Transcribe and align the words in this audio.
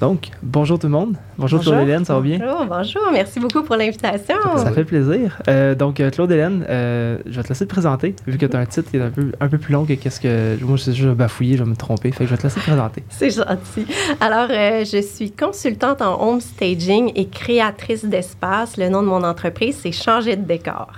Donc, 0.00 0.28
bonjour 0.42 0.78
tout 0.78 0.86
le 0.86 0.92
monde. 0.92 1.16
Bonjour, 1.38 1.60
Claude-Hélène, 1.60 2.04
ça 2.04 2.14
va 2.14 2.20
bien? 2.20 2.38
Bonjour, 2.38 2.66
bonjour. 2.66 3.02
Merci 3.12 3.40
beaucoup 3.40 3.64
pour 3.64 3.74
l'invitation. 3.74 4.36
Ça 4.56 4.70
fait 4.70 4.84
plaisir. 4.84 5.42
Euh, 5.48 5.74
donc, 5.74 5.98
euh, 5.98 6.10
Claude-Hélène, 6.10 6.64
euh, 6.68 7.18
je 7.26 7.36
vais 7.36 7.42
te 7.42 7.48
laisser 7.48 7.66
te 7.66 7.70
présenter, 7.70 8.14
vu 8.26 8.38
que 8.38 8.46
tu 8.46 8.56
as 8.56 8.60
un 8.60 8.66
titre 8.66 8.90
qui 8.90 8.96
est 8.96 9.02
un 9.02 9.10
peu, 9.10 9.32
un 9.40 9.48
peu 9.48 9.58
plus 9.58 9.72
long 9.72 9.84
que 9.84 9.94
qu'est-ce 9.94 10.20
que. 10.20 10.56
Moi, 10.62 10.76
je 10.76 10.82
sais 10.84 10.92
juste 10.92 11.08
bafouiller, 11.08 11.56
je 11.56 11.64
vais 11.64 11.70
me 11.70 11.74
tromper. 11.74 12.12
Fait 12.12 12.24
que 12.24 12.26
je 12.26 12.30
vais 12.30 12.36
te 12.36 12.44
laisser 12.44 12.60
te 12.60 12.64
présenter. 12.64 13.02
C'est 13.08 13.30
gentil. 13.30 13.86
Alors, 14.20 14.48
je 14.48 15.02
suis 15.02 15.32
consultante 15.32 16.00
en 16.00 16.22
home 16.22 16.40
staging 16.40 17.10
et 17.16 17.26
créatrice 17.26 18.04
d'espace. 18.04 18.76
Le 18.76 18.88
nom 18.88 19.02
de 19.02 19.08
mon 19.08 19.24
entreprise, 19.24 19.78
c'est 19.82 19.92
Changer 19.92 20.36
de 20.36 20.44
décor. 20.44 20.92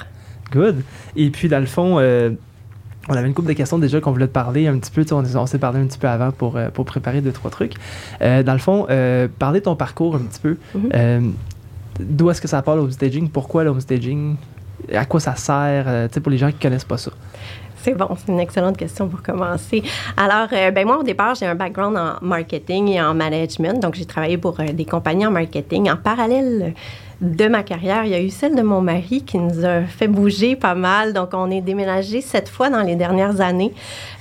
Good. 0.53 0.83
Et 1.17 1.31
puis, 1.31 1.49
dans 1.49 1.61
le 1.61 1.67
fond, 1.67 1.99
on 3.11 3.17
avait 3.17 3.27
une 3.27 3.35
couple 3.35 3.49
de 3.49 3.55
questions 3.55 3.79
déjà 3.79 4.01
qu'on 4.01 4.13
voulait 4.13 4.29
te 4.29 4.33
parler 4.33 4.69
un 4.69 4.79
petit 4.79 4.91
peu. 4.91 5.05
On, 5.13 5.47
s'est 5.47 5.59
parlé 5.59 5.81
un 5.81 5.87
petit 5.87 5.99
peu 5.99 6.09
avant 6.09 6.31
pour, 6.31 6.57
euh, 6.57 6.69
pour 6.71 6.85
préparer 6.85 7.21
deux, 7.21 7.33
trois 7.33 7.51
trucs. 7.51 7.75
Euh, 8.23 8.43
dans 8.43 8.53
le 8.53 8.59
fond, 8.59 8.87
euh, 8.89 9.27
parler 9.39 9.59
de 9.59 9.65
ton 9.65 9.77
parcours 9.77 10.15
un 10.15 10.21
petit 10.21 10.41
peu. 10.41 10.57
Mhm. 10.75 11.35
D'où 11.99 12.31
est-ce 12.31 12.41
que 12.41 12.49
ça 12.49 12.63
parle 12.63 12.79
au 12.79 12.91
staging? 12.91 13.29
Pourquoi 13.29 13.65
le 13.65 13.79
staging? 13.81 14.37
À 14.95 15.05
quoi 15.05 15.21
ça 15.21 15.35
sert? 15.35 16.09
pour 16.23 16.31
les 16.31 16.39
gens 16.39 16.49
qui 16.49 16.57
ne 16.57 16.63
connaissent 16.63 16.85
pas 16.85 16.97
ça. 16.97 17.11
C'est 17.83 17.95
bon, 17.95 18.09
c'est 18.17 18.31
une 18.31 18.41
excellente 18.41 18.77
question 18.77 19.09
pour 19.09 19.23
commencer. 19.23 19.83
Alors, 20.17 20.49
ben 20.51 20.87
moi, 20.87 20.99
au 20.99 21.03
départ, 21.03 21.35
j'ai 21.35 21.47
un 21.47 21.55
background 21.55 21.97
en 21.97 22.25
marketing 22.25 22.89
et 22.89 23.03
en 23.03 23.15
management. 23.15 23.81
Donc, 23.83 23.95
j'ai 23.95 24.05
travaillé 24.07 24.39
pour 24.39 24.55
des 24.55 24.85
compagnies 24.85 25.27
en 25.27 25.31
marketing. 25.31 25.91
En 25.91 25.97
parallèle, 25.97 26.75
de 27.21 27.49
ma 27.49 27.63
carrière. 27.63 28.05
Il 28.05 28.11
y 28.11 28.15
a 28.15 28.21
eu 28.21 28.31
celle 28.31 28.55
de 28.55 28.63
mon 28.63 28.81
mari 28.81 29.23
qui 29.23 29.39
nous 29.39 29.65
a 29.65 29.83
fait 29.83 30.09
bouger 30.09 30.57
pas 30.57 30.75
mal. 30.75 31.13
Donc, 31.13 31.31
on 31.33 31.51
est 31.51 31.61
déménagé 31.61 32.21
sept 32.21 32.49
fois 32.49 32.71
dans 32.71 32.83
les 32.83 32.97
dernières 32.97 33.41
années. 33.41 33.73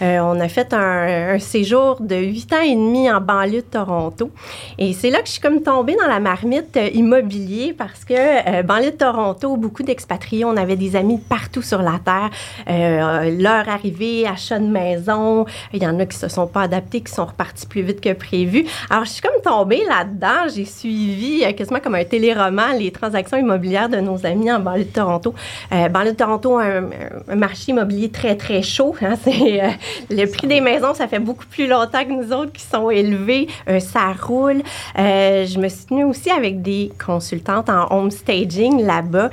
Euh, 0.02 0.20
on 0.20 0.40
a 0.40 0.49
fait 0.49 0.73
un, 0.73 1.40
séjour 1.40 2.02
de 2.02 2.16
huit 2.16 2.52
ans 2.52 2.62
et 2.62 2.76
demi 2.76 3.09
en 3.09 3.21
banlieue 3.21 3.62
de 3.62 3.62
Toronto. 3.62 4.31
Et 4.77 4.93
c'est 4.93 5.09
là 5.09 5.20
que 5.20 5.27
je 5.27 5.34
suis 5.34 5.41
comme 5.41 5.62
tombée 5.62 5.95
dans 5.95 6.07
la 6.07 6.20
marmite 6.20 6.76
euh, 6.76 6.90
immobilier 6.93 7.73
parce 7.77 8.04
que 8.04 8.13
euh, 8.13 8.63
banlieue 8.63 8.91
de 8.91 8.98
Toronto, 8.98 9.55
beaucoup 9.55 9.84
d'expatriés, 9.84 10.43
on 10.43 10.57
avait 10.57 10.76
des 10.76 10.96
amis 10.96 11.18
partout 11.18 11.62
sur 11.62 11.81
la 11.81 11.99
terre. 12.04 12.29
leur 12.68 13.70
arrivée, 13.70 14.27
achat 14.27 14.59
de 14.59 14.68
maison, 14.68 15.46
il 15.74 15.81
y 15.81 15.87
en 15.87 15.99
a 15.99 16.05
qui 16.05 16.18
se 16.18 16.27
sont 16.27 16.48
pas 16.48 16.63
adaptés, 16.63 17.02
qui 17.02 17.13
sont 17.13 17.26
repartis 17.26 17.65
plus 17.65 17.81
vite 17.81 18.02
que 18.02 18.13
prévu. 18.13 18.65
Alors, 18.90 19.05
je 19.05 19.12
suis 19.12 19.21
comme 19.21 19.41
tombée 19.41 19.84
là-dedans. 19.87 20.49
J'ai 20.54 20.65
suivi 20.65 21.41
quasiment 21.55 21.79
comme 21.79 21.96
un 21.96 22.04
téléroman 22.04 22.74
les 22.77 22.88
transactions 22.91 23.37
immobilières 23.37 23.90
de 23.90 23.98
nos 23.98 24.26
amis 24.26 24.51
en 24.51 24.59
banlieue 24.59 24.85
de 24.85 24.90
Toronto. 24.90 25.34
Euh, 25.71 25.90
banlieue 25.90 26.12
de 26.12 26.18
Toronto, 26.18 26.57
un, 26.57 26.90
un, 27.27 27.35
marché 27.35 27.71
immobilier 27.71 28.09
très, 28.09 28.35
très 28.35 28.62
chaud. 28.62 28.96
Hein. 29.01 29.15
c'est, 29.23 29.63
euh, 29.63 29.70
le 30.09 30.26
prix 30.26 30.48
des 30.48 30.62
maisons, 30.62 30.93
ça 30.93 31.07
fait 31.07 31.20
beaucoup 31.20 31.46
plus 31.46 31.68
longtemps 31.68 32.04
que 32.04 32.12
nous 32.12 32.34
autres 32.34 32.51
qui 32.51 32.63
sont 32.63 32.90
élevés. 32.90 33.48
Euh, 33.68 33.79
ça 33.79 34.13
roule. 34.20 34.62
Euh, 34.98 35.46
je 35.46 35.59
me 35.59 35.68
suis 35.68 35.85
tenue 35.85 36.04
aussi 36.04 36.29
avec 36.29 36.62
des 36.62 36.91
consultantes 37.04 37.70
en 37.70 37.87
home 37.91 38.12
staging 38.12 38.85
là-bas. 38.85 39.29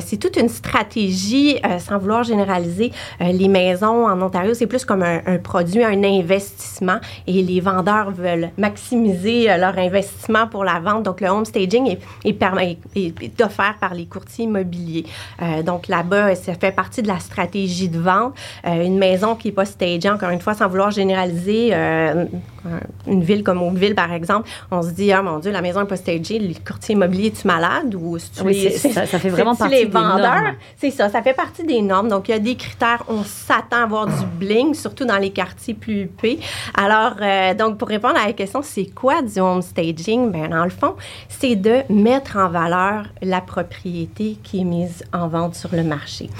c'est 0.00 0.16
toute 0.18 0.36
une 0.36 0.48
stratégie, 0.48 1.60
sans 1.78 1.98
vouloir 1.98 2.22
généraliser. 2.22 2.92
les 3.20 3.48
maisons 3.48 4.06
en 4.06 4.20
Ontario, 4.20 4.54
c'est 4.54 4.66
plus 4.66 4.84
comme 4.84 5.02
un, 5.02 5.38
produit, 5.38 5.82
un 5.82 6.02
investissement 6.02 6.98
et 7.26 7.42
les 7.42 7.60
vendeurs 7.60 8.10
veulent 8.10 8.50
maximiser 8.58 9.46
leur 9.58 9.78
investissement 9.78 10.46
pour 10.46 10.64
la 10.64 10.80
vente. 10.80 11.04
Donc, 11.04 11.20
le 11.20 11.28
home 11.28 11.44
staging 11.44 11.88
est, 11.88 12.00
est, 12.24 12.32
est, 12.94 13.40
offert 13.40 13.76
par 13.80 13.94
les 13.94 14.06
courtiers 14.06 14.44
immobiliers. 14.44 15.04
Euh, 15.40 15.62
donc 15.62 15.88
là-bas, 15.88 16.34
ça 16.34 16.54
fait 16.54 16.72
partie 16.72 17.02
de 17.02 17.08
la 17.08 17.18
stratégie 17.18 17.88
de 17.88 17.98
vente. 17.98 18.34
Euh, 18.66 18.84
une 18.84 18.98
maison 18.98 19.34
qui 19.34 19.48
n'est 19.48 19.54
pas 19.54 19.64
stagée, 19.64 20.10
encore 20.10 20.30
une 20.30 20.40
fois, 20.40 20.54
sans 20.54 20.68
vouloir 20.68 20.90
généraliser, 20.90 21.70
euh, 21.72 22.26
une 23.06 23.22
ville 23.22 23.42
comme 23.42 23.62
Oakville, 23.62 23.94
par 23.94 24.12
exemple, 24.12 24.48
on 24.70 24.82
se 24.82 24.90
dit, 24.90 25.12
ah 25.12 25.22
mon 25.22 25.38
Dieu, 25.38 25.50
la 25.50 25.62
maison 25.62 25.80
n'est 25.80 25.86
pas 25.86 25.96
stagée, 25.96 26.38
le 26.38 26.54
courtier 26.64 26.94
immobilier, 26.94 27.28
es-tu 27.28 27.46
malade? 27.46 27.94
Ou 27.94 28.18
oui, 28.44 28.70
ça, 28.70 29.06
ça, 29.06 29.18
fait 29.18 29.30
vraiment 29.30 29.56
partie 29.56 29.74
les 29.74 29.84
vendeurs? 29.86 30.54
C'est 30.76 30.90
ça, 30.90 31.08
ça 31.08 31.22
fait 31.22 31.34
partie 31.34 31.64
des 31.64 31.82
normes. 31.82 32.08
Donc, 32.08 32.28
il 32.28 32.32
y 32.32 32.34
a 32.34 32.38
des 32.38 32.54
critères, 32.54 33.02
on 33.08 33.24
s'attend 33.24 33.78
à 33.78 33.82
avoir 33.82 34.06
du 34.06 34.24
bling, 34.38 34.74
surtout 34.74 35.04
dans 35.04 35.18
les 35.18 35.30
quartiers 35.30 35.74
plus 35.74 36.02
huppés. 36.02 36.38
Alors, 36.74 37.16
donc, 37.58 37.78
pour 37.78 37.88
répondre 37.88 38.16
à 38.16 38.26
la 38.26 38.32
question, 38.32 38.60
c'est 38.62 38.86
quoi 38.94 39.22
du 39.22 39.40
home 39.40 39.62
staging? 39.62 40.30
Bien, 40.30 40.48
dans 40.48 40.64
le 40.64 40.70
fond, 40.70 40.94
c'est 41.28 41.56
de 41.56 41.80
mettre 41.88 42.36
en 42.36 42.48
valeur 42.48 42.81
la 43.20 43.40
propriété 43.40 44.38
qui 44.42 44.60
est 44.60 44.64
mise 44.64 45.04
en 45.12 45.28
vente 45.28 45.54
sur 45.54 45.74
le 45.74 45.84
marché. 45.84 46.30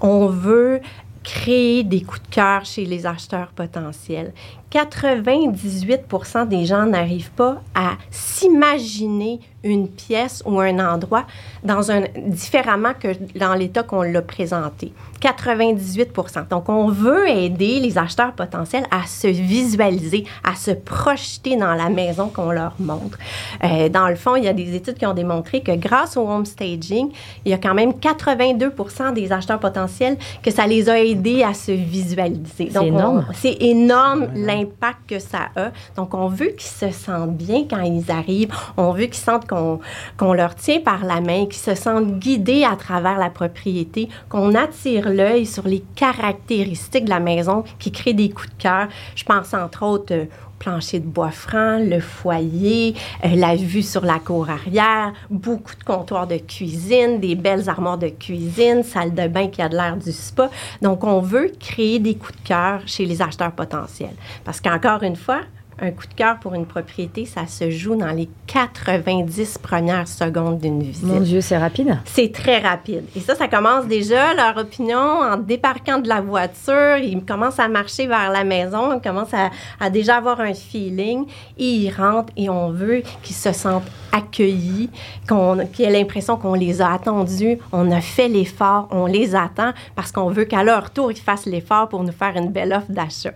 On 0.00 0.26
veut 0.26 0.80
créer 1.26 1.82
des 1.82 2.02
coups 2.02 2.22
de 2.22 2.34
cœur 2.34 2.64
chez 2.64 2.84
les 2.84 3.04
acheteurs 3.04 3.48
potentiels. 3.48 4.32
98% 4.72 6.48
des 6.48 6.64
gens 6.64 6.86
n'arrivent 6.86 7.30
pas 7.30 7.62
à 7.74 7.92
s'imaginer 8.10 9.40
une 9.66 9.88
pièce 9.88 10.42
ou 10.46 10.60
un 10.60 10.78
endroit 10.78 11.24
dans 11.62 11.90
un 11.90 12.02
différemment 12.16 12.92
que 12.98 13.08
dans 13.38 13.54
l'état 13.54 13.82
qu'on 13.82 14.02
l'a 14.02 14.22
présenté. 14.22 14.92
98% 15.20 16.48
Donc, 16.48 16.68
on 16.68 16.88
veut 16.88 17.28
aider 17.28 17.80
les 17.80 17.98
acheteurs 17.98 18.32
potentiels 18.32 18.84
à 18.90 19.06
se 19.06 19.26
visualiser, 19.26 20.24
à 20.44 20.54
se 20.54 20.70
projeter 20.70 21.56
dans 21.56 21.74
la 21.74 21.88
maison 21.88 22.28
qu'on 22.28 22.50
leur 22.50 22.74
montre. 22.78 23.18
Euh, 23.64 23.88
dans 23.88 24.08
le 24.08 24.16
fond, 24.16 24.36
il 24.36 24.44
y 24.44 24.48
a 24.48 24.52
des 24.52 24.74
études 24.74 24.98
qui 24.98 25.06
ont 25.06 25.14
démontré 25.14 25.62
que 25.62 25.72
grâce 25.72 26.16
au 26.16 26.28
home 26.28 26.44
staging, 26.44 27.10
il 27.44 27.50
y 27.50 27.54
a 27.54 27.58
quand 27.58 27.74
même 27.74 27.92
82% 27.92 29.14
des 29.14 29.32
acheteurs 29.32 29.58
potentiels 29.58 30.16
que 30.42 30.50
ça 30.50 30.66
les 30.66 30.88
a 30.88 31.02
aidés 31.02 31.42
à 31.42 31.54
se 31.54 31.72
visualiser. 31.72 32.70
C'est 32.70 32.86
énorme. 32.86 33.26
C'est 33.34 33.56
énorme 33.60 34.28
l'impact 34.66 35.08
que 35.08 35.18
ça 35.18 35.48
a. 35.56 35.70
Donc, 35.96 36.14
on 36.14 36.28
veut 36.28 36.48
qu'ils 36.48 36.62
se 36.62 36.90
sentent 36.90 37.36
bien 37.36 37.64
quand 37.68 37.80
ils 37.80 38.10
arrivent. 38.10 38.52
On 38.76 38.92
veut 38.92 39.06
qu'ils 39.06 39.14
sentent 39.14 39.46
qu'on 39.46 40.32
leur 40.32 40.54
tient 40.54 40.80
par 40.80 41.04
la 41.04 41.20
main, 41.20 41.46
qu'ils 41.46 41.54
se 41.54 41.74
sentent 41.74 42.18
guidés 42.18 42.64
à 42.64 42.76
travers 42.76 43.18
la 43.18 43.30
propriété, 43.30 44.08
qu'on 44.28 44.54
attire 44.54 45.08
l'œil 45.08 45.46
sur 45.46 45.66
les 45.66 45.84
caractéristiques 45.94 47.04
de 47.04 47.10
la 47.10 47.20
maison 47.20 47.64
qui 47.78 47.92
créent 47.92 48.14
des 48.14 48.30
coups 48.30 48.50
de 48.56 48.62
cœur. 48.62 48.88
Je 49.14 49.24
pense 49.24 49.54
entre 49.54 49.84
autres 49.84 50.14
au 50.14 50.14
euh, 50.14 50.26
plancher 50.58 51.00
de 51.00 51.06
bois 51.06 51.30
franc, 51.30 51.78
le 51.78 52.00
foyer, 52.00 52.94
euh, 53.24 53.36
la 53.36 53.56
vue 53.56 53.82
sur 53.82 54.04
la 54.04 54.18
cour 54.18 54.48
arrière, 54.50 55.12
beaucoup 55.30 55.74
de 55.74 55.84
comptoirs 55.84 56.26
de 56.26 56.36
cuisine, 56.36 57.20
des 57.20 57.34
belles 57.34 57.68
armoires 57.68 57.98
de 57.98 58.08
cuisine, 58.08 58.82
salle 58.82 59.14
de 59.14 59.28
bain 59.28 59.48
qui 59.48 59.62
a 59.62 59.68
de 59.68 59.76
l'air 59.76 59.96
du 59.96 60.12
spa. 60.12 60.50
Donc, 60.82 61.04
on 61.04 61.20
veut 61.20 61.52
créer 61.58 61.98
des 61.98 62.14
coups 62.14 62.36
de 62.42 62.48
cœur 62.48 62.80
chez 62.86 63.04
les 63.04 63.22
acheteurs 63.22 63.52
potentiels. 63.52 64.16
Parce 64.44 64.60
qu'encore 64.60 65.02
une 65.02 65.16
fois, 65.16 65.40
un 65.78 65.90
coup 65.90 66.06
de 66.06 66.14
cœur 66.14 66.38
pour 66.38 66.54
une 66.54 66.66
propriété, 66.66 67.26
ça 67.26 67.46
se 67.46 67.70
joue 67.70 67.96
dans 67.96 68.12
les 68.12 68.28
90 68.46 69.58
premières 69.58 70.08
secondes 70.08 70.58
d'une 70.58 70.82
visite. 70.82 71.04
Mon 71.04 71.20
Dieu, 71.20 71.40
c'est 71.40 71.58
rapide. 71.58 71.98
C'est 72.04 72.32
très 72.32 72.58
rapide. 72.58 73.04
Et 73.14 73.20
ça, 73.20 73.34
ça 73.34 73.46
commence 73.48 73.86
déjà, 73.86 74.34
leur 74.34 74.56
opinion, 74.56 74.98
en 74.98 75.36
débarquant 75.36 75.98
de 75.98 76.08
la 76.08 76.20
voiture, 76.20 76.96
ils 76.96 77.22
commencent 77.24 77.58
à 77.58 77.68
marcher 77.68 78.06
vers 78.06 78.30
la 78.30 78.44
maison, 78.44 78.94
ils 78.94 79.02
commencent 79.02 79.34
à, 79.34 79.90
déjà 79.90 80.16
avoir 80.16 80.40
un 80.40 80.54
feeling, 80.54 81.26
et 81.58 81.64
ils 81.64 81.90
rentrent 81.90 82.32
et 82.36 82.48
on 82.48 82.70
veut 82.70 83.02
qu'ils 83.22 83.36
se 83.36 83.52
sentent 83.52 83.90
accueillis, 84.12 84.88
qu'on, 85.28 85.66
qu'ils 85.72 85.84
aient 85.84 85.90
l'impression 85.90 86.36
qu'on 86.36 86.54
les 86.54 86.80
a 86.80 86.92
attendus, 86.92 87.58
on 87.72 87.90
a 87.90 88.00
fait 88.00 88.28
l'effort, 88.28 88.88
on 88.90 89.06
les 89.06 89.34
attend 89.34 89.72
parce 89.94 90.10
qu'on 90.12 90.30
veut 90.30 90.44
qu'à 90.44 90.64
leur 90.64 90.90
tour, 90.90 91.12
ils 91.12 91.18
fassent 91.18 91.46
l'effort 91.46 91.88
pour 91.88 92.02
nous 92.02 92.12
faire 92.12 92.34
une 92.36 92.50
belle 92.50 92.72
offre 92.72 92.90
d'achat. 92.90 93.32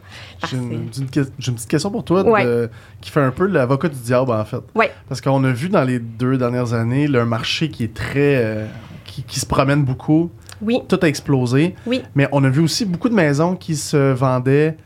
J'ai 0.48 0.56
une, 0.56 0.88
petite 0.88 1.68
question 1.68 1.90
pour 1.90 2.04
toi 2.04 2.24
qui 3.00 3.10
fait 3.10 3.20
un 3.20 3.30
peu 3.30 3.46
l'avocat 3.46 3.88
du 3.88 3.98
diable, 3.98 4.32
en 4.32 4.44
fait. 4.44 4.62
Parce 5.08 5.20
qu'on 5.20 5.42
a 5.44 5.52
vu 5.52 5.68
dans 5.68 5.84
les 5.84 5.98
deux 5.98 6.36
dernières 6.36 6.74
années 6.74 7.06
le 7.06 7.24
marché 7.24 7.68
qui 7.68 7.84
est 7.84 7.94
très. 7.94 8.36
Euh, 8.44 8.66
qui, 9.04 9.40
se 9.40 9.46
promène 9.46 9.84
beaucoup. 9.84 10.30
Oui. 10.62 10.80
Tout 10.88 10.98
a 11.02 11.08
explosé. 11.08 11.74
Oui. 11.86 12.02
Mais 12.14 12.28
on 12.32 12.44
a 12.44 12.48
vu 12.48 12.62
aussi 12.62 12.84
beaucoup 12.84 13.08
de 13.08 13.14
maisons 13.14 13.56
qui 13.56 13.76
se 13.76 14.12
vendaient 14.12 14.76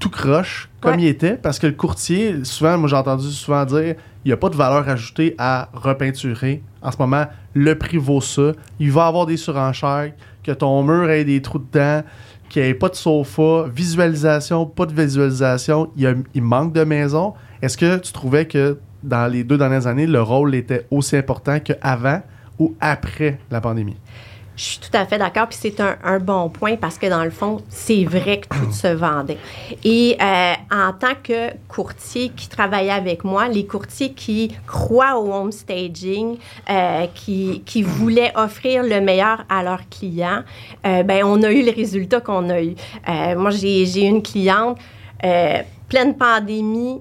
tout 0.00 0.10
croche, 0.10 0.70
comme 0.80 0.98
il 0.98 1.06
était, 1.06 1.34
parce 1.34 1.58
que 1.58 1.66
le 1.66 1.74
courtier, 1.74 2.44
souvent, 2.44 2.78
moi 2.78 2.88
j'ai 2.88 2.96
entendu 2.96 3.30
souvent 3.30 3.64
dire, 3.66 3.96
il 4.24 4.28
n'y 4.28 4.32
a 4.32 4.36
pas 4.36 4.48
de 4.48 4.56
valeur 4.56 4.88
ajoutée 4.88 5.34
à 5.38 5.68
repeinturer. 5.74 6.62
En 6.82 6.90
ce 6.90 6.96
moment, 6.98 7.26
le 7.54 7.74
prix 7.76 7.98
vaut 7.98 8.22
ça. 8.22 8.52
Il 8.78 8.90
va 8.90 9.06
avoir 9.06 9.26
des 9.26 9.36
surenchères, 9.36 10.12
que 10.42 10.52
ton 10.52 10.82
mur 10.82 11.10
ait 11.10 11.24
des 11.24 11.42
trous 11.42 11.58
dedans, 11.58 12.02
qu'il 12.50 12.62
n'y 12.62 12.68
ait 12.68 12.74
pas 12.74 12.90
de 12.90 12.96
sofa, 12.96 13.66
visualisation, 13.74 14.66
pas 14.66 14.84
de 14.84 14.92
visualisation, 14.92 15.90
il, 15.96 16.24
il 16.34 16.42
manque 16.42 16.74
de 16.74 16.84
maisons. 16.84 17.32
Est-ce 17.62 17.78
que 17.78 17.96
tu 17.98 18.12
trouvais 18.12 18.46
que 18.46 18.78
dans 19.02 19.32
les 19.32 19.44
deux 19.44 19.56
dernières 19.56 19.86
années, 19.86 20.06
le 20.06 20.20
rôle 20.20 20.54
était 20.54 20.86
aussi 20.90 21.16
important 21.16 21.58
qu'avant 21.60 22.20
ou 22.58 22.74
après 22.80 23.38
la 23.50 23.60
pandémie? 23.60 23.96
Je 24.60 24.66
suis 24.66 24.78
tout 24.78 24.94
à 24.94 25.06
fait 25.06 25.16
d'accord, 25.16 25.48
puis 25.48 25.56
c'est 25.58 25.80
un, 25.80 26.18
bon 26.18 26.50
point 26.50 26.76
parce 26.76 26.98
que 26.98 27.06
dans 27.06 27.24
le 27.24 27.30
fond, 27.30 27.62
c'est 27.70 28.04
vrai 28.04 28.40
que 28.40 28.48
tout 28.48 28.72
se 28.72 28.88
vendait. 28.88 29.38
Et 29.84 30.18
euh, 30.20 30.52
en 30.70 30.92
tant 30.92 31.14
que 31.22 31.48
courtier 31.66 32.28
qui 32.28 32.46
travaillait 32.46 32.90
avec 32.90 33.24
moi, 33.24 33.48
les 33.48 33.64
courtiers 33.64 34.12
qui 34.12 34.54
croient 34.66 35.18
au 35.18 35.32
home 35.32 35.50
staging, 35.50 36.36
euh, 36.68 37.06
qui, 37.14 37.82
voulaient 37.82 38.32
offrir 38.34 38.82
le 38.82 39.00
meilleur 39.00 39.46
à 39.48 39.62
leurs 39.62 39.88
clients, 39.88 40.42
euh, 40.86 41.04
ben 41.04 41.24
on 41.24 41.42
a 41.42 41.50
eu 41.50 41.64
le 41.64 41.72
résultat 41.72 42.20
qu'on 42.20 42.50
a 42.50 42.60
eu. 42.60 42.74
moi, 43.38 43.48
j'ai 43.48 44.04
une 44.04 44.22
cliente 44.22 44.76
pleine 45.88 46.18
pandémie, 46.18 47.00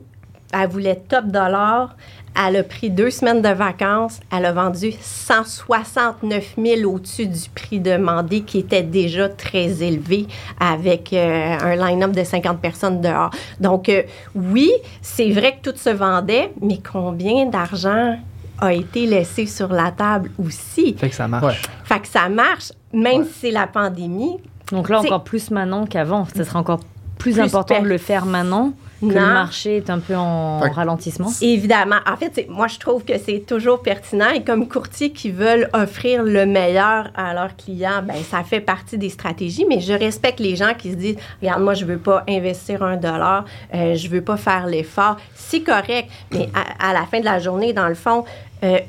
elle 0.54 0.70
voulait 0.70 0.96
top 0.96 1.26
dollar. 1.26 1.96
Elle 2.42 2.56
a 2.56 2.64
pris 2.64 2.90
deux 2.90 3.10
semaines 3.10 3.42
de 3.42 3.50
vacances. 3.50 4.20
Elle 4.32 4.46
a 4.46 4.54
vendu 4.54 4.94
169 5.02 6.56
000 6.58 6.90
au-dessus 6.90 7.28
du 7.28 7.50
prix 7.54 7.80
demandé, 7.80 8.42
qui 8.42 8.60
était 8.60 8.84
déjà 8.84 9.28
très 9.28 9.84
élevé, 9.84 10.26
avec 10.60 11.12
euh, 11.12 11.58
un 11.60 11.76
line-up 11.76 12.12
de 12.12 12.24
50 12.24 12.62
personnes 12.62 13.02
dehors. 13.02 13.32
Donc, 13.60 13.90
euh, 13.90 14.04
oui, 14.36 14.72
c'est 15.02 15.32
vrai 15.32 15.58
que 15.58 15.70
tout 15.70 15.78
se 15.78 15.90
vendait, 15.90 16.54
mais 16.62 16.80
combien 16.80 17.46
d'argent 17.46 18.18
a 18.60 18.74
été 18.74 19.06
laissé 19.06 19.46
sur 19.46 19.74
la 19.74 19.92
table 19.92 20.32
aussi? 20.40 20.94
Fait 20.94 21.10
que 21.10 21.16
ça 21.16 21.28
marche. 21.28 21.62
Fait 21.84 22.00
que 22.00 22.08
ça 22.08 22.30
marche, 22.30 22.72
même 22.94 23.26
si 23.26 23.34
c'est 23.42 23.52
la 23.52 23.68
pandémie. 23.68 24.38
Donc 24.72 24.88
là, 24.88 25.00
encore 25.00 25.24
plus 25.24 25.52
maintenant 25.52 25.86
qu'avant. 25.86 26.26
Ce 26.34 26.44
sera 26.46 26.60
encore 26.60 26.80
plus, 27.18 27.38
important 27.40 27.82
de 27.82 27.88
le 27.88 27.98
faire 27.98 28.26
maintenant 28.26 28.72
que 29.00 29.14
le 29.14 29.14
marché 29.14 29.78
est 29.78 29.90
un 29.90 30.00
peu 30.00 30.16
en 30.16 30.60
ralentissement? 30.60 31.30
Évidemment. 31.42 31.98
En 32.06 32.18
fait, 32.18 32.48
moi, 32.50 32.68
je 32.68 32.78
trouve 32.78 33.04
que 33.04 33.18
c'est 33.18 33.46
toujours 33.46 33.82
pertinent. 33.82 34.30
Et 34.30 34.44
comme 34.44 34.68
courtier 34.68 35.12
qui 35.12 35.32
veulent 35.32 35.70
offrir 35.74 36.24
le 36.24 36.46
meilleur 36.46 37.12
à 37.16 37.34
leurs 37.34 37.56
clients, 37.56 38.02
ben 38.04 38.18
ça 38.30 38.44
fait 38.44 38.62
partie 38.62 38.98
des 38.98 39.10
stratégies. 39.10 39.66
Mais 39.68 39.80
je 39.80 39.94
respecte 39.94 40.40
les 40.40 40.56
gens 40.56 40.74
qui 40.78 40.92
se 40.92 40.96
disent, 40.96 41.18
regarde, 41.42 41.62
moi, 41.62 41.74
je 41.74 41.86
veux 41.86 41.98
pas 41.98 42.24
investir 42.28 42.84
un 42.84 42.98
dollar, 42.98 43.46
euh, 43.74 43.96
je 43.96 44.08
veux 44.10 44.22
pas 44.22 44.38
faire 44.38 44.68
l'effort. 44.68 45.18
C'est 45.36 45.62
correct. 45.62 46.10
Mais 46.32 46.50
à, 46.80 46.94
la 46.94 47.06
fin 47.06 47.20
de 47.20 47.26
la 47.26 47.40
journée, 47.40 47.74
dans 47.74 47.88
le 47.88 47.96
fond, 47.96 48.26
euh, 48.64 48.80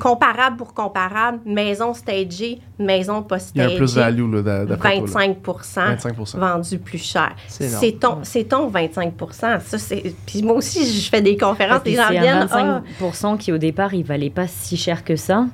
comparable 0.00 0.56
pour 0.56 0.74
comparable, 0.74 1.40
maison 1.44 1.94
stagée, 1.94 2.60
maison 2.78 3.22
pas 3.22 3.38
stagée. 3.38 3.68
Il 3.68 3.70
y 3.70 3.72
a 3.72 3.74
un 3.74 3.78
plus-value, 3.78 4.32
là, 4.34 4.64
25, 4.64 5.38
25 5.44 6.16
vendu 6.34 6.78
plus 6.78 6.98
cher. 6.98 7.34
C'est 7.48 7.98
ton, 7.98 8.20
ton 8.48 8.68
25 8.68 9.14
ça, 9.30 9.58
Puis 10.26 10.42
moi 10.42 10.54
aussi, 10.56 11.00
je 11.00 11.08
fais 11.08 11.22
des 11.22 11.36
conférences, 11.36 11.82
les 11.84 11.94
gens 11.94 12.10
viennent... 12.10 12.46
25 12.46 12.84
ah! 13.00 13.36
qui, 13.38 13.52
au 13.52 13.58
départ, 13.58 13.94
il 13.94 14.04
valait 14.04 14.30
pas 14.30 14.46
si 14.46 14.76
cher 14.76 15.04
que 15.04 15.16
ça 15.16 15.46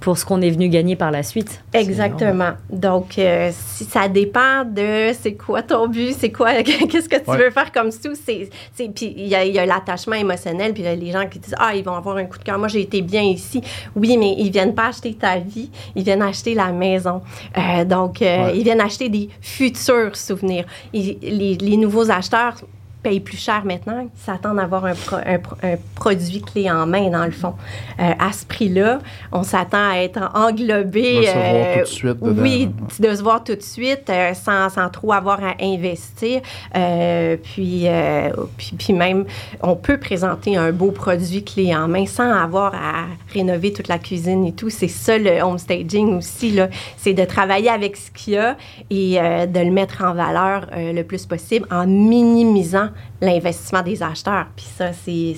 pour 0.00 0.18
ce 0.18 0.24
qu'on 0.24 0.40
est 0.40 0.50
venu 0.50 0.68
gagner 0.68 0.96
par 0.96 1.10
la 1.10 1.22
suite. 1.22 1.62
Exactement. 1.72 2.52
Donc, 2.70 3.18
euh, 3.18 3.50
si 3.52 3.84
ça 3.84 4.08
dépend 4.08 4.64
de 4.64 5.12
c'est 5.18 5.34
quoi 5.34 5.62
ton 5.62 5.88
but, 5.88 6.14
c'est 6.18 6.30
quoi, 6.30 6.54
qu'est-ce 6.62 7.08
que 7.08 7.16
tu 7.16 7.38
veux 7.38 7.50
faire 7.50 7.72
comme 7.72 7.90
sous, 7.90 8.14
c'est, 8.14 8.48
puis 8.76 9.14
il 9.16 9.26
y 9.26 9.34
a, 9.34 9.66
l'attachement 9.66 10.16
émotionnel, 10.16 10.72
puis 10.72 10.82
les 10.82 11.10
gens 11.12 11.26
qui 11.26 11.38
disent 11.38 11.54
ah 11.58 11.74
ils 11.74 11.84
vont 11.84 11.94
avoir 11.94 12.16
un 12.16 12.24
coup 12.24 12.38
de 12.38 12.44
cœur, 12.44 12.58
moi 12.58 12.68
j'ai 12.68 12.82
été 12.82 13.02
bien 13.02 13.22
ici, 13.22 13.60
oui 13.94 14.16
mais 14.16 14.34
ils 14.38 14.50
viennent 14.50 14.74
pas 14.74 14.88
acheter 14.88 15.14
ta 15.14 15.38
vie, 15.38 15.70
ils 15.94 16.04
viennent 16.04 16.22
acheter 16.22 16.54
la 16.54 16.72
maison, 16.72 17.20
euh, 17.56 17.84
donc 17.84 18.22
euh, 18.22 18.52
ils 18.54 18.62
viennent 18.62 18.80
acheter 18.80 19.08
des 19.08 19.28
futurs 19.40 20.16
souvenirs. 20.16 20.64
les, 20.92 21.18
les 21.60 21.76
nouveaux 21.76 22.10
acheteurs 22.10 22.56
payent 23.06 23.20
plus 23.20 23.36
cher 23.36 23.62
maintenant, 23.64 24.08
s'attendent 24.16 24.58
à 24.58 24.64
avoir 24.64 24.84
un, 24.84 24.94
un, 25.12 25.76
produit 25.94 26.40
clé 26.42 26.68
en 26.68 26.86
main, 26.86 27.08
dans 27.08 27.24
le 27.24 27.30
fond. 27.30 27.54
Euh, 28.00 28.10
à 28.18 28.32
ce 28.32 28.44
prix-là, 28.44 28.98
on 29.30 29.44
s'attend 29.44 29.90
à 29.90 29.98
être 29.98 30.28
englobé. 30.34 31.20
De 31.20 31.24
se 31.24 31.32
voir 31.32 31.72
tout 31.72 31.80
de 31.80 31.86
suite. 31.86 32.16
Oui, 32.20 32.70
de 32.98 33.14
se 33.14 33.22
voir 33.22 33.44
tout 33.44 33.54
de 33.54 33.62
suite 33.62 34.10
euh, 34.10 34.34
sans, 34.34 34.70
sans, 34.70 34.88
trop 34.88 35.12
avoir 35.12 35.38
à 35.40 35.54
investir. 35.62 36.40
Euh, 36.76 37.36
puis, 37.36 37.86
puis, 38.56 38.76
puis, 38.76 38.92
même, 38.92 39.24
on 39.62 39.76
peut 39.76 39.98
présenter 39.98 40.56
un 40.56 40.72
beau 40.72 40.90
produit 40.90 41.44
clé 41.44 41.76
en 41.76 41.86
main 41.86 42.06
sans 42.06 42.32
avoir 42.32 42.74
à 42.74 43.04
rénover 43.32 43.72
toute 43.72 43.86
la 43.86 44.00
cuisine 44.00 44.44
et 44.46 44.52
tout. 44.52 44.68
C'est 44.68 44.88
ça 44.88 45.16
le 45.16 45.40
homestaging 45.42 46.18
aussi, 46.18 46.50
là. 46.50 46.68
C'est 46.96 47.14
de 47.14 47.24
travailler 47.24 47.70
avec 47.70 47.96
ce 47.96 48.10
qu'il 48.10 48.32
y 48.32 48.36
a 48.36 48.56
et 48.90 49.46
de 49.46 49.60
le 49.60 49.70
mettre 49.70 50.02
en 50.02 50.12
valeur 50.12 50.66
le 50.74 51.02
plus 51.02 51.24
possible 51.24 51.68
en 51.70 51.86
minimisant 51.86 52.88
l'investissement 53.20 53.82
des 53.82 54.02
acheteurs. 54.02 54.46
Puis 54.56 54.66
ça, 54.76 54.92
c'est 54.92 55.36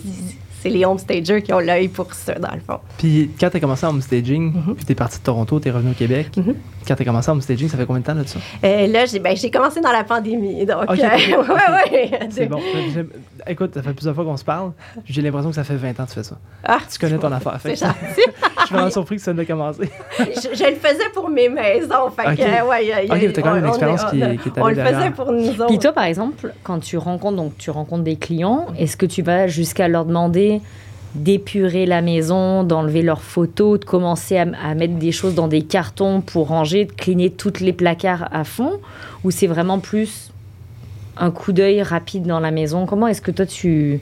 c'est 0.61 0.71
les 0.71 0.85
homestagers 0.85 1.43
qui 1.43 1.53
ont 1.53 1.61
l'œil 1.61 1.89
pour 1.89 2.13
ça, 2.13 2.35
dans 2.35 2.53
le 2.53 2.61
fond. 2.61 2.81
Puis 2.99 3.31
quand 3.39 3.49
tu 3.51 3.57
as 3.57 3.61
commencé 3.61 3.87
en 3.87 3.91
homestaging, 3.91 4.53
mm 4.53 4.75
puis 4.75 4.85
tu 4.85 4.93
es 4.93 4.95
parti 4.95 5.19
de 5.19 5.25
Toronto, 5.25 5.61
tu 5.61 5.69
es 5.69 5.71
revenu 5.71 5.93
au 5.93 5.95
Québec, 5.95 6.29
mm-hmm. 6.37 6.55
quand 6.87 6.95
tu 6.95 7.03
as 7.03 7.05
commencé 7.05 7.31
en 7.31 7.33
homestaging, 7.33 7.69
ça 7.69 7.77
fait 7.77 7.87
combien 7.87 8.01
de 8.01 8.07
temps 8.07 8.15
là, 8.15 8.23
de 8.23 8.29
ça? 8.29 8.39
Euh, 8.65 8.87
là, 8.87 9.07
j'ai 9.07 9.19
ben, 9.19 9.37
commencé 9.53 9.81
dans 9.81 9.93
la 9.93 10.05
pandémie. 10.05 10.65
Donc, 10.67 10.91
okay, 10.91 11.05
euh, 11.05 11.43
ouais, 11.43 11.93
ouais, 11.93 12.29
C'est 12.31 12.47
bon. 12.47 12.61
Écoute, 13.47 13.75
ça 13.75 13.83
fait 13.83 13.93
plusieurs 13.93 14.15
fois 14.15 14.25
qu'on 14.25 14.37
se 14.37 14.45
parle. 14.45 14.73
J'ai 15.07 15.23
l'impression 15.23 15.51
que 15.51 15.55
ça 15.55 15.65
fait 15.65 15.77
20 15.77 15.91
ans 16.01 16.05
que 16.05 16.09
tu 16.09 16.15
fais 16.15 16.23
ça. 16.23 16.39
Ah, 16.65 16.79
tu 16.91 16.99
connais 16.99 17.19
ton 17.19 17.33
affaire. 17.33 17.59
C'est 17.63 17.77
je 17.77 17.85
suis 18.69 18.75
vraiment 18.75 18.91
surpris 18.91 19.17
que 19.17 19.23
ça 19.23 19.33
ne 19.33 19.45
commencé. 19.45 19.91
je, 20.19 20.25
je, 20.25 20.71
le 20.71 20.77
faisais 20.77 21.09
pour 21.13 21.29
mes 21.29 21.49
maisons. 21.49 22.11
Fait 22.15 22.33
okay. 22.33 22.37
que, 22.37 22.69
ouais, 22.69 22.87
y 22.87 22.93
a, 22.93 23.15
ok, 23.15 23.33
tu 23.33 23.41
as 23.41 23.43
quand 23.43 23.55
même 23.55 23.65
une 23.65 23.71
expérience 23.71 24.05
qui, 24.05 24.19
qui 24.19 24.49
est 24.49 24.61
On 24.61 24.69
le 24.69 24.75
faisait 24.75 25.11
pour 25.11 25.33
nous 25.33 25.49
autres. 25.49 25.67
Puis 25.67 25.79
toi, 25.79 25.93
par 25.93 26.05
exemple, 26.05 26.53
quand 26.63 26.79
tu 26.79 26.97
rencontres, 26.97 27.37
donc, 27.37 27.57
tu 27.59 27.71
rencontres 27.71 28.05
des 28.05 28.17
clients, 28.17 28.67
est-ce 28.79 28.97
que 28.97 29.07
tu 29.07 29.23
vas 29.23 29.47
jusqu'à 29.47 29.89
leur 29.89 30.05
demander 30.05 30.61
d'épurer 31.15 31.87
la 31.87 32.03
maison, 32.03 32.65
d'enlever 32.65 33.03
leurs 33.03 33.23
photos, 33.23 33.81
de 33.81 33.85
commencer 33.85 34.37
à, 34.37 34.75
mettre 34.75 34.95
des 34.95 35.13
choses 35.13 35.35
dans 35.35 35.49
des 35.49 35.63
cartons 35.63 36.21
pour 36.21 36.49
ranger, 36.49 36.85
de 36.85 36.93
cleaner 36.93 37.31
toutes 37.31 37.61
les 37.61 37.73
placards 37.73 38.29
à 38.33 38.45
fond? 38.45 38.81
Ou 39.25 39.31
c'est 39.31 39.47
vraiment 39.47 39.79
plus 39.79 40.31
un 41.17 41.31
coup 41.31 41.53
d'œil 41.53 41.83
rapide 41.83 42.27
dans 42.27 42.41
la 42.41 42.51
maison? 42.51 42.87
Comment 42.87 43.09
est-ce 43.09 43.23
que 43.23 43.31
toi, 43.31 43.47
tu, 43.47 44.01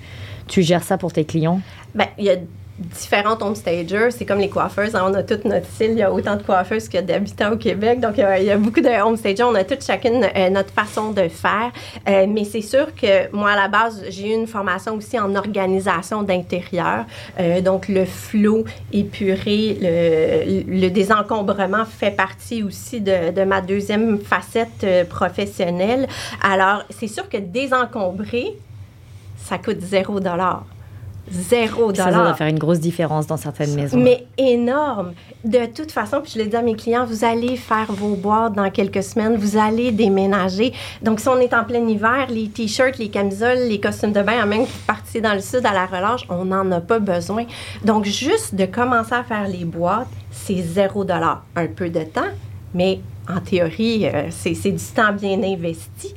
tu 0.49 0.63
gères 0.63 0.83
ça 0.83 0.99
pour 0.99 1.13
tes 1.13 1.25
clients? 1.25 1.61
Ben, 1.95 2.07
Il 2.19 2.25
y 2.25 2.31
a 2.31 2.37
différentes 2.79 3.43
homestagers. 3.43 4.11
C'est 4.11 4.27
comme 4.27 4.39
les 4.39 4.49
coiffeuses. 4.49 4.95
Hein. 4.95 5.05
On 5.07 5.15
a 5.15 5.23
toute 5.23 5.45
notre 5.45 5.67
style. 5.67 5.93
Il 5.93 5.99
y 5.99 6.03
a 6.03 6.13
autant 6.13 6.37
de 6.37 6.43
coiffeuses 6.43 6.89
que 6.89 6.99
d'habitants 7.01 7.53
au 7.53 7.57
Québec. 7.57 8.01
Donc, 8.01 8.15
il 8.19 8.45
y, 8.45 8.51
a, 8.51 8.57
beaucoup 8.59 8.81
de 8.81 8.89
homestagers. 8.89 9.45
On 9.45 9.55
a 9.55 9.65
toutes 9.65 9.85
chacune 9.85 10.25
euh, 10.25 10.51
notre 10.51 10.71
façon 10.71 11.13
de 11.13 11.29
faire. 11.29 11.73
Euh, 12.09 12.27
mais 12.29 12.45
c'est 12.45 12.61
sûr 12.61 12.95
que 12.95 13.35
moi, 13.35 13.51
à 13.51 13.57
la 13.57 13.69
base, 13.69 14.05
j'ai 14.11 14.31
eu 14.31 14.35
une 14.35 14.47
formation 14.47 14.95
aussi 14.95 15.19
en 15.19 15.35
organisation 15.35 16.23
d'intérieur. 16.23 17.07
Euh, 17.41 17.61
donc, 17.61 17.89
le 17.89 18.05
flot 18.05 18.65
épuré, 18.93 19.79
le, 19.81 20.81
le, 20.81 20.89
désencombrement 20.91 21.85
fait 21.85 22.11
partie 22.11 22.63
aussi 22.63 23.01
de, 23.01 23.33
de 23.33 23.45
ma 23.45 23.61
deuxième 23.61 24.19
facette 24.19 24.87
professionnelle. 25.09 26.07
Alors, 26.43 26.83
c'est 26.91 27.09
sûr 27.09 27.29
que 27.29 27.39
désencombrer, 27.39 28.57
ça 29.37 29.59
coûte 29.59 29.81
zéro 29.81 30.21
dollar. 30.21 30.65
Zéro 31.31 31.93
dollar. 31.93 32.13
Ça 32.13 32.19
doit 32.19 32.35
faire 32.35 32.47
une 32.47 32.59
grosse 32.59 32.81
différence 32.81 33.27
dans 33.27 33.37
certaines 33.37 33.75
maisons. 33.75 33.99
Mais 33.99 34.27
énorme. 34.39 35.13
De 35.45 35.67
toute 35.67 35.91
façon, 35.91 36.21
puis 36.23 36.33
je 36.35 36.39
l'ai 36.39 36.47
dit 36.47 36.57
à 36.57 36.63
mes 36.63 36.75
clients, 36.75 37.05
vous 37.05 37.25
allez 37.25 37.57
faire 37.57 37.91
vos 37.91 38.15
boîtes 38.15 38.55
dans 38.55 38.71
quelques 38.71 39.03
semaines, 39.03 39.37
vous 39.37 39.57
allez 39.57 39.91
déménager. 39.93 40.73
Donc, 41.03 41.21
si 41.21 41.29
on 41.29 41.39
est 41.39 41.53
en 41.55 41.65
plein 41.65 41.87
hiver, 41.87 42.27
les 42.29 42.49
t-shirts, 42.49 42.99
les 42.99 43.09
camisoles, 43.09 43.69
les 43.69 43.81
costumes 43.81 44.13
de 44.13 44.23
bain, 44.23 44.45
même 44.47 44.67
partir 44.87 45.23
dans 45.23 45.35
le 45.35 45.41
sud 45.41 45.65
à 45.65 45.73
la 45.73 45.87
relâche, 45.87 46.27
on 46.29 46.45
n'en 46.45 46.71
a 46.73 46.81
pas 46.81 46.99
besoin. 46.99 47.45
Donc, 47.85 48.05
juste 48.05 48.55
de 48.55 48.67
commencer 48.67 49.15
à 49.15 49.25
faire 49.25 49.49
les 49.49 49.65
boîtes, 49.65 50.09
c'est 50.31 50.63
zéro 50.63 51.05
dollar. 51.05 51.45
Un 51.57 51.67
peu 51.67 51.91
de 51.91 52.03
temps, 52.03 52.33
mais 52.75 53.01
en 53.29 53.41
théorie, 53.41 54.07
euh, 54.07 54.29
c'est 54.31 54.53
du 54.53 54.85
temps 54.95 55.13
bien 55.13 55.43
investi 55.43 56.15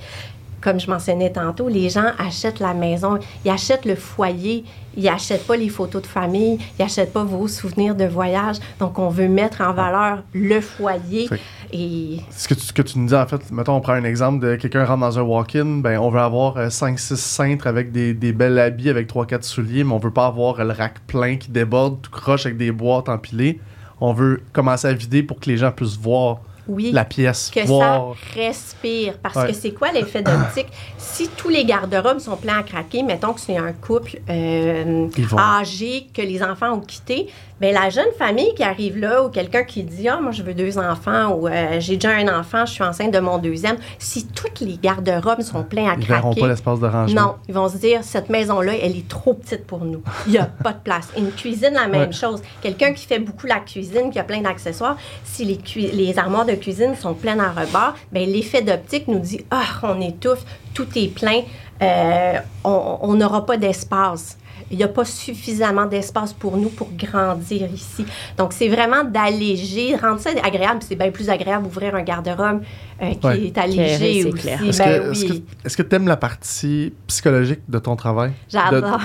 comme 0.62 0.80
je 0.80 0.90
mentionnais 0.90 1.32
tantôt, 1.32 1.68
les 1.68 1.90
gens 1.90 2.12
achètent 2.18 2.60
la 2.60 2.74
maison, 2.74 3.20
ils 3.46 3.52
achètent 3.52 3.86
le 3.86 3.96
foyer, 3.96 4.64
ils 4.98 5.04
n'achètent 5.04 5.46
pas 5.46 5.56
les 5.56 5.70
photos 5.70 6.02
de 6.02 6.08
famille, 6.08 6.58
ils 6.78 6.82
n'achètent 6.82 7.14
pas 7.14 7.24
vos 7.24 7.48
souvenirs 7.48 7.96
de 7.96 8.06
voyage. 8.06 8.58
Donc, 8.80 9.00
on 9.00 9.10
veut 9.10 9.28
mettre 9.28 9.62
en 9.62 9.74
valeur 9.74 10.24
le 10.34 10.60
foyer. 10.62 11.30
Et... 11.72 12.20
Ce 12.32 12.48
que 12.48 12.54
tu, 12.54 12.62
ce 12.62 12.74
que 12.74 12.82
tu 12.82 13.00
nous 13.00 13.08
dis, 13.08 13.16
en 13.16 13.28
fait, 13.28 13.52
mettons, 13.52 13.76
on 13.76 13.82
prend 13.82 13.94
un 13.94 14.04
exemple 14.04 14.46
de 14.46 14.56
quelqu'un 14.56 14.86
rentre 14.86 15.02
dans 15.02 15.20
un 15.20 15.22
walk-in, 15.22 15.80
ben, 15.80 16.00
on 16.00 16.10
veut 16.10 16.20
avoir 16.20 16.58
5-6 16.58 17.14
euh, 17.14 17.16
cintres 17.16 17.68
avec 17.68 17.92
des, 17.92 18.14
des 18.14 18.34
belles 18.34 18.60
habits, 18.60 18.90
avec 18.90 19.10
3-4 19.10 19.44
souliers, 19.44 19.84
mais 19.84 19.94
on 19.94 20.00
veut 20.00 20.12
pas 20.12 20.26
avoir 20.26 20.64
le 20.64 20.74
rack 20.74 21.00
plein 21.08 21.38
qui 21.38 21.52
déborde, 21.52 22.02
tout 22.02 22.12
croche 22.12 22.46
avec 22.46 22.58
des 22.58 22.72
boîtes 22.72 23.10
empilées. 23.10 23.60
On 24.02 24.14
veut 24.14 24.42
commencer 24.54 24.88
à 24.88 24.94
vider 24.94 25.24
pour 25.24 25.40
que 25.40 25.50
les 25.50 25.58
gens 25.58 25.72
puissent 25.72 25.98
voir 25.98 26.40
oui, 26.70 26.92
la 26.92 27.06
pièce. 27.06 27.52
Que 27.54 27.66
ça 27.66 28.06
respire. 28.36 29.16
Parce 29.22 29.48
que 29.48 29.54
c'est 29.54 29.72
quoi 29.72 29.92
l'effet 29.92 30.22
d'optique? 30.22 30.68
si 30.98 31.28
tous 31.30 31.50
les 31.50 31.66
garde-robes 31.66 32.20
sont 32.20 32.38
pleins 32.38 32.60
à 32.60 32.64
craquer, 32.64 33.04
mettons 33.04 33.34
que 33.34 33.42
c'est 33.42 33.58
un 33.58 33.74
couple 33.74 34.20
euh, 34.30 35.08
âgé 35.38 36.08
que 36.14 36.22
les 36.22 36.42
enfants 36.42 36.74
ont 36.74 36.80
quitté, 36.80 37.28
Bien, 37.60 37.74
la 37.74 37.90
jeune 37.90 38.12
famille 38.18 38.54
qui 38.56 38.64
arrive 38.64 38.98
là 38.98 39.22
ou 39.22 39.28
quelqu'un 39.28 39.64
qui 39.64 39.84
dit 39.84 40.08
Ah, 40.08 40.20
moi, 40.22 40.32
je 40.32 40.44
veux 40.44 40.54
deux 40.54 40.78
enfants 40.78 41.34
ou 41.34 41.48
euh, 41.48 41.80
j'ai 41.80 41.96
déjà 41.96 42.12
un 42.12 42.40
enfant, 42.40 42.66
je 42.66 42.72
suis 42.72 42.84
enceinte 42.84 43.14
de 43.14 43.20
mon 43.20 43.38
deuxième, 43.38 43.76
si 43.98 44.28
toutes 44.28 44.62
les 44.62 44.78
garde-robes 44.78 45.42
sont 45.42 45.64
pleins 45.64 45.88
à 45.88 45.96
craquer. 45.96 46.04
Ils 46.04 46.08
verront 46.08 46.34
pas 46.34 46.48
l'espace 46.48 46.80
de 46.80 46.88
rangement. 46.88 47.22
Non, 47.22 47.36
ils 47.50 47.54
vont 47.54 47.68
se 47.68 47.78
dire 47.78 48.00
Cette 48.04 48.30
maison-là, 48.30 48.74
elle 48.82 48.96
est 48.96 49.08
trop 49.10 49.34
petite 49.34 49.66
pour 49.68 49.84
nous. 49.84 50.02
Il 50.28 50.34
n'y 50.34 50.38
a 50.38 50.46
pas 50.46 50.72
de 50.72 50.80
place. 50.80 51.10
Une 51.18 51.32
cuisine, 51.32 51.74
la 51.74 51.88
même 51.88 52.14
chose. 52.14 52.42
Quelqu'un 52.62 52.94
qui 52.94 53.06
fait 53.06 53.20
beaucoup 53.20 53.46
la 53.46 53.60
cuisine, 53.60 54.10
qui 54.10 54.20
a 54.20 54.24
plein 54.24 54.42
d'accessoires, 54.42 54.96
si 55.26 55.44
les, 55.44 55.60
les 55.92 56.18
armoires 56.18 56.46
de 56.46 56.54
cuisine 56.60 56.96
sont 56.96 57.14
pleines 57.14 57.40
à 57.40 57.52
rebord, 57.52 57.96
bien, 58.12 58.26
l'effet 58.26 58.62
d'optique 58.62 59.08
nous 59.08 59.20
dit 59.20 59.46
Ah, 59.52 59.64
on 59.84 60.00
étouffe, 60.02 60.44
tout 60.74 60.88
est 60.96 61.14
plein, 61.14 61.42
euh, 61.82 62.34
on 62.64 63.16
n'aura 63.16 63.46
pas 63.46 63.58
d'espace. 63.58 64.38
Il 64.72 64.78
n'y 64.78 64.84
a 64.84 64.88
pas 64.88 65.06
suffisamment 65.06 65.86
d'espace 65.86 66.34
pour 66.34 66.58
nous 66.58 66.70
pour 66.70 66.90
grandir 66.98 67.68
ici. 67.74 68.06
Donc, 68.38 68.54
c'est 68.54 68.68
vraiment 68.70 69.04
d'alléger, 69.04 69.96
rendre 69.96 70.20
ça 70.20 70.30
agréable. 70.44 70.80
C'est 70.88 70.96
bien 70.96 71.12
plus 71.12 71.30
agréable 71.30 71.64
d'ouvrir 71.66 71.96
un 71.96 72.04
garde-robe 72.04 72.62
euh, 73.02 73.12
qui 73.14 73.28
Ouais. 73.28 73.42
est 73.48 73.58
allégé 73.58 74.26
aussi. 74.26 74.42
clair. 74.42 74.64
Est-ce 74.64 74.78
Ben 74.80 75.02
que 75.02 75.10
oui, 75.12 75.44
est-ce 75.66 75.78
que 75.78 75.84
tu 75.84 75.96
aimes 75.96 76.08
la 76.08 76.18
partie 76.18 76.94
psychologique 77.08 77.62
de 77.68 77.80
ton 77.80 77.96
travail? 77.96 78.32
j'adore. 78.50 79.00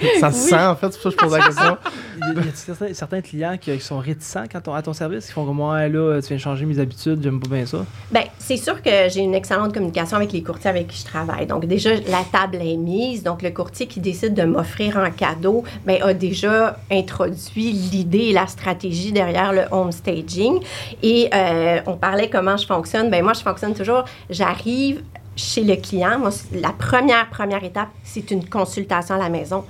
De- 0.00 0.06
ça 0.20 0.30
se 0.30 0.44
Oui. 0.44 0.50
sent, 0.50 0.66
en 0.66 0.76
fait, 0.76 0.92
c'est 0.92 1.00
pour 1.02 1.10
ça 1.12 1.16
que 1.16 1.24
je 1.24 1.26
pose 1.28 1.38
la 1.38 1.46
question. 1.46 1.76
Y 2.22 2.24
a- 2.24 2.44
y 2.44 2.48
a 2.48 2.54
certains, 2.54 2.94
certains 2.94 3.20
clients 3.20 3.56
qui, 3.60 3.72
qui 3.72 3.80
sont 3.80 3.98
réticents 3.98 4.44
quand 4.50 4.68
on, 4.68 4.74
à 4.74 4.82
ton 4.82 4.92
service, 4.92 5.26
qui 5.26 5.32
font 5.32 5.44
comme 5.44 5.56
moi, 5.56 5.88
là, 5.88 6.20
tu 6.20 6.28
viens 6.28 6.38
changer 6.38 6.64
mes 6.66 6.78
habitudes, 6.78 7.20
j'aime 7.22 7.40
pas 7.40 7.48
bien 7.48 7.66
ça? 7.66 7.84
Bien, 8.12 8.22
c'est 8.38 8.56
sûr 8.56 8.80
que 8.80 8.90
j'ai 9.08 9.20
une 9.20 9.34
excellente 9.34 9.72
communication 9.74 10.16
avec 10.18 10.32
les 10.32 10.42
courtiers 10.42 10.70
avec 10.70 10.86
qui 10.88 11.00
je 11.00 11.04
travaille. 11.06 11.46
Donc, 11.46 11.66
déjà, 11.66 11.90
la 11.94 12.22
table 12.30 12.56
est 12.60 12.76
mise. 12.76 13.22
Donc, 13.24 13.42
le 13.42 13.50
courtier 13.50 13.86
qui 13.86 13.98
décide 13.98 14.34
de 14.34 14.42
m'offrir 14.52 14.98
un 14.98 15.10
cadeau 15.10 15.64
ben, 15.84 16.02
a 16.02 16.14
déjà 16.14 16.76
introduit 16.90 17.72
l'idée 17.72 18.26
et 18.26 18.32
la 18.32 18.46
stratégie 18.46 19.12
derrière 19.12 19.52
le 19.52 19.62
home 19.70 19.92
staging. 19.92 20.60
Et 21.02 21.28
euh, 21.34 21.80
on 21.86 21.96
parlait 21.96 22.30
comment 22.30 22.56
je 22.56 22.66
fonctionne. 22.66 23.10
Ben 23.10 23.22
moi, 23.22 23.32
je 23.32 23.40
fonctionne 23.40 23.74
toujours. 23.74 24.04
J'arrive 24.30 25.02
chez 25.36 25.64
le 25.64 25.76
client. 25.76 26.18
Moi, 26.18 26.30
la 26.52 26.70
première, 26.70 27.28
première 27.30 27.64
étape, 27.64 27.88
c'est 28.04 28.30
une 28.30 28.48
consultation 28.48 29.14
à 29.14 29.18
la 29.18 29.28
maison. 29.28 29.64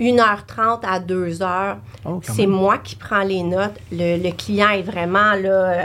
1h30 0.00 0.80
à 0.82 1.00
2h. 1.00 1.76
Oh, 2.06 2.20
quand 2.26 2.32
c'est 2.34 2.46
moi 2.46 2.78
qui 2.78 2.96
prends 2.96 3.22
les 3.22 3.42
notes. 3.42 3.74
Le, 3.92 4.16
le 4.22 4.30
client 4.32 4.70
est 4.70 4.82
vraiment 4.82 5.32
là. 5.34 5.48
euh, 5.48 5.84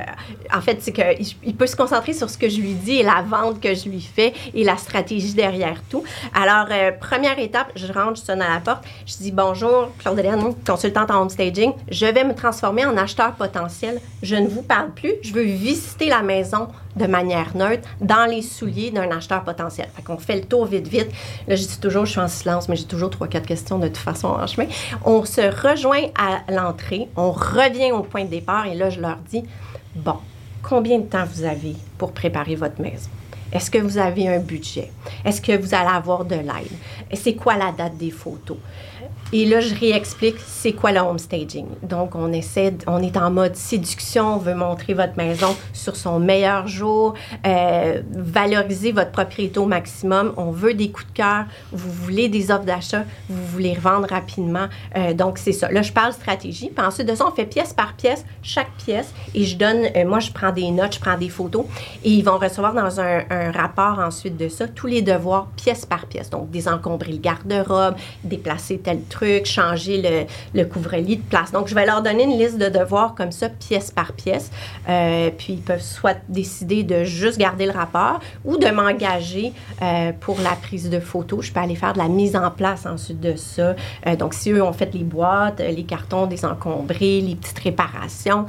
en 0.53 0.61
fait, 0.61 0.77
c'est 0.81 0.91
qu'il 0.91 1.27
il 1.43 1.55
peut 1.55 1.67
se 1.67 1.75
concentrer 1.75 2.13
sur 2.13 2.29
ce 2.29 2.37
que 2.37 2.49
je 2.49 2.59
lui 2.59 2.73
dis 2.73 2.97
et 2.97 3.03
la 3.03 3.21
vente 3.21 3.59
que 3.61 3.73
je 3.73 3.87
lui 3.87 4.01
fais 4.01 4.33
et 4.53 4.63
la 4.63 4.77
stratégie 4.77 5.33
derrière 5.33 5.81
tout. 5.89 6.03
Alors, 6.33 6.67
euh, 6.71 6.91
première 6.99 7.37
étape, 7.39 7.71
je 7.75 7.91
rentre, 7.91 8.19
je 8.19 8.25
sonne 8.25 8.41
à 8.41 8.49
la 8.53 8.59
porte. 8.59 8.83
Je 9.05 9.17
dis 9.17 9.31
bonjour, 9.31 9.89
Claude 9.99 10.17
Hélène, 10.19 10.53
consultante 10.65 11.11
en 11.11 11.21
home 11.21 11.29
staging. 11.29 11.71
Je 11.89 12.05
vais 12.07 12.23
me 12.23 12.33
transformer 12.33 12.85
en 12.85 12.97
acheteur 12.97 13.33
potentiel. 13.33 14.01
Je 14.23 14.35
ne 14.35 14.47
vous 14.47 14.63
parle 14.63 14.91
plus. 14.91 15.13
Je 15.21 15.33
veux 15.33 15.43
visiter 15.43 16.07
la 16.09 16.21
maison 16.21 16.67
de 16.95 17.05
manière 17.05 17.55
neutre 17.55 17.87
dans 18.01 18.29
les 18.29 18.41
souliers 18.41 18.91
d'un 18.91 19.09
acheteur 19.11 19.43
potentiel. 19.43 19.87
Fait 19.95 20.01
qu'on 20.01 20.17
fait 20.17 20.35
le 20.35 20.43
tour 20.43 20.65
vite, 20.65 20.87
vite. 20.87 21.09
Là, 21.47 21.55
je 21.55 21.65
dis 21.65 21.79
toujours, 21.79 22.05
je 22.05 22.11
suis 22.11 22.19
en 22.19 22.27
silence, 22.27 22.67
mais 22.67 22.75
j'ai 22.75 22.85
toujours 22.85 23.09
trois, 23.09 23.27
quatre 23.27 23.45
questions 23.45 23.77
de 23.79 23.87
toute 23.87 23.97
façon 23.97 24.27
en 24.27 24.47
chemin. 24.47 24.67
On 25.05 25.23
se 25.25 25.41
rejoint 25.41 26.07
à 26.17 26.51
l'entrée, 26.51 27.07
on 27.15 27.31
revient 27.31 27.91
au 27.91 28.01
point 28.01 28.25
de 28.25 28.29
départ 28.29 28.65
et 28.65 28.75
là, 28.75 28.89
je 28.89 28.99
leur 28.99 29.17
dis, 29.29 29.43
bon, 29.95 30.17
combien 30.61 30.99
de 30.99 31.05
temps 31.05 31.25
vous 31.33 31.43
avez 31.43 31.75
pour 31.97 32.11
préparer 32.11 32.55
votre 32.55 32.81
maison? 32.81 33.09
Est-ce 33.51 33.71
que 33.71 33.79
vous 33.79 33.97
avez 33.97 34.27
un 34.27 34.39
budget? 34.39 34.91
Est-ce 35.25 35.41
que 35.41 35.57
vous 35.57 35.73
allez 35.73 35.89
avoir 35.89 36.23
de 36.23 36.35
l'aide? 36.35 36.71
C'est 37.13 37.33
quoi 37.33 37.55
la 37.55 37.71
date 37.71 37.97
des 37.97 38.11
photos? 38.11 38.57
Et 39.31 39.45
là, 39.45 39.59
je 39.59 39.75
réexplique 39.75 40.37
c'est 40.39 40.73
quoi 40.73 40.91
le 40.91 40.99
home 40.99 41.19
staging? 41.19 41.67
Donc, 41.83 42.15
on 42.15 42.33
essaie, 42.33 42.73
on 42.87 43.01
est 43.03 43.15
en 43.15 43.29
mode 43.29 43.55
séduction, 43.55 44.35
on 44.35 44.37
veut 44.37 44.55
montrer 44.55 44.95
votre 44.95 45.15
maison 45.17 45.55
sur 45.71 45.95
son 45.95 46.19
meilleur 46.19 46.67
jour, 46.67 47.13
euh, 47.45 48.01
valoriser 48.11 48.91
votre 48.91 49.11
propriété 49.11 49.59
au 49.59 49.67
maximum. 49.67 50.33
On 50.35 50.49
veut 50.49 50.73
des 50.73 50.89
coups 50.89 51.07
de 51.07 51.13
cœur, 51.13 51.45
vous 51.71 51.91
voulez 51.91 52.27
des 52.27 52.49
offres 52.49 52.65
d'achat, 52.65 53.03
vous 53.29 53.45
voulez 53.45 53.75
revendre 53.75 54.07
rapidement. 54.09 54.67
Euh, 54.97 55.13
donc, 55.13 55.37
c'est 55.37 55.51
ça. 55.51 55.71
Là, 55.71 55.83
je 55.83 55.91
parle 55.91 56.11
stratégie. 56.13 56.71
Puis 56.75 56.85
ensuite 56.85 57.07
de 57.07 57.13
ça, 57.13 57.27
on 57.27 57.31
fait 57.31 57.45
pièce 57.45 57.73
par 57.73 57.93
pièce, 57.93 58.25
chaque 58.41 58.71
pièce. 58.83 59.13
Et 59.35 59.43
je 59.43 59.57
donne, 59.57 59.85
euh, 59.95 60.05
moi, 60.05 60.19
je 60.19 60.31
prends 60.31 60.51
des 60.51 60.71
notes, 60.71 60.95
je 60.95 60.99
prends 60.99 61.17
des 61.17 61.29
photos. 61.29 61.65
Et 62.03 62.09
ils 62.09 62.23
vont 62.23 62.39
recevoir 62.39 62.73
dans 62.73 62.99
un, 62.99 63.21
un 63.29 63.51
rapport 63.51 63.99
ensuite 63.99 64.37
de 64.37 64.49
ça 64.49 64.67
tous 64.67 64.87
les 64.87 65.03
devoirs 65.03 65.47
pièce 65.55 65.85
par 65.85 66.07
pièce. 66.07 66.31
Donc, 66.31 66.49
désencombrer 66.49 67.11
le 67.11 67.19
garde-robe, 67.19 67.95
déplacer 68.23 68.79
tel 68.79 69.03
truc, 69.03 69.18
changer 69.43 70.01
le, 70.01 70.25
le 70.59 70.65
couvre-lit 70.65 71.17
de 71.17 71.23
place. 71.23 71.51
Donc, 71.51 71.67
je 71.67 71.75
vais 71.75 71.85
leur 71.85 72.01
donner 72.01 72.23
une 72.23 72.37
liste 72.37 72.57
de 72.57 72.67
devoirs 72.67 73.15
comme 73.15 73.31
ça, 73.31 73.49
pièce 73.49 73.91
par 73.91 74.13
pièce. 74.13 74.51
Euh, 74.87 75.29
puis, 75.37 75.53
ils 75.53 75.61
peuvent 75.61 75.81
soit 75.81 76.17
décider 76.27 76.83
de 76.83 77.03
juste 77.03 77.37
garder 77.37 77.65
le 77.65 77.71
rapport 77.71 78.19
ou 78.45 78.57
de 78.57 78.67
m'engager 78.67 79.53
euh, 79.81 80.11
pour 80.19 80.39
la 80.41 80.51
prise 80.51 80.89
de 80.89 80.99
photos. 80.99 81.45
Je 81.45 81.51
peux 81.51 81.59
aller 81.59 81.75
faire 81.75 81.93
de 81.93 81.99
la 81.99 82.07
mise 82.07 82.35
en 82.35 82.51
place 82.51 82.85
ensuite 82.85 83.19
de 83.19 83.35
ça. 83.35 83.75
Euh, 84.07 84.15
donc, 84.15 84.33
si 84.33 84.51
eux 84.51 84.63
ont 84.63 84.73
fait 84.73 84.93
les 84.93 85.03
boîtes, 85.03 85.59
les 85.59 85.83
cartons 85.83 86.25
désencombrés, 86.25 87.21
les 87.21 87.35
petites 87.35 87.59
réparations, 87.59 88.45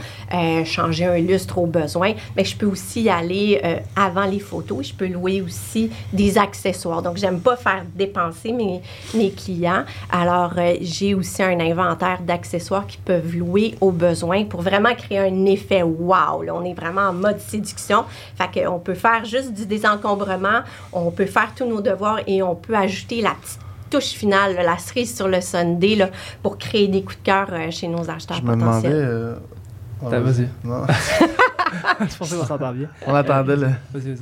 changer 0.64 1.06
un 1.06 1.18
lustre 1.18 1.58
au 1.58 1.66
besoin, 1.66 2.12
mais 2.36 2.44
je 2.44 2.56
peux 2.56 2.66
aussi 2.66 3.08
aller 3.08 3.60
avant 3.96 4.24
les 4.24 4.38
photos. 4.38 4.88
Je 4.88 4.94
peux 4.94 5.06
louer 5.06 5.42
aussi 5.42 5.90
des 6.12 6.38
accessoires. 6.38 7.02
Donc, 7.02 7.16
j'aime 7.16 7.40
pas 7.40 7.56
faire 7.56 7.84
dépenser 7.94 8.52
mes, 8.52 8.80
mes 9.14 9.30
clients. 9.30 9.84
Alors, 10.10 10.52
euh, 10.60 10.76
j'ai 10.80 11.14
aussi 11.14 11.42
un 11.42 11.58
inventaire 11.60 12.20
d'accessoires 12.22 12.86
qui 12.86 12.98
peuvent 12.98 13.34
louer 13.36 13.74
au 13.80 13.90
besoin 13.90 14.44
pour 14.44 14.62
vraiment 14.62 14.94
créer 14.94 15.18
un 15.18 15.46
effet 15.46 15.82
wow. 15.82 16.42
Là, 16.42 16.54
on 16.54 16.64
est 16.64 16.74
vraiment 16.74 17.08
en 17.08 17.12
mode 17.12 17.38
séduction. 17.40 18.04
Fait 18.36 18.62
qu'on 18.64 18.78
peut 18.78 18.94
faire 18.94 19.24
juste 19.24 19.52
du 19.52 19.66
désencombrement, 19.66 20.60
on 20.92 21.10
peut 21.10 21.26
faire 21.26 21.52
tous 21.56 21.66
nos 21.66 21.80
devoirs 21.80 22.20
et 22.26 22.42
on 22.42 22.54
peut 22.54 22.74
ajouter 22.76 23.20
la 23.22 23.30
petite 23.30 23.58
touche 23.90 24.10
finale, 24.12 24.54
là, 24.54 24.62
la 24.62 24.78
cerise 24.78 25.16
sur 25.16 25.26
le 25.26 25.40
sundae 25.40 25.96
là, 25.96 26.10
pour 26.44 26.58
créer 26.58 26.86
des 26.86 27.02
coups 27.02 27.18
de 27.18 27.22
cœur 27.24 27.48
euh, 27.50 27.70
chez 27.72 27.88
nos 27.88 28.08
acheteurs 28.08 28.36
Je 28.36 28.42
me 28.42 28.52
demandais. 28.54 28.88
potentiels. 28.88 28.92
euh, 28.92 30.20
vas-y. 30.20 30.48
Qu'on 32.18 32.24
s'entend 32.46 32.72
bien. 32.72 32.88
on 33.06 33.14
attendait 33.14 33.56
le. 33.56 33.66
Vas-y, 33.92 34.12
vas-y. 34.12 34.18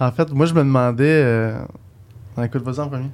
En 0.00 0.10
fait, 0.12 0.30
moi, 0.32 0.46
je 0.46 0.54
me 0.54 0.60
demandais. 0.60 1.04
euh, 1.24 1.54
ah, 2.36 2.46
écoute, 2.46 2.62
vas-y 2.62 2.80
en 2.80 2.88
premier? 2.88 3.10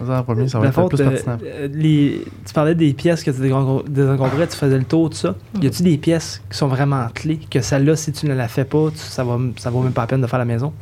Vas-y 0.00 0.18
en 0.18 0.22
premier, 0.22 0.48
ça 0.48 0.58
va 0.60 0.66
être 0.68 0.88
plus 0.88 0.98
t'as- 0.98 1.10
pertinent. 1.10 1.38
euh, 1.44 1.68
les- 1.72 2.24
tu 2.46 2.52
parlais 2.54 2.74
des 2.74 2.92
pièces 2.92 3.22
que 3.24 3.30
tu 3.30 3.40
désencom- 3.40 3.88
désencombrais, 3.88 4.46
tu 4.46 4.56
faisais 4.56 4.78
le 4.78 4.84
tour, 4.84 5.10
tout 5.10 5.16
ça. 5.16 5.34
Y 5.60 5.66
a-tu 5.66 5.82
des 5.82 5.98
pièces 5.98 6.40
qui 6.50 6.56
sont 6.56 6.68
vraiment 6.68 7.06
clés, 7.14 7.38
que 7.50 7.60
celle-là, 7.60 7.96
si 7.96 8.12
tu 8.12 8.26
ne 8.26 8.34
la 8.34 8.48
fais 8.48 8.64
pas, 8.64 8.90
tu- 8.90 8.98
ça, 8.98 9.24
va, 9.24 9.38
ça 9.56 9.70
vaut 9.70 9.82
même 9.82 9.92
pas 9.92 10.02
la 10.02 10.06
peine 10.06 10.20
de 10.20 10.26
faire 10.26 10.38
la 10.38 10.44
maison? 10.44 10.72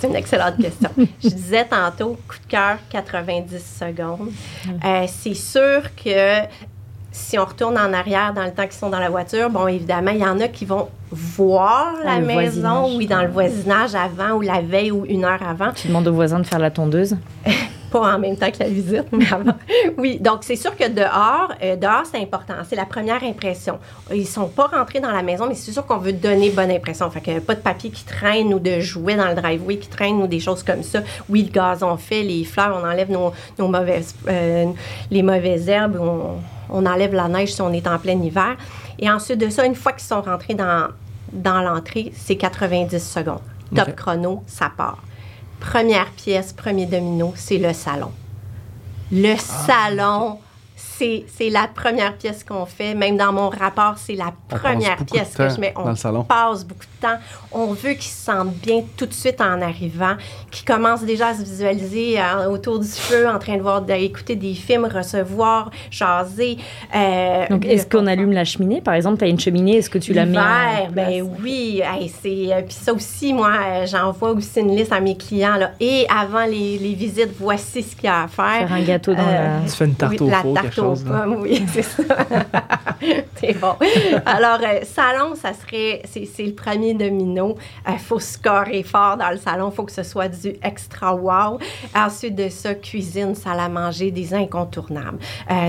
C'est 0.00 0.08
une 0.08 0.16
excellente 0.16 0.56
question. 0.58 0.90
Je 1.22 1.28
disais 1.28 1.64
tantôt, 1.64 2.18
coup 2.28 2.36
de 2.44 2.48
cœur, 2.50 2.78
90 2.90 3.58
secondes. 3.78 4.30
Euh, 4.84 5.04
c'est 5.06 5.34
sûr 5.34 5.82
que 5.94 6.40
si 7.12 7.38
on 7.38 7.44
retourne 7.44 7.76
en 7.78 7.92
arrière 7.92 8.32
dans 8.34 8.44
le 8.44 8.52
temps 8.52 8.62
qu'ils 8.64 8.72
sont 8.72 8.88
dans 8.90 8.98
la 8.98 9.10
voiture, 9.10 9.50
bon, 9.50 9.66
évidemment, 9.68 10.10
il 10.12 10.20
y 10.20 10.24
en 10.26 10.40
a 10.40 10.48
qui 10.48 10.64
vont 10.64 10.88
voir 11.10 11.92
Dans 12.02 12.08
la 12.10 12.18
maison, 12.20 12.34
voisinage. 12.80 12.96
oui, 12.96 13.06
dans 13.06 13.22
le 13.22 13.28
voisinage 13.28 13.94
avant 13.94 14.30
ou 14.32 14.40
la 14.40 14.60
veille 14.62 14.90
ou 14.90 15.04
une 15.06 15.24
heure 15.24 15.42
avant. 15.46 15.72
Tu 15.72 15.88
demandes 15.88 16.08
aux 16.08 16.12
voisins 16.14 16.38
de 16.40 16.46
faire 16.46 16.58
la 16.58 16.70
tondeuse? 16.70 17.16
Pas 17.92 18.14
en 18.14 18.18
même 18.18 18.36
temps 18.36 18.50
que 18.50 18.58
la 18.60 18.68
visite, 18.68 19.12
mais 19.12 19.30
avant. 19.30 19.52
Oui, 19.98 20.18
donc 20.18 20.38
c'est 20.40 20.56
sûr 20.56 20.74
que 20.76 20.88
dehors, 20.88 21.52
euh, 21.62 21.76
dehors, 21.76 22.04
c'est 22.10 22.20
important. 22.20 22.54
C'est 22.66 22.76
la 22.76 22.86
première 22.86 23.22
impression. 23.22 23.78
Ils 24.12 24.26
sont 24.26 24.48
pas 24.48 24.66
rentrés 24.66 25.00
dans 25.00 25.10
la 25.10 25.22
maison, 25.22 25.46
mais 25.46 25.54
c'est 25.54 25.72
sûr 25.72 25.84
qu'on 25.84 25.98
veut 25.98 26.14
donner 26.14 26.50
bonne 26.50 26.70
impression. 26.70 27.10
Fait 27.10 27.20
que 27.20 27.38
pas 27.40 27.54
de 27.54 27.60
papier 27.60 27.90
qui 27.90 28.04
traîne 28.04 28.54
ou 28.54 28.58
de 28.58 28.80
jouets 28.80 29.16
dans 29.16 29.28
le 29.28 29.34
driveway 29.34 29.76
qui 29.76 29.88
traînent 29.88 30.22
ou 30.22 30.26
des 30.26 30.40
choses 30.40 30.62
comme 30.62 30.82
ça. 30.82 31.02
Oui, 31.28 31.42
le 31.42 31.50
gazon 31.52 31.96
fait, 31.98 32.22
les 32.22 32.44
fleurs, 32.44 32.80
on 32.82 32.86
enlève 32.86 33.10
nos, 33.10 33.32
nos 33.58 33.68
mauvaises, 33.68 34.14
euh, 34.26 34.66
les 35.10 35.22
mauvaises 35.22 35.68
herbes, 35.68 35.98
on, 36.00 36.38
on 36.70 36.86
enlève 36.86 37.14
la 37.14 37.28
neige 37.28 37.52
si 37.52 37.60
on 37.60 37.72
est 37.72 37.86
en 37.86 37.98
plein 37.98 38.20
hiver. 38.20 38.56
Et 38.98 39.10
ensuite 39.10 39.38
de 39.38 39.50
ça, 39.50 39.66
une 39.66 39.74
fois 39.74 39.92
qu'ils 39.92 40.02
sont 40.08 40.22
rentrés 40.22 40.54
dans, 40.54 40.88
dans 41.32 41.60
l'entrée, 41.60 42.12
c'est 42.16 42.36
90 42.36 42.98
secondes. 42.98 43.40
Top 43.74 43.94
chrono, 43.96 44.42
ça 44.46 44.70
part. 44.74 44.98
Première 45.62 46.10
pièce, 46.10 46.52
premier 46.52 46.86
domino, 46.86 47.32
c'est 47.36 47.56
le 47.56 47.72
salon. 47.72 48.10
Le 49.12 49.36
salon, 49.36 50.38
c'est 50.98 51.24
c'est 51.36 51.50
la 51.50 51.68
première 51.72 52.16
pièce 52.16 52.44
qu'on 52.44 52.66
fait. 52.66 52.94
Même 52.94 53.16
dans 53.16 53.32
mon 53.32 53.48
rapport, 53.48 53.94
c'est 53.96 54.14
la 54.14 54.32
première 54.48 54.96
pièce 55.04 55.34
que 55.36 55.48
je 55.48 55.60
mets. 55.60 55.72
dans 55.74 55.84
On 55.86 55.90
le 55.90 55.96
salon. 55.96 56.24
passe 56.24 56.64
beaucoup 56.64 56.80
de 56.84 57.06
temps. 57.08 57.18
On 57.52 57.66
veut 57.72 57.92
qu'ils 57.92 58.02
se 58.10 58.24
sentent 58.24 58.54
bien 58.56 58.82
tout 58.96 59.06
de 59.06 59.12
suite 59.12 59.40
en 59.40 59.60
arrivant, 59.60 60.14
qu'ils 60.50 60.64
commencent 60.64 61.02
déjà 61.04 61.28
à 61.28 61.34
se 61.34 61.42
visualiser 61.42 62.18
euh, 62.20 62.48
autour 62.50 62.78
du 62.78 62.86
feu, 62.88 63.28
en 63.28 63.38
train 63.38 63.56
de 63.56 63.62
voir, 63.62 63.82
d'écouter 63.82 64.36
des 64.36 64.54
films, 64.54 64.84
recevoir, 64.86 65.70
jaser. 65.90 66.56
Euh, 66.94 67.44
Donc, 67.50 67.66
est-ce 67.66 67.86
qu'on 67.86 68.06
allume 68.06 68.32
la 68.32 68.44
cheminée? 68.44 68.80
Par 68.80 68.94
exemple, 68.94 69.18
tu 69.18 69.24
as 69.24 69.28
une 69.28 69.40
cheminée, 69.40 69.76
est-ce 69.78 69.90
que 69.90 69.98
tu 69.98 70.12
la 70.12 70.24
mets 70.26 70.38
en 70.38 70.42
place? 70.42 70.92
ben 70.92 71.28
oui. 71.42 71.82
Hey, 71.84 72.08
c'est, 72.22 72.52
euh, 72.52 72.62
puis 72.62 72.74
ça 72.74 72.92
aussi, 72.92 73.32
moi, 73.32 73.84
j'envoie 73.86 74.30
aussi 74.32 74.60
une 74.60 74.74
liste 74.76 74.92
à 74.92 75.00
mes 75.00 75.16
clients. 75.16 75.56
Là, 75.56 75.72
et 75.80 76.06
avant 76.08 76.44
les, 76.46 76.78
les 76.78 76.94
visites, 76.94 77.30
voici 77.38 77.82
ce 77.82 77.94
qu'il 77.96 78.04
y 78.04 78.08
a 78.08 78.22
à 78.22 78.28
faire. 78.28 78.68
Faire 78.68 78.72
un 78.72 78.82
gâteau 78.82 79.14
dans 79.14 79.22
Euh, 79.22 79.60
la... 79.60 79.64
Tu 79.68 79.76
fais 79.76 79.84
une 79.86 79.94
tarte 79.94 80.12
oui, 80.12 80.18
au 80.20 80.30
la 80.30 80.40
four, 80.42 80.54
oui, 81.38 81.64
c'est 81.72 81.82
ça. 81.82 82.02
c'est 83.36 83.58
bon. 83.58 83.74
Alors, 84.26 84.60
euh, 84.62 84.80
salon, 84.84 85.34
ça 85.34 85.52
serait, 85.52 86.02
c'est 86.06 86.44
le 86.44 86.54
premier 86.54 86.94
domino. 86.94 87.56
Il 87.88 87.98
faut 87.98 88.18
scorer 88.18 88.82
fort 88.82 89.16
dans 89.16 89.30
le 89.30 89.38
salon. 89.38 89.70
Il 89.70 89.74
faut 89.74 89.84
que 89.84 89.92
ce 89.92 90.02
soit 90.02 90.28
du 90.28 90.54
extra 90.62 91.14
wow. 91.14 91.58
Ensuite 91.94 92.34
de 92.34 92.48
ça, 92.48 92.74
cuisine, 92.74 93.34
salle 93.34 93.60
à 93.60 93.68
manger, 93.68 94.10
des 94.10 94.34
incontournables. 94.34 95.18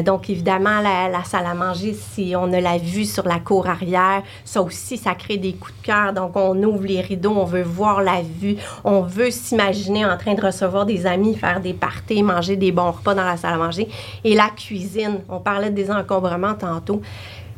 donc, 0.05 0.29
évidemment, 0.29 0.81
la, 0.81 1.09
la, 1.09 1.23
salle 1.23 1.45
à 1.45 1.53
manger, 1.53 1.93
si 1.93 2.33
on 2.37 2.51
a 2.53 2.61
la 2.61 2.77
vue 2.77 3.05
sur 3.05 3.27
la 3.27 3.39
cour 3.39 3.67
arrière, 3.67 4.23
ça 4.45 4.61
aussi, 4.61 4.97
ça 4.97 5.15
crée 5.15 5.37
des 5.37 5.53
coups 5.53 5.73
de 5.81 5.85
cœur. 5.85 6.13
Donc, 6.13 6.35
on 6.35 6.61
ouvre 6.63 6.85
les 6.85 7.01
rideaux, 7.01 7.33
on 7.35 7.45
veut 7.45 7.63
voir 7.63 8.01
la 8.01 8.21
vue, 8.21 8.57
on 8.83 9.01
veut 9.01 9.31
s'imaginer 9.31 10.05
en 10.05 10.17
train 10.17 10.33
de 10.33 10.41
recevoir 10.41 10.85
des 10.85 11.05
amis, 11.05 11.35
faire 11.35 11.59
des 11.59 11.73
parties, 11.73 12.23
manger 12.23 12.55
des 12.55 12.71
bons 12.71 12.91
repas 12.91 13.13
dans 13.13 13.23
la 13.23 13.37
salle 13.37 13.53
à 13.53 13.57
manger. 13.57 13.87
Et 14.23 14.35
la 14.35 14.49
cuisine, 14.49 15.02
on 15.29 15.39
parlait 15.39 15.69
des 15.69 15.91
encombrements 15.91 16.53
tantôt 16.53 17.01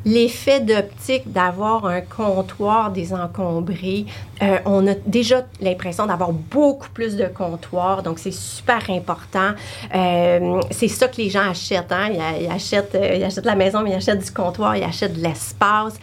l'effet 0.06 0.60
d'optique 0.60 1.32
d'avoir 1.32 1.86
un 1.86 2.02
comptoir 2.02 2.92
désencombré, 2.92 4.06
euh, 4.42 4.58
on 4.66 4.88
a 4.88 4.94
déjà 4.94 5.46
l'impression 5.60 6.06
d'avoir 6.06 6.32
beaucoup 6.32 6.90
plus 6.90 7.16
de 7.16 7.26
comptoirs, 7.26 8.04
donc 8.04 8.20
c'est 8.20 8.34
super 8.34 8.88
important. 8.90 9.52
Euh, 9.94 10.62
c'est 10.70 10.88
ça 10.88 11.08
que 11.08 11.18
les 11.18 11.30
gens 11.30 11.50
achètent. 11.50 11.92
Hein? 11.92 12.10
Ils, 12.40 12.52
achètent, 12.52 12.94
euh, 12.94 13.16
ils 13.16 13.24
achètent 13.24 13.46
la 13.46 13.56
maison, 13.56 13.82
mais 13.82 13.92
ils 13.92 13.96
achètent 13.96 14.24
du 14.24 14.32
comptoir, 14.32 14.78
ils 14.78 14.84
achètent 14.84 15.18
de 15.18 15.24
l'espace. 15.24 15.96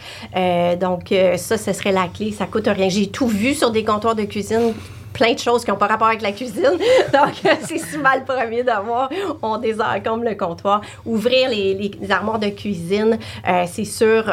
donc 0.79 1.13
ça, 1.37 1.57
ce 1.57 1.73
serait 1.73 1.93
la 1.93 2.07
clé. 2.07 2.31
Ça 2.31 2.45
coûte 2.45 2.67
rien. 2.67 2.89
J'ai 2.89 3.07
tout 3.07 3.27
vu 3.27 3.53
sur 3.53 3.71
des 3.71 3.85
comptoirs 3.85 4.15
de 4.15 4.23
cuisine 4.23 4.73
plein 5.13 5.33
de 5.33 5.39
choses 5.39 5.63
qui 5.63 5.71
n'ont 5.71 5.77
pas 5.77 5.87
rapport 5.87 6.07
avec 6.07 6.21
la 6.21 6.31
cuisine. 6.31 6.63
Donc, 7.13 7.53
c'est 7.61 7.77
souvent 7.77 8.15
le 8.15 8.25
premier 8.25 8.63
d'avoir. 8.63 9.09
On 9.41 9.57
désencombre 9.57 10.23
le 10.25 10.35
comptoir. 10.35 10.81
Ouvrir 11.05 11.49
les, 11.49 11.91
armoires 12.09 12.39
de 12.39 12.49
cuisine, 12.49 13.17
euh, 13.47 13.65
c'est 13.67 13.85
sûr. 13.85 14.25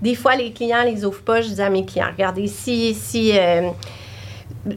Des 0.00 0.14
fois, 0.14 0.36
les 0.36 0.52
clients 0.52 0.84
les 0.84 1.04
ouvrent 1.04 1.22
pas. 1.22 1.40
Je 1.40 1.48
dis 1.48 1.62
à 1.62 1.70
mes 1.70 1.84
clients, 1.84 2.08
regardez, 2.12 2.46
si, 2.46 2.94
si 2.94 3.36
euh, 3.36 3.70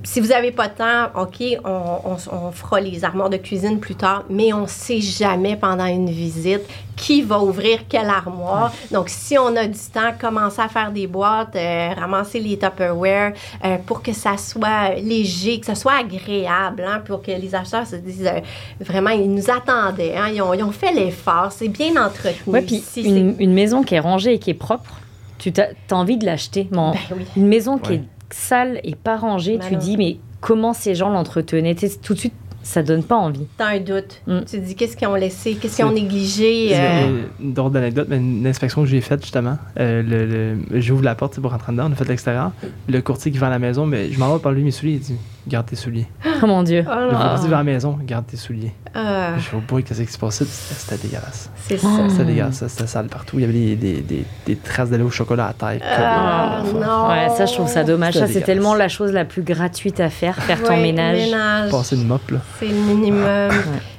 si 0.03 0.19
vous 0.19 0.27
n'avez 0.27 0.51
pas 0.51 0.67
de 0.67 0.73
temps, 0.75 1.21
OK, 1.21 1.41
on, 1.63 2.51
fera 2.51 2.79
les 2.79 3.03
armoires 3.03 3.29
de 3.29 3.37
cuisine 3.37 3.79
plus 3.79 3.95
tard, 3.95 4.23
mais 4.29 4.53
on 4.53 4.61
ne 4.61 4.67
sait 4.67 5.01
jamais 5.01 5.55
pendant 5.55 5.85
une 5.85 6.09
visite 6.09 6.61
qui 6.95 7.21
va 7.21 7.39
ouvrir 7.39 7.87
quelle 7.87 8.09
armoire. 8.09 8.73
Donc, 8.91 9.09
si 9.09 9.37
on 9.37 9.55
a 9.55 9.65
du 9.65 9.79
temps, 9.91 10.11
commencer 10.19 10.61
à 10.61 10.67
faire 10.67 10.91
des 10.91 11.07
boîtes, 11.07 11.55
euh, 11.55 11.93
ramasser 11.97 12.39
les 12.39 12.57
Tupperware 12.57 13.33
euh, 13.63 13.77
pour 13.85 14.01
que 14.01 14.11
ça 14.11 14.37
soit 14.37 14.95
léger, 14.95 15.59
que 15.59 15.65
ça 15.65 15.75
soit 15.75 15.93
agréable, 15.99 16.83
hein, 16.85 17.01
pour 17.05 17.21
que 17.21 17.31
les 17.31 17.55
acheteurs 17.55 17.87
se 17.87 17.95
disent 17.95 18.27
euh, 18.27 18.41
vraiment, 18.81 19.11
ils 19.11 19.33
nous 19.33 19.49
attendaient, 19.49 20.15
hein, 20.17 20.27
ils, 20.33 20.41
ont, 20.41 20.71
fait 20.71 20.91
l'effort, 20.91 21.51
c'est 21.51 21.69
bien 21.69 21.95
entretenu. 21.95 22.41
Oui, 22.47 22.61
puis 22.61 22.83
une, 23.03 23.53
maison 23.53 23.81
qui 23.81 23.95
est 23.95 23.99
rangée 23.99 24.33
et 24.33 24.39
qui 24.39 24.49
est 24.49 24.55
propre, 24.55 24.99
tu 25.37 25.53
as, 25.57 25.95
envie 25.95 26.17
de 26.17 26.25
l'acheter. 26.25 26.67
Ben 26.69 26.93
une 27.37 27.47
maison 27.47 27.77
qui 27.77 27.93
est 27.93 28.01
sale 28.31 28.79
et 28.83 28.95
pas 28.95 29.17
rangée, 29.17 29.59
tu 29.67 29.75
dis, 29.75 29.97
mais 29.97 30.17
comment 30.41 30.73
ces 30.73 30.95
gens 30.95 31.09
l'entretenaient? 31.09 31.75
Tout 31.75 32.13
de 32.13 32.19
suite, 32.19 32.33
ça 32.63 32.83
donne 32.83 33.03
pas 33.03 33.15
envie. 33.15 33.47
T'as 33.57 33.75
un 33.75 33.79
doute. 33.79 34.21
Mm. 34.27 34.39
Tu 34.39 34.59
te 34.59 34.65
dis 34.65 34.75
qu'est-ce 34.75 34.95
qu'ils 34.95 35.07
ont 35.07 35.15
laissé, 35.15 35.55
qu'est-ce 35.55 35.77
qu'ils 35.77 35.85
ont 35.85 35.91
négligé? 35.91 36.69
Euh... 36.73 37.23
D'ordre 37.39 37.71
d'anecdote, 37.71 38.07
mais 38.09 38.17
une 38.17 38.45
inspection 38.45 38.83
que 38.83 38.87
j'ai 38.87 39.01
faite 39.01 39.21
justement, 39.21 39.57
euh, 39.79 40.57
le, 40.69 40.79
j'ouvre 40.79 41.03
la 41.03 41.15
porte 41.15 41.39
pour 41.39 41.51
rentrer 41.51 41.71
dedans, 41.71 41.87
on 41.89 41.91
a 41.91 41.95
fait 41.95 42.07
l'extérieur. 42.07 42.51
Le 42.87 43.01
courtier 43.01 43.31
qui 43.31 43.37
vend 43.37 43.49
la 43.49 43.59
maison, 43.59 43.85
mais 43.85 44.11
je 44.11 44.19
m'en 44.19 44.33
vais 44.35 44.41
par 44.41 44.51
lui 44.51 44.63
mes 44.63 44.71
souliers, 44.71 44.93
il 44.93 44.99
dit 44.99 45.15
garde 45.47 45.67
tes 45.67 45.75
souliers. 45.75 46.07
Oh 46.41 46.47
mon 46.47 46.63
Dieu. 46.63 46.85
Oh 46.87 46.93
le 47.11 47.15
courtier 47.15 47.49
va 47.49 47.57
à 47.57 47.59
la 47.59 47.63
maison, 47.63 47.97
garde 48.01 48.25
tes 48.27 48.37
souliers. 48.37 48.73
Ah. 48.93 49.37
Je 49.37 49.49
vois 49.51 49.61
pas 49.61 49.81
qu'est-ce 49.81 50.01
qui 50.01 50.11
se 50.11 50.17
passait, 50.17 50.45
c'était 50.45 51.01
dégueulasse. 51.01 51.49
C'est 51.67 51.77
ça. 51.77 51.87
C'était 52.09 52.25
dégueulasse, 52.25 52.65
c'était 52.67 52.87
sale 52.87 53.07
partout. 53.07 53.39
Il 53.39 53.41
y 53.41 53.43
avait 53.43 53.75
des, 53.75 54.01
des, 54.01 54.25
des, 54.45 54.55
traces 54.55 54.89
d'aller 54.89 55.03
au 55.03 55.09
chocolat 55.09 55.47
à 55.47 55.53
terre. 55.53 55.81
Ah, 55.83 56.63
non. 56.73 57.09
Ouais, 57.09 57.29
ça, 57.35 57.45
je 57.45 57.53
trouve 57.53 57.67
ça 57.67 57.83
dommage. 57.83 58.13
Ça, 58.13 58.27
c'est 58.27 58.41
tellement 58.41 58.73
la 58.73 58.87
chose 58.87 59.11
la 59.11 59.25
plus 59.25 59.41
gratuite 59.41 59.99
à 59.99 60.09
faire, 60.09 60.35
faire 60.35 60.63
ton 60.63 60.77
ménage. 60.77 61.17
ménage. 61.17 61.71
Passer 61.71 61.95
une 61.95 62.07
mop, 62.07 62.29
là. 62.31 62.39
C'est 62.59 62.67
le 62.67 62.73
minimum. 62.73 63.51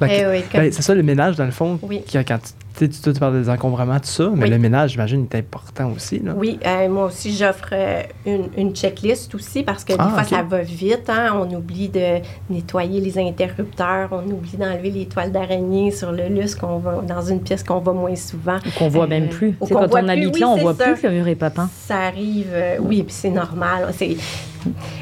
Eh 0.02 0.26
oui, 0.26 0.44
ben, 0.52 0.72
c'est 0.72 0.82
ça, 0.82 0.94
le 0.94 1.02
ménage, 1.02 1.36
dans 1.36 1.44
le 1.44 1.50
fond, 1.50 1.78
oui. 1.82 2.02
qui, 2.06 2.16
quand 2.24 2.38
tu 2.38 2.52
tu, 2.88 3.12
tu, 3.12 3.12
parles 3.18 3.42
des 3.42 3.50
encombrements, 3.50 3.98
tout 3.98 4.06
ça, 4.06 4.30
mais 4.34 4.48
le 4.48 4.58
ménage, 4.58 4.92
j'imagine, 4.92 5.26
est 5.30 5.36
important 5.36 5.92
aussi. 5.94 6.18
Là. 6.18 6.32
Oui, 6.36 6.58
euh, 6.66 6.88
moi 6.88 7.06
aussi, 7.06 7.36
j'offre 7.36 7.70
euh, 7.72 8.02
une, 8.26 8.48
une, 8.56 8.74
checklist 8.74 9.34
aussi 9.34 9.62
parce 9.62 9.84
que 9.84 9.92
des 9.92 9.98
ah, 9.98 10.08
fois, 10.08 10.24
ça 10.24 10.42
va 10.42 10.62
vite. 10.62 11.08
Hein? 11.08 11.34
On 11.34 11.54
oublie 11.54 11.88
de 11.88 12.18
nettoyer 12.48 13.00
les 13.00 13.18
interrupteurs, 13.18 14.08
on 14.12 14.28
oublie 14.30 14.56
d'enlever 14.56 14.90
les 14.90 15.06
toiles 15.06 15.32
d'araignée 15.32 15.90
sur 15.90 16.12
le 16.12 16.28
lustre 16.28 16.60
qu'on 16.60 16.78
va, 16.78 17.02
dans 17.06 17.22
une 17.22 17.40
pièce 17.40 17.62
qu'on 17.62 17.78
voit 17.78 17.94
moins 17.94 18.16
souvent. 18.16 18.58
Qu'on 18.78 18.88
voit 18.88 19.06
même 19.06 19.24
euh, 19.24 19.28
plus. 19.28 19.54
Quand 19.68 19.86
on 19.90 20.08
habite 20.08 20.38
là, 20.38 20.48
on 20.48 20.56
voit 20.56 20.74
plus 20.74 20.94
que 20.94 21.06
le 21.06 21.14
mur 21.14 21.28
est 21.28 21.34
papin. 21.34 21.68
Ça 21.86 21.98
arrive, 21.98 22.48
oui, 22.80 23.02
puis 23.02 23.14
c'est 23.14 23.30
normal. 23.30 23.88
C'est 23.96 24.16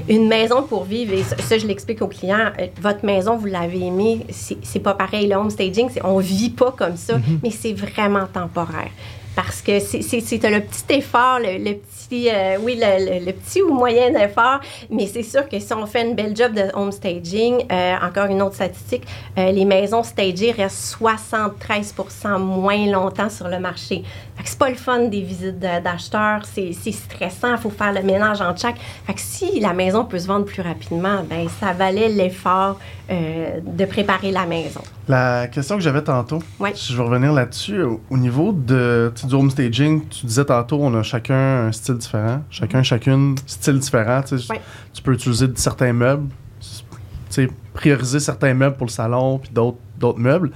une 0.09 0.29
maison 0.29 0.63
pour 0.63 0.85
vivre, 0.85 1.13
et 1.15 1.23
ça, 1.23 1.59
je 1.59 1.67
l'explique 1.67 2.01
aux 2.03 2.09
clients, 2.09 2.53
euh, 2.59 2.67
votre 2.81 3.05
maison, 3.05 3.37
vous 3.37 3.47
l'avez 3.47 3.87
aimée, 3.87 4.27
c'est 4.31 4.79
pas 4.81 4.95
pareil. 4.95 5.27
Le 5.27 5.37
home 5.37 5.51
staging, 5.51 5.89
on 6.05 6.19
vit 6.19 6.51
pas 6.51 6.73
comme 6.77 6.97
ça, 6.97 7.17
mm-hmm. 7.17 7.39
mais 7.43 7.51
c'est 7.51 7.68
vraiment 7.75 8.27
temporaire. 8.27 8.93
Parce 9.39 9.63
que 9.63 9.79
c'est 9.79 10.01
le 10.01 10.61
petit 10.63 10.99
effort, 10.99 11.39
le, 11.39 11.75
petit, 11.75 12.29
euh, 12.29 12.57
oui, 12.61 12.77
le, 12.77 13.31
petit 13.31 13.63
ou 13.63 13.73
moyen 13.73 14.13
effort, 14.17 14.59
mais 14.91 15.07
c'est 15.07 15.23
sûr 15.23 15.49
que 15.49 15.61
si 15.61 15.73
on 15.73 15.87
fait 15.87 16.05
une 16.09 16.17
belle 16.17 16.35
job 16.35 16.55
de 16.55 16.65
home 16.75 16.91
staging, 16.91 17.65
euh, 17.71 17.95
encore 18.03 18.27
une 18.27 18.43
autre 18.43 18.57
statistique, 18.57 19.05
les 19.37 19.65
maisons 19.65 20.03
stagées 20.03 20.51
restent 20.51 20.99
73% 21.01 22.39
moins 22.41 22.91
longtemps 22.91 23.31
sur 23.31 23.47
le 23.47 23.61
marché. 23.61 24.03
Fait 24.39 24.43
que 24.45 24.51
c'est 24.51 24.59
pas 24.59 24.71
le 24.71 24.77
fun 24.77 25.05
des 25.05 25.21
visites 25.21 25.59
d'acheteurs, 25.59 26.43
c'est 26.45 26.73
stressant, 26.93 27.53
il 27.53 27.59
faut 27.59 27.71
faire 27.71 27.93
le 27.93 28.03
ménage 28.03 28.41
en 28.41 28.57
chaque. 28.57 28.79
Fait 29.07 29.15
que 29.15 29.21
si 29.21 29.61
la 29.61 29.73
maison 29.73 30.05
peut 30.05 30.19
se 30.19 30.27
vendre 30.27 30.47
plus 30.47 30.63
rapidement, 30.63 31.25
ben 31.29 31.49
ça 31.61 31.73
valait 31.73 32.09
l'effort 32.09 32.79
euh, 33.11 33.59
de 33.65 33.85
préparer 33.85 34.31
la 34.31 34.45
maison. 34.45 34.83
La 35.09 35.49
question 35.49 35.77
que 35.77 35.83
j'avais 35.83 36.03
tantôt, 36.03 36.41
si 36.75 36.93
je 36.93 36.99
veux 36.99 37.05
revenir 37.05 37.33
là-dessus, 37.33 37.83
au, 37.83 38.17
niveau 38.19 38.53
de, 38.53 39.11
du 39.29 39.35
home 39.35 39.51
staging, 39.51 40.09
tu 40.09 40.27
disais 40.27 40.45
tantôt, 40.45 40.79
on 40.81 40.95
a 40.95 41.03
chacun 41.03 41.67
un 41.67 41.73
style 41.73 41.99
différent, 41.99 42.43
chacun, 42.51 42.83
chacune, 42.83 43.37
style 43.47 43.79
différent. 43.79 44.23
Tu 44.23 45.03
peux 45.03 45.13
utiliser 45.13 45.47
certains 45.55 45.93
meubles, 45.93 46.29
prioriser 47.75 48.19
certains 48.19 48.55
meubles 48.55 48.77
pour 48.77 48.87
le 48.87 48.93
salon, 48.93 49.39
puis 49.39 49.51
d'autres 49.53 50.19
meubles. 50.19 50.51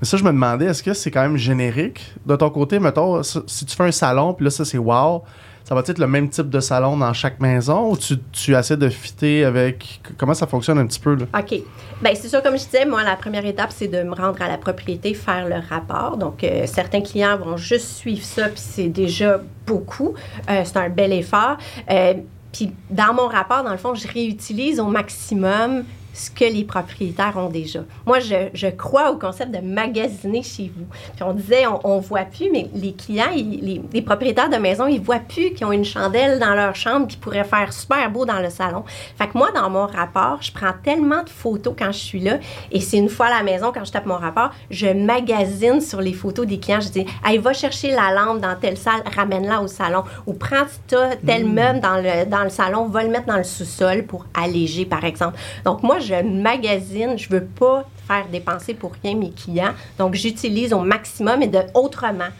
Mais 0.00 0.06
ça, 0.06 0.18
je 0.18 0.24
me 0.24 0.30
demandais, 0.30 0.66
est-ce 0.66 0.82
que 0.82 0.92
c'est 0.92 1.10
quand 1.10 1.22
même 1.22 1.38
générique? 1.38 2.14
De 2.26 2.36
ton 2.36 2.50
côté, 2.50 2.78
mettons, 2.78 3.22
si 3.22 3.64
tu 3.64 3.74
fais 3.74 3.84
un 3.84 3.92
salon, 3.92 4.34
puis 4.34 4.44
là, 4.44 4.50
ça, 4.50 4.66
c'est 4.66 4.76
wow, 4.76 5.22
ça 5.66 5.74
va 5.74 5.80
être 5.80 5.98
le 5.98 6.06
même 6.06 6.28
type 6.28 6.48
de 6.48 6.60
salon 6.60 6.96
dans 6.96 7.12
chaque 7.12 7.40
maison 7.40 7.90
ou 7.90 7.96
tu, 7.96 8.14
tu 8.30 8.54
essaies 8.54 8.76
de 8.76 8.88
fitter 8.88 9.44
avec? 9.44 10.00
Comment 10.16 10.32
ça 10.32 10.46
fonctionne 10.46 10.78
un 10.78 10.86
petit 10.86 11.00
peu? 11.00 11.16
Là? 11.16 11.26
OK. 11.36 11.60
Bien, 12.00 12.14
c'est 12.14 12.28
sûr, 12.28 12.40
comme 12.40 12.56
je 12.56 12.62
disais, 12.62 12.86
moi, 12.86 13.02
la 13.02 13.16
première 13.16 13.44
étape, 13.44 13.72
c'est 13.74 13.88
de 13.88 14.04
me 14.04 14.14
rendre 14.14 14.40
à 14.40 14.46
la 14.46 14.58
propriété, 14.58 15.12
faire 15.12 15.48
le 15.48 15.56
rapport. 15.68 16.18
Donc, 16.18 16.44
euh, 16.44 16.66
certains 16.66 17.00
clients 17.00 17.36
vont 17.36 17.56
juste 17.56 17.88
suivre 17.96 18.22
ça, 18.22 18.44
puis 18.44 18.62
c'est 18.64 18.88
déjà 18.88 19.40
beaucoup. 19.66 20.14
Euh, 20.48 20.62
c'est 20.64 20.76
un 20.76 20.88
bel 20.88 21.12
effort. 21.12 21.56
Euh, 21.90 22.14
puis, 22.52 22.72
dans 22.88 23.12
mon 23.12 23.26
rapport, 23.26 23.64
dans 23.64 23.72
le 23.72 23.76
fond, 23.76 23.92
je 23.96 24.06
réutilise 24.06 24.78
au 24.78 24.86
maximum 24.86 25.82
ce 26.16 26.30
que 26.30 26.44
les 26.44 26.64
propriétaires 26.64 27.34
ont 27.36 27.50
déjà. 27.50 27.80
Moi, 28.06 28.20
je, 28.20 28.48
je, 28.54 28.68
crois 28.68 29.10
au 29.10 29.18
concept 29.18 29.52
de 29.52 29.60
magasiner 29.60 30.42
chez 30.42 30.72
vous. 30.74 30.86
Puis 31.14 31.22
on 31.22 31.34
disait, 31.34 31.64
on, 31.84 31.96
ne 31.96 32.00
voit 32.00 32.24
plus, 32.24 32.50
mais 32.50 32.70
les 32.74 32.94
clients, 32.94 33.30
les, 33.34 33.82
les, 33.92 34.02
propriétaires 34.02 34.48
de 34.48 34.56
maisons, 34.56 34.86
ils 34.86 35.00
voient 35.00 35.18
plus 35.18 35.52
qu'ils 35.52 35.66
ont 35.66 35.72
une 35.72 35.84
chandelle 35.84 36.38
dans 36.38 36.54
leur 36.54 36.74
chambre 36.74 37.06
qui 37.06 37.18
pourrait 37.18 37.44
faire 37.44 37.70
super 37.72 38.10
beau 38.10 38.24
dans 38.24 38.40
le 38.40 38.48
salon. 38.48 38.84
Fait 39.18 39.28
que 39.28 39.36
moi, 39.36 39.50
dans 39.52 39.68
mon 39.68 39.86
rapport, 39.86 40.38
je 40.40 40.50
prends 40.52 40.72
tellement 40.82 41.22
de 41.22 41.28
photos 41.28 41.74
quand 41.78 41.92
je 41.92 41.98
suis 41.98 42.20
là, 42.20 42.38
et 42.72 42.80
c'est 42.80 42.96
une 42.96 43.10
fois 43.10 43.26
à 43.26 43.38
la 43.38 43.42
maison, 43.42 43.70
quand 43.74 43.84
je 43.84 43.92
tape 43.92 44.06
mon 44.06 44.16
rapport, 44.16 44.50
je 44.70 44.86
magasine 44.86 45.82
sur 45.82 46.00
les 46.00 46.14
photos 46.14 46.46
des 46.46 46.58
clients. 46.58 46.80
Je 46.80 46.88
dis, 46.88 47.06
hey, 47.26 47.36
va 47.36 47.52
chercher 47.52 47.90
la 47.90 48.12
lampe 48.12 48.40
dans 48.40 48.56
telle 48.58 48.78
salle, 48.78 49.02
ramène-la 49.14 49.60
au 49.60 49.66
salon, 49.66 50.04
ou 50.26 50.32
prends 50.32 50.64
tel 50.88 51.44
mmh. 51.44 51.52
meuble 51.52 51.80
dans 51.80 51.96
le, 51.96 52.24
dans 52.24 52.42
le 52.42 52.50
salon, 52.50 52.86
va 52.86 53.02
le 53.02 53.10
mettre 53.10 53.26
dans 53.26 53.36
le 53.36 53.44
sous-sol 53.44 54.04
pour 54.04 54.24
alléger, 54.34 54.86
par 54.86 55.04
exemple. 55.04 55.38
Donc, 55.64 55.82
moi, 55.82 55.98
je 56.06 56.22
magasine, 56.22 57.18
je 57.18 57.28
veux 57.28 57.44
pas 57.44 57.88
faire 58.06 58.26
dépenser 58.30 58.74
pour 58.74 58.92
rien 59.02 59.16
mes 59.16 59.30
clients. 59.30 59.72
Donc, 59.98 60.14
j'utilise 60.14 60.72
au 60.72 60.80
maximum 60.80 61.42
et 61.42 61.48
de 61.48 61.60
autrement. 61.74 62.30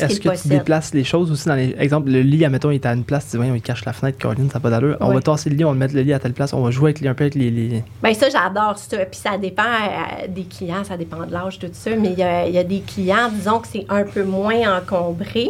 Est-ce 0.00 0.20
que 0.20 0.42
tu 0.42 0.48
déplaces 0.48 0.92
les 0.92 1.04
choses 1.04 1.30
aussi 1.30 1.48
dans 1.48 1.54
les. 1.54 1.74
Exemple, 1.78 2.10
le 2.10 2.20
lit, 2.20 2.44
admettons, 2.44 2.70
il 2.70 2.74
est 2.74 2.86
à 2.86 2.92
une 2.92 3.04
place, 3.04 3.24
tu 3.24 3.30
dis, 3.32 3.36
voyons, 3.38 3.54
il 3.54 3.62
cache 3.62 3.84
la 3.86 3.94
fenêtre, 3.94 4.18
Caroline, 4.18 4.48
ça 4.50 4.58
n'a 4.58 4.60
pas 4.60 4.70
d'allure. 4.70 4.96
On 5.00 5.12
va 5.12 5.20
tasser 5.20 5.48
le 5.48 5.56
lit, 5.56 5.64
on 5.64 5.70
va 5.70 5.74
mettre 5.74 5.94
le 5.94 6.02
lit 6.02 6.12
à 6.12 6.18
telle 6.18 6.34
place, 6.34 6.52
on 6.52 6.62
va 6.62 6.70
jouer 6.70 6.90
avec, 6.90 7.04
un 7.06 7.14
peu 7.14 7.24
avec 7.24 7.34
les. 7.34 7.50
les... 7.50 7.82
Bien, 8.02 8.14
ça, 8.14 8.28
j'adore 8.28 8.76
ça. 8.76 8.98
Puis 8.98 9.20
ça 9.20 9.38
dépend 9.38 9.62
euh, 9.62 10.26
des 10.28 10.44
clients, 10.44 10.84
ça 10.84 10.96
dépend 10.96 11.24
de 11.24 11.32
l'âge, 11.32 11.58
tout 11.58 11.68
ça. 11.72 11.90
Mais 11.96 12.12
il 12.12 12.18
y, 12.18 12.58
a 12.58 12.64
des 12.64 12.80
clients, 12.80 13.30
disons 13.32 13.60
que 13.60 13.68
c'est 13.68 13.86
un 13.88 14.04
peu 14.04 14.24
moins 14.24 14.78
encombré 14.78 15.48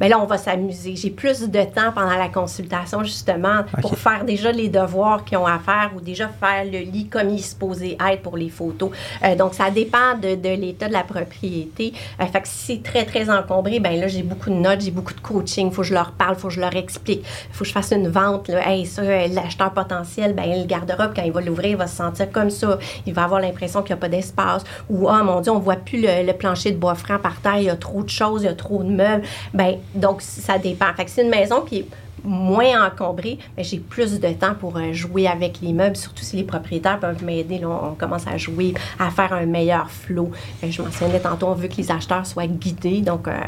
Mais 0.00 0.08
là, 0.08 0.18
on 0.18 0.26
va 0.26 0.38
s'amuser. 0.38 0.96
J'ai 0.96 1.10
plus 1.10 1.42
de 1.42 1.62
temps 1.62 1.92
pendant 1.94 2.16
la 2.16 2.28
consultation, 2.28 3.04
justement, 3.04 3.64
pour 3.80 3.96
faire 3.98 4.24
déjà 4.24 4.50
les 4.50 4.68
devoirs 4.68 5.24
qu'ils 5.24 5.38
ont 5.38 5.46
à 5.46 5.58
faire 5.58 5.90
ou 5.94 6.00
déjà 6.00 6.28
faire 6.28 6.64
le 6.64 6.78
lit 6.78 7.06
comme 7.06 7.28
il 7.28 7.38
est 7.38 7.42
supposé 7.42 7.98
être 8.10 8.22
pour 8.22 8.36
les 8.36 8.48
photos. 8.48 8.90
Euh, 9.22 9.34
donc, 9.36 9.54
ça 9.54 9.70
dépend 9.70 10.16
de, 10.20 10.34
de 10.34 10.48
l'état 10.48 10.88
de 10.88 10.92
la 10.92 11.04
propriété. 11.04 11.92
Euh, 12.20 12.26
fait 12.26 12.40
que 12.40 12.48
si 12.48 12.76
c'est 12.76 12.82
très, 12.82 13.04
très 13.04 13.30
encombré, 13.30 13.78
ben 13.78 13.98
là, 14.00 14.08
j'ai 14.08 14.22
beaucoup 14.22 14.50
de 14.50 14.54
notes, 14.54 14.80
j'ai 14.80 14.90
beaucoup 14.90 15.14
de 15.14 15.20
coaching. 15.20 15.68
Il 15.68 15.74
faut 15.74 15.82
que 15.82 15.88
je 15.88 15.94
leur 15.94 16.12
parle, 16.12 16.34
il 16.36 16.40
faut 16.40 16.48
que 16.48 16.54
je 16.54 16.60
leur 16.60 16.74
explique. 16.74 17.20
Il 17.50 17.54
faut 17.54 17.64
que 17.64 17.68
je 17.68 17.72
fasse 17.72 17.92
une 17.92 18.08
vente. 18.08 18.48
Là. 18.48 18.66
Hey, 18.66 18.86
ça, 18.86 19.02
l'acheteur 19.02 19.72
potentiel, 19.72 20.34
ben 20.34 20.50
le 20.50 20.64
garde-robe, 20.64 21.12
quand 21.14 21.22
il 21.22 21.32
va 21.32 21.40
l'ouvrir, 21.40 21.70
il 21.70 21.76
va 21.76 21.86
se 21.86 21.96
sentir 21.96 22.30
comme 22.32 22.50
ça. 22.50 22.78
Il 23.06 23.12
va 23.12 23.24
avoir 23.24 23.40
l'impression 23.40 23.82
qu'il 23.82 23.94
n'y 23.94 23.98
a 23.98 24.00
pas 24.00 24.08
d'espace. 24.08 24.64
Ou, 24.88 25.08
ah, 25.08 25.22
mon 25.22 25.40
Dieu, 25.40 25.52
on 25.52 25.58
voit 25.58 25.76
plus 25.76 26.00
le, 26.02 26.32
plancher 26.32 26.70
de 26.70 26.78
bois 26.78 26.94
franc 26.94 27.18
par 27.18 27.40
terre, 27.40 27.58
il 27.58 27.64
y 27.64 27.70
a 27.70 27.76
trop 27.76 28.02
de 28.02 28.08
choses, 28.08 28.42
il 28.42 28.46
y 28.46 28.48
a 28.48 28.54
trop 28.54 28.82
de 28.82 28.90
meubles. 28.90 29.24
Ben, 29.52 29.76
donc, 29.94 30.22
ça 30.22 30.58
dépend. 30.58 30.92
Fait 30.94 31.04
que 31.04 31.10
c'est 31.10 31.22
une 31.22 31.30
maison 31.30 31.62
qui 31.62 31.78
est 31.78 31.86
moins 32.24 32.86
encombré, 32.86 33.38
mais 33.56 33.64
j'ai 33.64 33.78
plus 33.78 34.20
de 34.20 34.32
temps 34.32 34.54
pour 34.54 34.76
euh, 34.76 34.92
jouer 34.92 35.26
avec 35.26 35.60
les 35.62 35.72
meubles, 35.72 35.96
surtout 35.96 36.24
si 36.24 36.36
les 36.36 36.44
propriétaires 36.44 36.98
peuvent 36.98 37.24
m'aider. 37.24 37.60
on 37.64 37.94
commence 37.94 38.26
à 38.26 38.36
jouer, 38.36 38.74
à 38.98 39.10
faire 39.10 39.32
un 39.32 39.46
meilleur 39.46 39.90
flow. 39.90 40.30
Euh, 40.62 40.70
je 40.70 40.82
mentionnais 40.82 41.20
tantôt, 41.20 41.46
on 41.46 41.54
veut 41.54 41.68
que 41.68 41.76
les 41.76 41.90
acheteurs 41.90 42.26
soient 42.26 42.46
guidés, 42.46 43.00
donc 43.00 43.28
euh, 43.28 43.40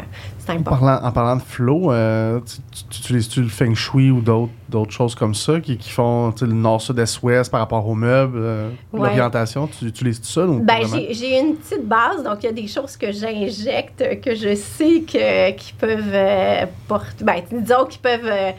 c'est 0.45 0.53
important. 0.53 1.01
En 1.03 1.13
parlant, 1.13 1.37
de 1.37 1.43
flow, 1.43 1.93
tu, 2.41 2.99
utilises-tu 2.99 3.43
le 3.43 3.49
feng 3.49 3.75
shui 3.75 4.11
ou 4.11 4.21
d'autres 4.21 4.91
choses 4.91 5.15
comme 5.15 5.35
ça 5.35 5.61
qui, 5.61 5.79
font 5.89 6.35
le 6.41 6.47
nord, 6.49 6.81
sud, 6.81 6.99
est, 6.99 7.23
ouest 7.23 7.51
par 7.51 7.61
rapport 7.61 7.87
aux 7.87 7.95
meubles, 7.95 8.71
l'orientation? 8.93 9.67
Tu 9.67 9.87
utilises 9.87 10.21
ça? 10.23 10.47
ben, 10.47 10.83
j'ai 11.11 11.39
une 11.39 11.57
petite 11.57 11.87
base, 11.87 12.23
donc 12.25 12.39
il 12.43 12.47
y 12.47 12.49
a 12.49 12.53
des 12.53 12.67
choses 12.67 12.97
que 12.97 13.13
j'injecte, 13.13 14.21
que 14.21 14.35
je 14.35 14.55
sais 14.55 15.03
que, 15.03 15.51
qui 15.53 15.73
peuvent 15.75 16.69
porter, 16.89 17.25
ben, 17.25 17.43
disons, 17.51 17.85
qui 17.89 17.99
peuvent 17.99 18.55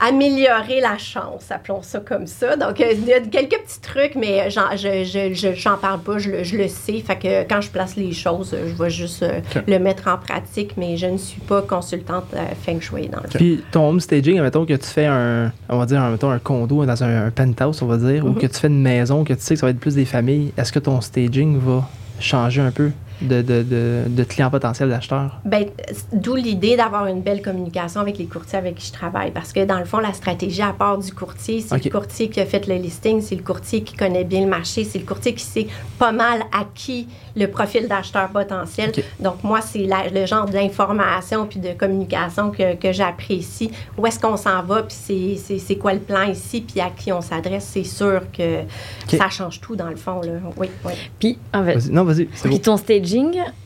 améliorer 0.00 0.80
la 0.80 0.98
chance, 0.98 1.50
appelons 1.50 1.82
ça 1.82 2.00
comme 2.00 2.26
ça. 2.26 2.56
Donc, 2.56 2.80
euh, 2.80 2.92
il 2.92 3.04
y 3.04 3.12
a 3.12 3.20
quelques 3.20 3.60
petits 3.62 3.80
trucs, 3.80 4.14
mais 4.14 4.50
j'en, 4.50 4.76
je, 4.76 5.80
parle 5.80 6.00
pas, 6.00 6.18
je 6.18 6.56
le, 6.56 6.68
sais. 6.68 7.00
Fait 7.00 7.16
que 7.16 7.48
quand 7.48 7.60
je 7.60 7.70
place 7.70 7.96
les 7.96 8.12
choses, 8.12 8.54
je 8.54 8.82
vais 8.82 8.90
juste 8.90 9.22
euh, 9.22 9.40
le 9.66 9.78
mettre 9.78 10.08
en 10.08 10.18
pratique, 10.18 10.76
mais 10.76 10.96
je 10.96 11.06
ne 11.06 11.18
suis 11.18 11.40
pas 11.40 11.62
consultante 11.62 12.24
euh, 12.34 12.44
Feng 12.62 12.80
Shui 12.80 13.08
dans 13.08 13.20
le 13.20 13.28
Puis 13.28 13.62
ton 13.70 13.88
home 13.88 14.00
staging, 14.00 14.38
admettons 14.38 14.66
que 14.66 14.74
tu 14.74 14.86
fais 14.86 15.06
un, 15.06 15.52
on 15.68 15.78
va 15.78 15.86
dire, 15.86 16.02
un 16.02 16.38
condo 16.38 16.84
dans 16.84 17.04
un, 17.04 17.30
penthouse, 17.30 17.82
on 17.82 17.86
va 17.86 17.96
dire, 17.96 18.24
ou 18.24 18.30
mhm. 18.30 18.38
que 18.38 18.46
tu 18.46 18.58
fais 18.58 18.68
une 18.68 18.82
maison, 18.82 19.24
que 19.24 19.32
tu 19.32 19.40
sais 19.40 19.54
que 19.54 19.60
ça 19.60 19.66
va 19.66 19.70
être 19.70 19.80
plus 19.80 19.94
des 19.94 20.04
familles, 20.04 20.52
est-ce 20.56 20.72
que 20.72 20.78
ton 20.78 21.00
staging 21.00 21.58
va 21.58 21.88
changer 22.20 22.60
un 22.60 22.70
peu? 22.70 22.90
De, 23.20 23.42
de, 23.42 23.62
de, 23.62 24.02
de 24.08 24.24
clients 24.24 24.50
potentiels 24.50 24.88
d'acheteurs? 24.88 25.40
Ben, 25.44 25.66
d'où 26.12 26.34
l'idée 26.34 26.76
d'avoir 26.76 27.06
une 27.06 27.20
belle 27.20 27.42
communication 27.42 28.00
avec 28.00 28.18
les 28.18 28.26
courtiers 28.26 28.58
avec 28.58 28.76
qui 28.76 28.88
je 28.88 28.92
travaille. 28.92 29.30
Parce 29.30 29.52
que 29.52 29.64
dans 29.64 29.78
le 29.78 29.84
fond, 29.84 29.98
la 29.98 30.12
stratégie 30.12 30.62
à 30.62 30.72
part 30.72 30.98
du 30.98 31.12
courtier, 31.12 31.60
c'est 31.60 31.82
le 31.82 31.90
courtier 31.90 32.28
qui 32.28 32.40
a 32.40 32.46
fait 32.46 32.66
le 32.66 32.74
listing, 32.76 33.20
c'est 33.20 33.36
le 33.36 33.42
courtier 33.42 33.82
qui 33.82 33.96
connaît 33.96 34.24
bien 34.24 34.40
le 34.42 34.48
marché, 34.48 34.84
c'est 34.84 34.98
le 34.98 35.04
courtier 35.06 35.34
qui 35.34 35.44
sait 35.44 35.66
pas 35.98 36.12
mal 36.12 36.40
à 36.52 36.64
qui 36.74 37.08
le 37.36 37.46
profil 37.46 37.88
d'acheteur 37.88 38.28
potentiel. 38.28 38.92
Donc, 39.18 39.42
moi, 39.42 39.60
c'est 39.60 39.88
le 40.12 40.26
genre 40.26 40.46
d'information 40.46 41.46
puis 41.46 41.58
de 41.58 41.72
communication 41.72 42.50
que, 42.50 42.76
que 42.76 42.92
j'apprécie. 42.92 43.70
Où 43.98 44.06
est-ce 44.06 44.18
qu'on 44.18 44.36
s'en 44.36 44.62
va, 44.62 44.82
puis 44.82 45.40
c'est 45.58 45.76
quoi 45.76 45.94
le 45.94 46.00
plan 46.00 46.22
ici, 46.22 46.60
puis 46.60 46.80
à 46.80 46.90
qui 46.90 47.12
on 47.12 47.20
s'adresse. 47.20 47.68
C'est 47.72 47.84
sûr 47.84 48.22
que 48.32 48.60
ça 49.08 49.28
change 49.30 49.60
tout, 49.60 49.76
dans 49.76 49.88
le 49.88 49.96
fond. 49.96 50.20
Là. 50.20 50.32
Oui, 50.56 50.68
oui. 50.84 50.92
Puis, 51.18 51.38
en 51.52 51.64
fait, 51.64 51.90
non, 51.90 52.04
vas-y. 52.04 52.26
Puis 52.26 52.60
ton 52.60 52.76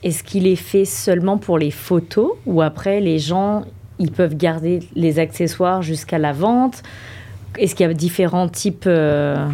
est-ce 0.03 0.23
qu'il 0.23 0.47
est 0.47 0.57
fait 0.57 0.85
seulement 0.85 1.39
pour 1.39 1.59
les 1.59 1.71
photos 1.71 2.33
ou 2.47 2.63
après, 2.63 3.01
les 3.01 3.19
gens, 3.19 3.65
ils 3.99 4.13
peuvent 4.13 4.37
garder 4.37 4.81
les 4.95 5.19
accessoires 5.19 5.83
jusqu'à 5.83 6.19
la 6.19 6.33
vente? 6.33 6.83
Est-ce 7.59 7.75
qu'il 7.75 7.87
y 7.87 7.91
a 7.91 7.95
différents 7.95 8.49
types... 8.49 8.85
Euh, 8.87 9.49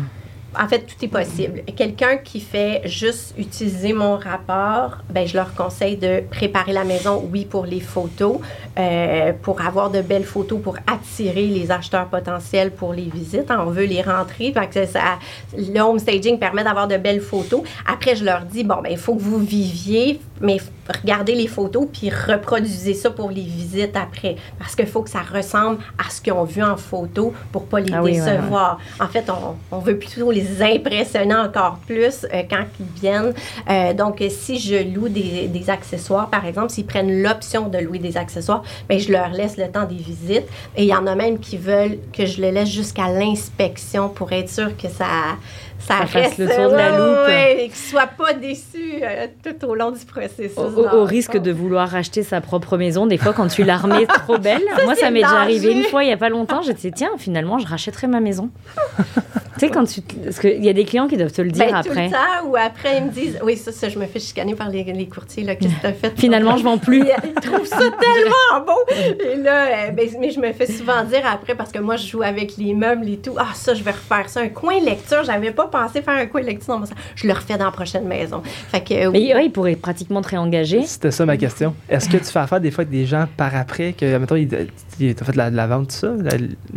en 0.59 0.69
fait, 0.69 0.81
tout 0.81 1.05
est 1.05 1.09
possible. 1.09 1.63
Quelqu'un 1.77 2.19
qui 2.19 2.41
fait 2.41 2.83
juste 2.85 3.35
utiliser 3.39 3.93
mon 3.93 4.17
rapport, 4.17 4.99
ben, 5.11 5.27
je 5.27 5.37
leur 5.37 5.55
conseille 5.55 5.97
de 5.97 6.23
préparer 6.31 6.73
la 6.73 6.85
maison, 6.85 7.29
oui, 7.33 7.45
pour 7.45 7.67
les 7.67 7.81
photos, 7.81 8.39
euh, 8.79 9.33
pour 9.43 9.61
avoir 9.61 9.91
de 9.91 10.01
belles 10.01 10.25
photos, 10.25 10.61
pour 10.61 10.77
attirer 10.87 11.47
les 11.47 11.71
acheteurs 11.71 12.07
potentiels 12.07 12.71
pour 12.71 12.93
les 12.93 13.05
visites. 13.05 13.51
On 13.51 13.67
veut 13.67 13.85
les 13.85 14.03
rentrer. 14.03 14.53
que 14.53 14.87
ça, 14.87 15.19
le 15.57 15.81
home 15.81 15.99
staging 15.99 16.39
permet 16.39 16.65
d'avoir 16.65 16.89
de 16.89 16.97
belles 16.97 17.21
photos. 17.21 17.63
Après, 17.87 18.17
je 18.17 18.25
leur 18.25 18.43
dis, 18.43 18.65
bon, 18.65 18.77
ben, 18.83 18.91
il 18.91 18.99
faut 18.99 19.15
que 19.15 19.23
vous 19.23 19.39
viviez, 19.39 20.21
mais 20.41 20.59
regardez 21.03 21.35
les 21.35 21.47
photos 21.47 21.87
puis 21.93 22.11
reproduisez 22.11 22.95
ça 22.95 23.11
pour 23.11 23.31
les 23.31 23.43
visites 23.43 23.97
après. 23.97 24.37
Parce 24.59 24.75
qu'il 24.75 24.87
faut 24.87 25.03
que 25.03 25.11
ça 25.11 25.23
ressemble 25.23 25.79
à 25.99 26.11
ce 26.11 26.21
qu'ils 26.21 26.33
ont 26.33 26.45
vu 26.45 26.63
en 26.63 26.77
photo 26.77 27.33
pour 27.53 27.67
pas 27.67 27.81
les 27.81 27.93
ah 27.93 28.03
décevoir. 28.03 28.79
En 29.01 29.07
fait, 29.07 29.25
on, 29.31 29.57
on, 29.75 29.79
veut 29.79 29.99
plutôt 29.99 30.31
les 30.31 30.44
impressionner 30.61 31.35
encore 31.35 31.79
plus 31.87 32.25
euh, 32.25 32.43
quand 32.49 32.65
ils 32.81 33.01
viennent. 33.01 33.35
Euh, 33.71 33.93
donc, 33.93 34.23
si 34.29 34.59
je 34.59 34.95
loue 34.95 35.09
des, 35.09 35.49
des 35.49 35.71
accessoires, 35.71 36.31
par 36.31 36.47
exemple, 36.47 36.71
s'ils 36.71 36.87
prennent 36.87 37.23
l'option 37.23 37.69
de 37.69 37.79
louer 37.79 37.99
des 37.99 38.17
accessoires, 38.17 38.63
bien, 38.89 38.99
je 38.99 39.13
leur 39.13 39.31
laisse 39.31 39.57
le 39.57 39.69
temps 39.71 39.85
des 39.85 39.97
visites. 39.97 40.47
Et 40.77 40.85
il 40.85 40.89
y 40.89 40.95
en 40.95 41.07
a 41.07 41.15
même 41.15 41.39
qui 41.39 41.57
veulent 41.57 41.99
que 42.13 42.27
je 42.27 42.41
les 42.41 42.53
laisse 42.53 42.71
jusqu'à 42.71 43.09
l'inspection 43.09 44.09
pour 44.09 44.33
être 44.33 44.51
sûr 44.51 44.77
que 44.77 44.89
ça 44.89 45.07
ça, 45.87 45.99
reste 46.05 46.39
le 46.39 46.47
tour 46.47 46.71
de 46.71 46.77
la 46.77 46.97
loupe. 46.97 47.29
et 47.29 47.63
qu'ils 47.65 47.71
ne 47.71 47.75
soient 47.75 48.07
pas 48.07 48.33
déçus 48.33 49.03
euh, 49.03 49.27
tout 49.43 49.67
au 49.67 49.75
long 49.75 49.91
du 49.91 50.05
processus. 50.05 50.57
Au, 50.57 51.05
risque 51.05 51.37
de 51.37 51.53
vouloir 51.53 51.95
acheter 51.95 52.23
sa 52.23 52.41
propre 52.41 52.77
maison, 52.77 53.07
des 53.07 53.19
fois, 53.19 53.33
quand 53.33 53.49
tu 53.49 53.65
la 53.65 53.77
remets 53.77 54.07
trop 54.25 54.39
belle. 54.39 54.63
Moi, 54.85 54.95
ça 54.95 55.11
m'est 55.11 55.23
déjà 55.23 55.41
arrivé 55.41 55.73
une 55.73 55.85
fois 55.85 56.03
il 56.05 56.07
n'y 56.07 56.13
a 56.13 56.17
pas 56.17 56.29
longtemps. 56.29 56.63
J'ai 56.63 56.75
dit, 56.75 56.93
tiens, 56.93 57.11
finalement, 57.19 57.59
je 57.59 57.67
rachèterai 57.67 58.07
ma 58.07 58.21
maison. 58.21 58.51
tu 59.05 59.13
sais, 59.59 59.71
quand 59.71 59.85
tu. 59.85 60.01
Parce 60.01 60.39
qu'il 60.39 60.65
y 60.65 60.69
a 60.69 60.73
des 60.73 60.85
clients 60.85 61.09
qui 61.09 61.17
doivent 61.17 61.33
te 61.33 61.43
le 61.43 61.51
dire 61.51 61.67
ben, 61.67 61.75
après. 61.75 62.09
Tout 62.09 62.15
le 62.15 62.43
temps, 62.43 62.49
ou 62.49 62.57
après, 62.57 62.99
ils 62.99 63.05
me 63.05 63.11
disent, 63.11 63.39
oui, 63.43 63.57
ça, 63.57 63.73
ça 63.73 63.89
je 63.89 63.99
me 63.99 64.07
fais 64.07 64.21
chicaner 64.21 64.55
par 64.55 64.71
les, 64.71 64.85
les 64.85 65.09
courtiers, 65.09 65.45
là, 65.45 65.55
qu'est-ce 65.55 65.75
que 65.75 65.81
tu 65.81 65.87
as 65.87 65.93
fait? 65.93 66.13
Finalement, 66.17 66.57
je 66.57 66.65
vends 66.65 66.79
plus. 66.79 67.05
Ils, 67.05 67.35
trouvent 67.35 67.67
ça 67.67 67.79
tellement 67.79 68.65
bon. 68.67 68.95
Et 69.31 69.37
là, 69.37 69.67
euh, 69.67 69.91
ben, 69.91 70.09
mais 70.19 70.31
je 70.31 70.41
me 70.41 70.53
fais 70.53 70.67
souvent 70.67 71.05
dire 71.05 71.23
après, 71.31 71.55
parce 71.55 71.73
que 71.73 71.79
moi, 71.79 71.97
je 71.97 72.07
joue 72.07 72.23
avec 72.23 72.57
les 72.57 72.75
meubles 72.75 73.09
et 73.09 73.19
tout, 73.19 73.35
ah, 73.39 73.49
ça, 73.55 73.75
je 73.75 73.83
vais 73.83 73.93
refaire 73.93 74.29
ça. 74.29 74.41
Un 74.41 74.49
coin 74.49 74.81
lecture, 74.81 75.25
j'avais 75.25 75.51
pas 75.51 75.67
pensé 75.75 76.03
faire 76.03 76.15
un 76.15 76.27
dans 76.69 76.79
mon 76.79 76.87
Je 77.17 77.27
le 77.27 77.33
refais 77.33 77.59
dans 77.59 77.65
la 77.65 77.71
prochaine 77.71 78.07
maison. 78.07 78.43
Fait 78.45 78.81
que, 78.81 79.09
oui. 79.09 79.33
Mais 79.35 79.47
il 79.47 79.51
pourrait 79.53 79.75
pratiquement 79.75 80.23
te 80.23 80.29
réengager. 80.29 80.83
C'était 80.85 81.11
ça 81.11 81.27
ma 81.27 81.37
question. 81.37 81.75
Est-ce 81.89 82.09
que 82.09 82.17
tu 82.17 82.25
fais 82.25 82.39
affaire 82.39 82.61
des 82.61 82.71
fois 82.71 82.83
avec 82.83 82.91
des 82.91 83.07
gens 83.07 83.27
par 83.37 83.55
après 83.57 83.93
que, 83.93 84.17
mettons, 84.19 84.37
ils 84.37 84.49
t'ont 84.49 85.25
fait 85.25 85.33
de 85.33 85.57
la, 85.57 85.67
vente, 85.67 85.89
tout 85.89 85.97
ça? 85.97 86.13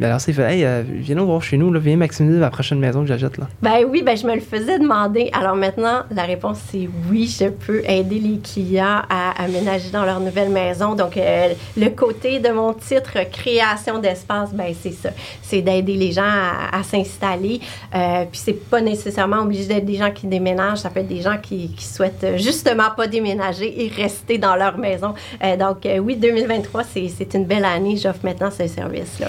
alors, 0.01 0.19
c'est 0.19 0.33
fait, 0.33 0.53
hey, 0.53 0.65
euh, 0.65 0.83
viens 0.87 1.15
nous 1.15 1.25
voir 1.25 1.43
chez 1.43 1.57
nous, 1.57 1.71
là, 1.71 1.79
viens 1.79 1.95
maximiser 1.95 2.39
la 2.39 2.49
prochaine 2.49 2.79
maison 2.79 3.01
que 3.01 3.07
j'achète. 3.07 3.37
là. 3.37 3.47
Ben 3.61 3.85
oui, 3.87 4.01
ben 4.03 4.17
je 4.17 4.25
me 4.25 4.33
le 4.33 4.41
faisais 4.41 4.79
demander. 4.79 5.29
Alors 5.33 5.55
maintenant, 5.55 6.01
la 6.11 6.23
réponse, 6.23 6.59
c'est 6.71 6.89
oui, 7.09 7.27
je 7.27 7.49
peux 7.49 7.83
aider 7.87 8.19
les 8.19 8.39
clients 8.39 9.01
à 9.09 9.43
aménager 9.43 9.89
dans 9.91 10.05
leur 10.05 10.19
nouvelle 10.19 10.49
maison. 10.49 10.95
Donc, 10.95 11.17
euh, 11.17 11.53
le 11.77 11.89
côté 11.89 12.39
de 12.39 12.49
mon 12.49 12.73
titre 12.73 13.17
création 13.31 13.99
d'espace, 13.99 14.53
ben 14.53 14.73
c'est 14.81 14.91
ça. 14.91 15.09
C'est 15.41 15.61
d'aider 15.61 15.95
les 15.95 16.11
gens 16.11 16.23
à, 16.23 16.83
s'installer. 16.83 17.59
Euh, 17.93 18.25
puis 18.31 18.39
c'est 18.43 18.69
pas 18.69 18.81
nécessairement 18.87 19.41
obligé 19.41 19.65
d'être 19.65 19.85
des 19.85 19.95
gens 19.95 20.11
qui 20.11 20.27
déménagent, 20.27 20.79
ça 20.79 20.89
peut 20.89 21.01
être 21.01 21.07
des 21.07 21.21
gens 21.21 21.37
qui, 21.41 21.69
qui 21.71 21.83
souhaitent 21.85 22.37
justement 22.37 22.91
pas 22.95 23.07
déménager 23.07 23.85
et 23.85 23.89
rester 23.89 24.37
dans 24.37 24.55
leur 24.55 24.77
maison. 24.77 25.13
Euh, 25.43 25.57
donc, 25.57 25.85
euh, 25.85 25.99
oui, 25.99 26.15
2023, 26.15 26.83
c'est 26.83 27.33
une 27.33 27.45
belle 27.45 27.65
année. 27.65 27.97
J'offre 27.97 28.19
maintenant 28.23 28.49
ce 28.51 28.67
service-là. 28.67 29.27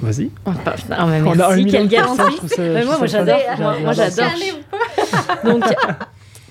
Vas-y. 0.00 0.30
Oh, 0.46 0.50
merci, 1.36 1.66
quelle 1.66 1.88
garantie. 1.88 2.40
moi, 2.86 3.06
j'adore. 3.06 3.36
Moi, 3.82 3.92
j'adore. 3.92 4.30
Donc, 5.44 5.64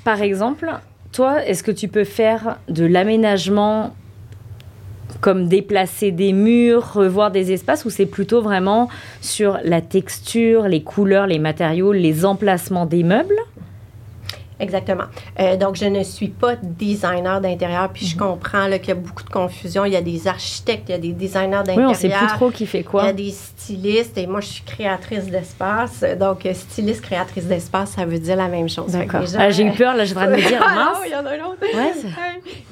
par 0.04 0.22
exemple, 0.22 0.70
toi, 1.14 1.46
est-ce 1.46 1.64
que 1.64 1.72
tu 1.72 1.88
peux 1.88 2.04
faire 2.04 2.58
de 2.68 2.86
l'aménagement 2.86 3.96
comme 5.22 5.48
déplacer 5.48 6.12
des 6.12 6.34
murs, 6.34 6.94
revoir 6.94 7.32
des 7.32 7.52
espaces, 7.52 7.86
ou 7.86 7.90
c'est 7.90 8.06
plutôt 8.06 8.42
vraiment 8.42 8.90
sur 9.22 9.58
la 9.64 9.82
texture, 9.82 10.68
les 10.68 10.84
couleurs, 10.84 11.28
les 11.28 11.40
matériaux, 11.40 11.94
les 11.94 12.26
emplacements 12.26 12.86
des 12.86 13.04
meubles? 13.04 13.36
Exactement. 14.60 15.04
Euh, 15.40 15.56
donc, 15.56 15.76
je 15.76 15.86
ne 15.86 16.04
suis 16.04 16.30
pas 16.30 16.56
designer 16.56 17.40
d'intérieur, 17.40 17.90
puis 17.90 18.06
je 18.06 18.16
mhm. 18.16 18.22
comprends 18.22 18.66
qu'il 18.72 18.88
y 18.88 18.92
a 18.92 18.96
beaucoup 18.96 19.24
de 19.24 19.30
confusion. 19.30 19.86
Il 19.86 19.94
y 19.94 19.96
a 19.96 20.02
des 20.02 20.28
architectes, 20.28 20.86
il 20.90 20.92
y 20.94 20.96
a 20.96 20.98
des 20.98 21.12
designers 21.12 21.64
d'intérieur. 21.64 21.78
Oui, 21.78 21.86
on 21.86 21.90
ne 21.90 21.96
sait 21.96 22.10
plus 22.10 22.28
trop 22.28 22.50
qui 22.50 22.66
fait 22.66 22.84
quoi. 22.84 23.04
Il 23.04 23.06
y 23.06 23.10
a 23.10 23.14
des 23.14 23.32
stylistes, 23.32 24.18
et 24.18 24.26
moi, 24.26 24.42
je 24.42 24.48
suis 24.48 24.64
créatrice 24.64 25.26
d'espace. 25.26 26.04
Donc, 26.20 26.46
euh, 26.46 26.54
styliste, 26.54 27.02
créatrice 27.02 27.46
d'espace, 27.46 27.92
ça 27.92 28.06
veut 28.06 28.20
dire 28.20 28.36
la 28.36 28.48
même 28.48 28.68
chose. 28.68 28.92
D'accord. 28.92 29.22
Ah, 29.38 29.52
j'ai 29.52 29.64
eu 29.64 29.72
peur, 29.72 29.96
là, 29.96 30.06
je 30.06 30.14
voudrais 30.14 30.30
me 30.30 30.36
dire, 30.48 30.64
ah, 30.66 30.76
non, 30.76 31.00
il 31.06 31.12
y 31.12 31.16
en 31.16 31.26
a 31.26 31.30
un 31.30 31.52
autre. 31.52 31.62
Ouais, 31.62 31.94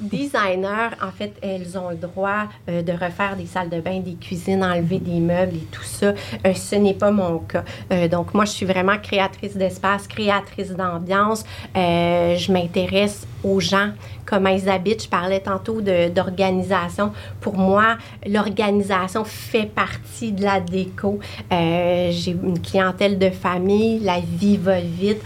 Designer, 0.00 0.90
en 1.02 1.10
fait, 1.10 1.34
elles 1.40 1.78
ont 1.78 1.90
le 1.90 1.96
droit 1.96 2.44
euh, 2.68 2.82
de 2.82 2.92
refaire 2.92 3.36
des 3.36 3.46
salles 3.46 3.70
de 3.70 3.80
bain, 3.80 4.00
des 4.00 4.14
cuisines, 4.14 4.64
enlever 4.64 4.98
des 4.98 5.20
meubles 5.20 5.54
et 5.54 5.66
tout 5.70 5.84
ça. 5.84 6.14
ce 6.44 6.74
n'est 6.74 6.94
pas 6.94 7.10
mon 7.10 7.38
cas. 7.38 7.64
donc, 8.08 8.34
moi, 8.34 8.44
je 8.44 8.50
suis 8.50 8.66
vraiment 8.66 8.98
créatrice 8.98 9.56
d'espace, 9.56 10.08
créatrice 10.08 10.70
d'ambiance. 10.70 11.44
Euh, 11.76 12.36
je 12.36 12.50
m'intéresse 12.52 13.26
aux 13.44 13.60
gens, 13.60 13.90
comment 14.24 14.48
ils 14.48 14.68
habitent. 14.68 15.04
Je 15.04 15.08
parlais 15.08 15.40
tantôt 15.40 15.80
d'organisation. 15.80 17.12
Pour 17.40 17.56
moi, 17.56 17.98
l'organisation 18.26 19.24
fait 19.24 19.66
partie 19.66 20.32
de 20.32 20.42
la 20.42 20.60
déco. 20.60 21.18
Euh, 21.52 22.10
J'ai 22.10 22.32
une 22.32 22.60
clientèle 22.60 23.18
de 23.18 23.30
famille, 23.30 24.00
la 24.00 24.20
vie 24.20 24.56
va 24.56 24.80
vite. 24.80 25.22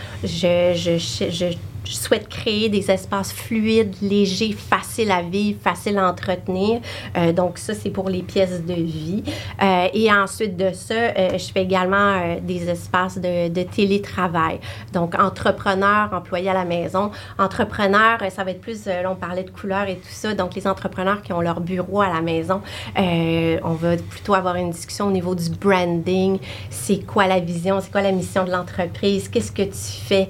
Je 1.85 1.95
souhaite 1.95 2.29
créer 2.29 2.69
des 2.69 2.91
espaces 2.91 3.33
fluides, 3.33 3.95
légers, 4.03 4.53
faciles 4.53 5.11
à 5.11 5.23
vivre, 5.23 5.59
faciles 5.63 5.99
à 5.99 6.09
entretenir. 6.09 6.81
Euh, 7.17 7.33
donc 7.33 7.59
ça, 7.59 7.75
c'est 7.75 7.91
pour 7.91 8.09
les 8.09 8.23
pièces 8.23 8.65
de 8.65 8.75
vie. 8.75 9.23
Euh, 9.63 9.89
et 9.93 10.13
ensuite 10.13 10.57
de 10.57 10.73
ça, 10.73 10.95
euh, 10.95 11.39
je 11.39 11.53
fais 11.53 11.63
également 11.63 12.37
des 12.43 12.69
espaces 12.69 13.19
de, 13.19 13.63
télétravail. 13.63 14.59
Donc 14.93 15.15
entrepreneurs, 15.19 16.11
employés 16.13 16.51
à 16.51 16.55
la 16.55 16.65
maison. 16.65 17.11
Entrepreneurs, 17.39 18.19
ça 18.31 18.43
va 18.43 18.53
être 18.53 18.61
plus, 18.61 18.87
là 18.87 19.11
on 19.11 19.15
parlait 19.15 19.45
de 19.45 19.51
couleurs 19.51 19.89
et 19.89 19.97
tout 19.97 20.09
ça. 20.09 20.35
Donc 20.35 20.55
les 20.55 20.67
entrepreneurs 20.67 21.23
qui 21.23 21.33
ont 21.33 21.41
leur 21.41 21.61
bureau 21.61 22.01
à 22.01 22.09
la 22.09 22.21
maison, 22.21 22.63
on 22.97 23.75
va 23.75 23.97
plutôt 23.97 24.35
avoir 24.35 24.57
une 24.57 24.71
discussion 24.71 25.07
au 25.07 25.11
niveau 25.11 25.35
du 25.35 25.51
branding. 25.51 26.39
C'est 26.71 27.07
quoi 27.07 27.27
la 27.27 27.39
vision? 27.39 27.81
C'est 27.81 27.93
quoi 27.93 28.03
la 28.03 28.13
mission 28.13 28.45
de 28.45 28.51
l'entreprise? 28.51 29.29
Qu'est-ce 29.29 29.53
que 29.53 29.63
tu 29.63 30.07
fais? 30.07 30.29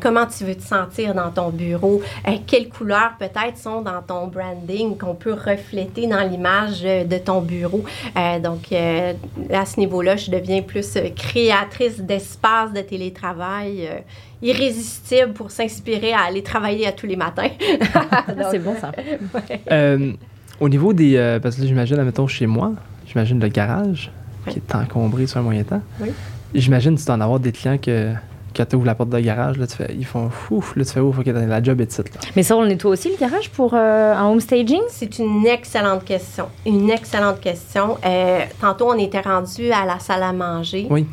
Comment 0.00 0.26
tu 0.26 0.44
veux 0.44 0.54
te 0.54 0.62
sentir 0.62 0.79
dans 1.14 1.30
ton 1.30 1.50
bureau? 1.50 2.02
Euh, 2.28 2.32
quelles 2.46 2.68
couleurs 2.68 3.12
peut-être 3.18 3.56
sont 3.56 3.82
dans 3.82 4.02
ton 4.02 4.26
branding 4.26 4.96
qu'on 4.96 5.14
peut 5.14 5.34
refléter 5.34 6.06
dans 6.06 6.26
l'image 6.28 6.82
euh, 6.84 7.04
de 7.04 7.18
ton 7.18 7.40
bureau? 7.40 7.84
Euh, 8.16 8.38
donc, 8.38 8.72
euh, 8.72 9.12
à 9.52 9.64
ce 9.66 9.78
niveau-là, 9.80 10.16
je 10.16 10.30
deviens 10.30 10.62
plus 10.62 10.96
créatrice 11.16 12.00
d'espace 12.00 12.72
de 12.72 12.80
télétravail. 12.80 13.86
euh, 13.86 13.98
irrésistible 14.42 15.32
pour 15.34 15.50
s'inspirer 15.50 16.12
à 16.14 16.20
aller 16.20 16.42
travailler 16.42 16.86
à 16.86 16.92
tous 16.92 17.06
les 17.06 17.16
matins. 17.16 17.50
C'est 18.50 18.58
bon 18.58 18.74
ça. 18.80 18.90
Euh, 19.70 20.12
au 20.58 20.68
niveau 20.68 20.92
des. 20.92 21.16
euh, 21.16 21.38
parce 21.38 21.56
que 21.56 21.60
là, 21.62 21.66
j'imagine, 21.66 22.02
mettons, 22.02 22.26
chez 22.26 22.46
moi, 22.46 22.72
j'imagine 23.06 23.38
le 23.38 23.48
garage 23.48 24.10
qui 24.48 24.58
est 24.58 24.74
encombré 24.74 25.26
sur 25.26 25.38
un 25.38 25.42
moyen 25.42 25.62
temps. 25.62 25.82
Oui. 26.00 26.08
J'imagine 26.54 26.94
que 26.94 27.00
tu 27.00 27.06
dois 27.06 27.14
en 27.16 27.20
avoir 27.20 27.38
des 27.38 27.52
clients 27.52 27.78
que. 27.78 28.12
Quand 28.54 28.66
tu 28.66 28.76
ouvres 28.76 28.86
la 28.86 28.94
porte 28.94 29.10
de 29.10 29.20
garage, 29.20 29.58
là, 29.58 29.66
tu 29.66 29.76
fais, 29.76 29.94
ils 29.96 30.04
font 30.04 30.30
ouf, 30.50 30.74
là, 30.76 30.84
tu 30.84 30.92
fais 30.92 31.00
ouf, 31.00 31.18
ok, 31.18 31.26
la 31.26 31.62
job 31.62 31.80
est. 31.80 31.98
Là. 31.98 32.04
Mais 32.36 32.42
ça, 32.42 32.56
on 32.56 32.64
nettoie 32.64 32.92
aussi 32.92 33.10
le 33.10 33.16
garage 33.16 33.50
pour 33.50 33.74
euh, 33.74 34.14
un 34.14 34.26
home 34.26 34.40
staging? 34.40 34.80
C'est 34.88 35.18
une 35.18 35.46
excellente 35.46 36.04
question. 36.04 36.46
Une 36.66 36.90
excellente 36.90 37.40
question. 37.40 37.96
Euh, 38.04 38.40
tantôt, 38.60 38.90
on 38.90 38.98
était 38.98 39.20
rendu 39.20 39.70
à 39.70 39.84
la 39.86 39.98
salle 39.98 40.22
à 40.22 40.32
manger. 40.32 40.86
Oui. 40.90 41.06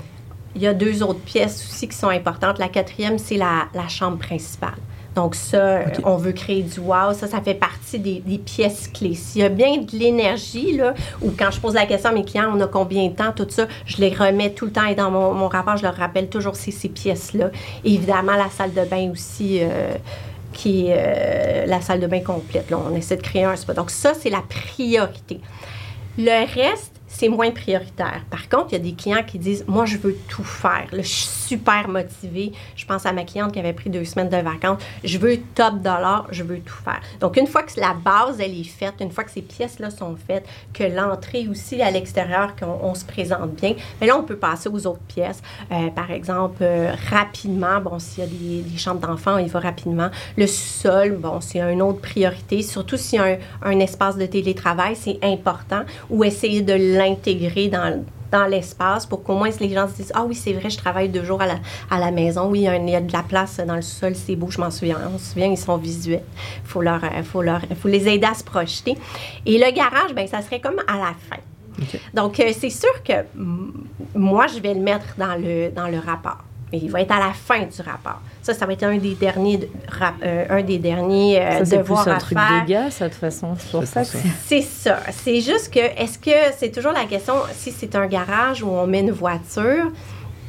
Il 0.55 0.61
y 0.63 0.67
a 0.67 0.73
deux 0.73 1.03
autres 1.03 1.19
pièces 1.19 1.67
aussi 1.69 1.87
qui 1.87 1.95
sont 1.95 2.09
importantes. 2.09 2.57
La 2.57 2.69
quatrième, 2.69 3.19
c'est 3.19 3.37
la, 3.37 3.67
la 3.75 3.87
chambre 3.87 4.17
principale. 4.17 4.77
Donc 5.17 5.33
ça, 5.33 5.57
euh, 5.57 5.85
on 6.03 6.15
veut 6.15 6.31
créer 6.31 6.61
du 6.61 6.79
wow. 6.79 7.11
Ça, 7.13 7.27
ça 7.27 7.41
fait 7.41 7.55
partie 7.55 7.97
des, 7.97 8.19
des 8.19 8.37
pièces 8.37 8.87
clés. 8.87 9.15
S'il 9.15 9.41
y 9.41 9.43
a 9.43 9.49
bien 9.49 9.77
de 9.77 9.97
l'énergie, 9.97 10.77
là, 10.77 10.93
ou 11.23 11.31
quand 11.37 11.49
je 11.51 11.59
pose 11.59 11.73
la 11.73 11.87
question 11.87 12.11
à 12.11 12.13
mes 12.13 12.23
clients, 12.23 12.51
on 12.55 12.61
a 12.61 12.67
combien 12.67 13.07
de 13.07 13.15
temps, 13.15 13.31
tout 13.35 13.47
ça, 13.49 13.65
je 13.87 13.97
les 13.97 14.09
remets 14.09 14.51
tout 14.51 14.65
le 14.65 14.71
temps 14.71 14.85
et 14.85 14.93
dans 14.93 15.09
mon, 15.09 15.33
mon 15.33 15.47
rapport, 15.47 15.75
je 15.75 15.83
leur 15.83 15.95
rappelle 15.95 16.29
toujours 16.29 16.55
ces, 16.55 16.69
ces 16.71 16.89
pièces-là. 16.89 17.49
Évidemment, 17.83 18.33
la 18.33 18.49
salle 18.51 18.73
de 18.73 18.85
bain 18.85 19.09
aussi. 19.11 19.59
euh, 19.61 19.95
qui 20.53 20.87
est 20.87 20.95
euh, 20.97 21.65
la 21.67 21.81
salle 21.81 21.99
de 21.99 22.07
bain 22.07 22.21
complète. 22.21 22.69
Là. 22.71 22.79
On 22.89 22.95
essaie 22.95 23.17
de 23.17 23.21
créer 23.21 23.43
un 23.43 23.55
spa. 23.55 23.73
Donc 23.73 23.91
ça, 23.91 24.13
c'est 24.19 24.29
la 24.29 24.41
priorité. 24.47 25.39
Le 26.17 26.45
reste, 26.55 26.93
c'est 27.17 27.29
moins 27.29 27.49
prioritaire. 27.49 28.21
Par 28.29 28.47
contre, 28.47 28.67
il 28.69 28.73
y 28.73 28.75
a 28.75 28.83
des 28.83 28.93
clients 28.93 29.23
qui 29.25 29.39
disent 29.39 29.65
Moi, 29.67 29.85
je 29.85 29.97
veux 29.97 30.15
tout 30.27 30.43
faire. 30.43 30.85
Là, 30.91 31.01
je 31.01 31.07
suis 31.07 31.25
super 31.25 31.87
motivée. 31.87 32.51
Je 32.75 32.85
pense 32.85 33.07
à 33.07 33.11
ma 33.11 33.23
cliente 33.23 33.53
qui 33.53 33.59
avait 33.59 33.73
pris 33.73 33.89
deux 33.89 34.05
semaines 34.05 34.29
de 34.29 34.37
vacances. 34.37 34.79
Je 35.03 35.17
veux 35.17 35.37
top 35.55 35.77
dollar, 35.77 36.27
je 36.29 36.43
veux 36.43 36.59
tout 36.59 36.75
faire. 36.85 37.01
Donc, 37.19 37.37
une 37.37 37.47
fois 37.47 37.63
que 37.63 37.79
la 37.79 37.93
base, 37.93 38.39
elle 38.39 38.59
est 38.59 38.63
faite, 38.63 38.95
une 38.99 39.09
fois 39.09 39.23
que 39.23 39.31
ces 39.31 39.41
pièces-là 39.41 39.89
sont 39.89 40.15
faites, 40.27 40.45
que 40.73 40.83
l'entrée 40.83 41.47
aussi 41.49 41.81
à 41.81 41.89
l'extérieur, 41.89 42.55
qu'on 42.55 42.79
on 42.83 42.93
se 42.93 43.03
présente 43.03 43.51
bien, 43.51 43.73
mais 43.99 44.05
là, 44.05 44.15
on 44.15 44.23
peut 44.23 44.35
passer 44.35 44.69
aux 44.69 44.85
autres 44.85 45.01
pièces. 45.07 45.41
Euh, 45.71 45.89
par 45.89 46.11
exemple, 46.11 46.57
euh, 46.61 46.91
rapidement, 47.09 47.81
bon, 47.81 47.97
s'il 47.97 48.23
y 48.23 48.27
a 48.27 48.29
des, 48.29 48.77
chambres 48.77 48.99
d'enfants, 48.99 49.37
il 49.37 49.49
va 49.49 49.59
rapidement. 49.59 50.09
Le 50.37 50.45
sous-sol, 50.45 51.17
bon, 51.17 51.41
c'est 51.41 51.61
une 51.61 51.81
autre 51.81 51.99
priorité, 51.99 52.61
surtout 52.61 52.97
s'il 52.97 53.17
y 53.17 53.21
a 53.23 53.25
un, 53.25 53.37
un 53.63 53.79
espace 53.79 54.17
de 54.17 54.25
télétravail, 54.27 54.95
c'est 54.95 55.17
important, 55.23 55.81
ou 56.11 56.23
essayer 56.23 56.61
de 56.61 56.73
l'intégrer 57.07 57.67
dans 57.69 58.03
dans 58.29 58.45
l'espace 58.45 59.05
pour 59.05 59.23
qu'au 59.23 59.35
moins 59.35 59.49
les 59.61 59.69
gens 59.73 59.87
se 59.87 59.93
disent 59.93 60.11
ah 60.13 60.25
oui 60.27 60.35
c'est 60.35 60.51
vrai 60.51 60.69
je 60.69 60.77
travaille 60.77 61.07
deux 61.07 61.23
jours 61.23 61.41
à 61.41 61.45
la, 61.47 61.55
à 61.89 61.97
la 61.97 62.11
maison. 62.11 62.49
Oui 62.49 62.59
il 62.59 62.63
y, 62.63 62.67
a, 62.67 62.71
un- 62.71 62.85
il 62.85 62.89
y 62.89 62.95
a 62.95 62.99
de 62.99 63.13
la 63.13 63.23
place 63.23 63.61
dans 63.65 63.75
le 63.77 63.81
sol 63.81 64.15
c'est 64.15 64.35
beau 64.35 64.49
je 64.51 64.59
m'en 64.59 64.69
souviens 64.69 64.97
on 65.13 65.17
se 65.17 65.31
souvient 65.31 65.47
ils 65.47 65.57
sont 65.57 65.77
visuels. 65.77 66.23
Faut 66.65 66.81
leur 66.81 66.99
faut 67.23 67.41
leur 67.41 67.61
faut 67.81 67.87
les 67.87 68.05
aider 68.09 68.27
à 68.27 68.33
se 68.33 68.43
projeter. 68.43 68.95
Et 69.45 69.57
le 69.57 69.71
garage 69.71 70.13
ben 70.13 70.27
ça 70.27 70.41
serait 70.41 70.59
comme 70.59 70.79
à 70.87 70.97
la 70.97 71.13
fin. 71.29 71.39
Donc 72.13 72.39
euh, 72.41 72.51
c'est 72.59 72.69
sûr 72.69 73.01
que 73.01 73.13
moi 74.13 74.47
je 74.47 74.59
vais 74.59 74.73
le 74.73 74.81
mettre 74.81 75.05
dans 75.17 75.35
le 75.35 75.69
dans 75.71 75.87
le 75.87 75.99
rapport 75.99 76.43
mais 76.71 76.79
il 76.81 76.91
va 76.91 77.01
être 77.01 77.11
à 77.11 77.19
la 77.19 77.33
fin 77.33 77.59
du 77.59 77.81
rapport 77.81 78.19
ça 78.41 78.53
ça 78.53 78.65
va 78.65 78.73
être 78.73 78.83
un 78.83 78.97
des 78.97 79.13
derniers 79.15 79.57
de- 79.57 79.69
rap- 79.89 80.15
euh, 80.23 80.45
un 80.49 80.61
des 80.63 80.77
derniers 80.77 81.39
euh, 81.41 81.59
Ça, 81.59 81.65
c'est 81.65 81.75
plus 81.77 81.77
devoirs 81.83 82.07
un 82.07 82.11
à 82.11 82.17
truc 82.19 82.37
faire 82.37 82.63
de 82.63 82.67
gars, 82.69 82.91
ça, 82.91 83.05
de 83.07 83.11
toute 83.13 83.19
façon. 83.21 83.55
C'est 83.57 83.71
pour 83.71 83.83
ça 83.85 84.03
c'est 84.45 84.61
ça. 84.61 84.99
C'est 85.11 85.41
juste 85.41 85.73
que, 85.73 85.79
est-ce 85.79 86.17
que 86.19 86.31
c'est 86.57 86.71
toujours 86.71 86.91
la 86.93 87.05
question, 87.05 87.33
si 87.53 87.71
c'est 87.71 87.95
un 87.95 88.07
garage 88.07 88.63
où 88.63 88.69
on 88.69 88.87
met 88.87 88.99
une 89.01 89.11
voiture, 89.11 89.91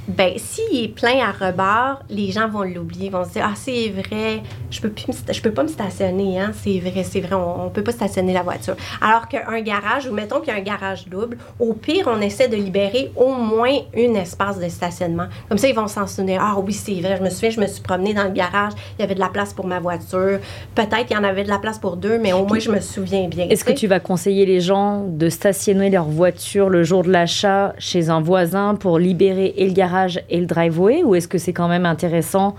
ben 0.08 0.32
s'il 0.36 0.84
est 0.84 0.88
plein 0.88 1.20
à 1.20 1.32
rebord, 1.32 2.02
les 2.08 2.32
gens 2.32 2.48
vont 2.48 2.62
l'oublier, 2.62 3.10
vont 3.10 3.24
se 3.24 3.30
dire 3.30 3.46
ah 3.46 3.54
c'est 3.54 3.90
vrai, 3.90 4.42
je 4.70 4.80
peux 4.80 4.88
plus, 4.88 5.22
je 5.30 5.40
peux 5.42 5.50
pas 5.50 5.62
me 5.62 5.68
stationner, 5.68 6.40
hein, 6.40 6.52
c'est 6.54 6.78
vrai, 6.78 7.04
c'est 7.04 7.20
vrai, 7.20 7.34
on, 7.34 7.66
on 7.66 7.68
peut 7.68 7.84
pas 7.84 7.92
stationner 7.92 8.32
la 8.32 8.42
voiture. 8.42 8.74
Alors 9.02 9.28
qu'un 9.28 9.60
garage, 9.60 10.06
ou 10.06 10.14
mettons 10.14 10.40
qu'il 10.40 10.48
y 10.48 10.56
a 10.56 10.58
un 10.58 10.62
garage 10.62 11.06
double, 11.08 11.36
au 11.60 11.74
pire 11.74 12.08
on 12.10 12.22
essaie 12.22 12.48
de 12.48 12.56
libérer 12.56 13.12
au 13.16 13.34
moins 13.34 13.76
un 13.94 14.14
espace 14.14 14.58
de 14.58 14.68
stationnement. 14.70 15.26
Comme 15.50 15.58
ça 15.58 15.68
ils 15.68 15.74
vont 15.74 15.88
s'en 15.88 16.06
souvenir 16.06 16.40
ah 16.42 16.58
oui 16.58 16.72
c'est 16.72 17.00
vrai, 17.00 17.18
je 17.18 17.22
me 17.22 17.28
souviens, 17.28 17.50
je 17.50 17.60
me 17.60 17.66
suis 17.66 17.82
promenée 17.82 18.14
dans 18.14 18.24
le 18.24 18.30
garage, 18.30 18.72
il 18.98 19.02
y 19.02 19.04
avait 19.04 19.14
de 19.14 19.20
la 19.20 19.28
place 19.28 19.52
pour 19.52 19.66
ma 19.66 19.78
voiture, 19.78 20.38
peut-être 20.74 21.04
qu'il 21.06 21.16
y 21.16 21.20
en 21.20 21.24
avait 21.24 21.44
de 21.44 21.48
la 21.50 21.58
place 21.58 21.78
pour 21.78 21.98
deux, 21.98 22.18
mais 22.18 22.32
au 22.32 22.46
moins 22.46 22.58
je 22.58 22.70
me 22.70 22.80
souviens 22.80 23.28
bien. 23.28 23.46
Est-ce 23.50 23.64
que 23.64 23.72
tu 23.72 23.86
vas 23.86 24.00
conseiller 24.00 24.46
les 24.46 24.60
gens 24.60 25.04
de 25.06 25.28
stationner 25.28 25.90
leur 25.90 26.04
voiture 26.04 26.70
le 26.70 26.82
jour 26.82 27.02
de 27.02 27.10
l'achat 27.10 27.74
chez 27.78 28.08
un 28.08 28.22
voisin 28.22 28.74
pour 28.74 28.98
libérer 28.98 29.52
et 29.58 29.66
le 29.66 29.72
garage 29.72 29.97
et 30.28 30.40
le 30.40 30.46
driveway 30.46 31.02
ou 31.02 31.14
est-ce 31.14 31.28
que 31.28 31.38
c'est 31.38 31.52
quand 31.52 31.68
même 31.68 31.86
intéressant 31.86 32.54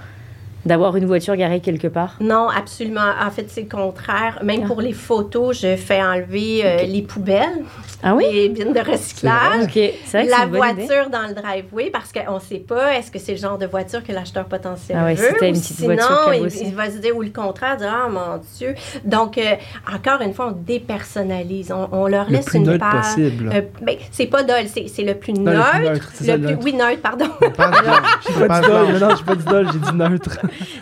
d'avoir 0.66 0.96
une 0.98 1.06
voiture 1.06 1.36
garée 1.36 1.60
quelque 1.62 1.88
part? 1.88 2.16
Non, 2.20 2.48
absolument. 2.50 3.12
En 3.26 3.32
fait, 3.32 3.46
c'est 3.50 3.62
le 3.62 3.70
contraire. 3.70 4.40
Même 4.44 4.62
Ah. 4.64 4.68
pour 4.68 4.82
les 4.82 4.94
photos, 4.94 5.60
je 5.62 5.76
fais 5.76 6.02
enlever 6.02 6.62
euh, 6.66 6.84
les 6.84 7.02
poubelles, 7.02 7.64
Ah 8.04 8.14
oui? 8.16 8.26
les 8.32 8.50
bines 8.50 8.74
de 8.74 8.80
recyclage. 8.80 9.68
Vrai 9.68 9.94
La 10.26 10.44
une 10.46 10.52
bonne 10.52 10.70
idée. 10.72 10.86
voiture 10.86 11.10
dans 11.10 11.28
le 11.28 11.34
driveway 11.34 11.90
parce 11.92 12.12
qu'on 12.12 12.36
ne 12.36 12.40
sait 12.40 12.60
pas 12.60 12.94
est-ce 12.98 13.10
que 13.12 13.20
c'est 13.20 13.32
le 13.34 13.38
genre 13.38 13.58
de 13.58 13.66
voiture 13.66 14.04
que 14.04 14.12
l'acheteur 14.12 14.46
potentiel 14.46 14.98
Ah 15.02 15.06
ouais, 15.06 15.14
veut. 15.16 15.30
ou 15.42 15.46
une 15.46 15.54
petite 15.54 15.78
sinon, 15.78 15.96
voiture 15.96 16.34
il, 16.34 16.68
il 16.68 16.76
va 16.76 16.90
se 16.92 16.98
dire, 16.98 17.16
ou 17.16 17.22
le 17.22 17.30
contraire, 17.30 17.78
dire 17.78 17.94
Ah 18.06 18.10
mon 18.10 18.42
Dieu. 18.58 18.76
Donc, 19.06 19.38
euh, 19.38 19.56
encore 19.94 20.22
une 20.22 20.34
fois, 20.34 20.48
on 20.48 20.52
dépersonnalise. 20.52 21.72
On, 21.72 21.88
on 21.92 22.08
leur 22.08 22.26
Le 22.26 22.34
laisse 22.38 22.46
plus 22.46 22.58
une 22.60 22.66
neutre 22.66 22.80
part. 22.80 23.02
possible. 23.02 23.50
Euh, 23.54 23.62
ben, 23.82 23.96
c'est 24.12 24.26
pas 24.28 24.44
dol, 24.44 24.64
c'est 24.74 24.88
c'est 24.88 25.04
le 25.04 25.16
plus 25.16 25.34
Non, 25.34 25.52
le 25.52 25.58
neutre. 25.58 25.72
plus 25.72 25.84
neutre, 25.90 26.10
c'est 26.14 26.24
ça, 26.26 26.38
le 26.38 26.44
plus- 26.44 26.52
neutre. 26.52 26.64
oui, 26.66 26.74
neutre, 26.74 27.02
pardon. 27.02 27.26
Pas 27.40 27.48
pas 28.48 28.48
pas 28.48 28.62
non, 28.62 29.16
j'ai 29.16 29.24
pas 29.24 29.36
dit 29.36 29.46
dol, 29.46 29.68
j'ai 29.72 29.80
dit 29.80 29.98
neutre. 29.98 30.40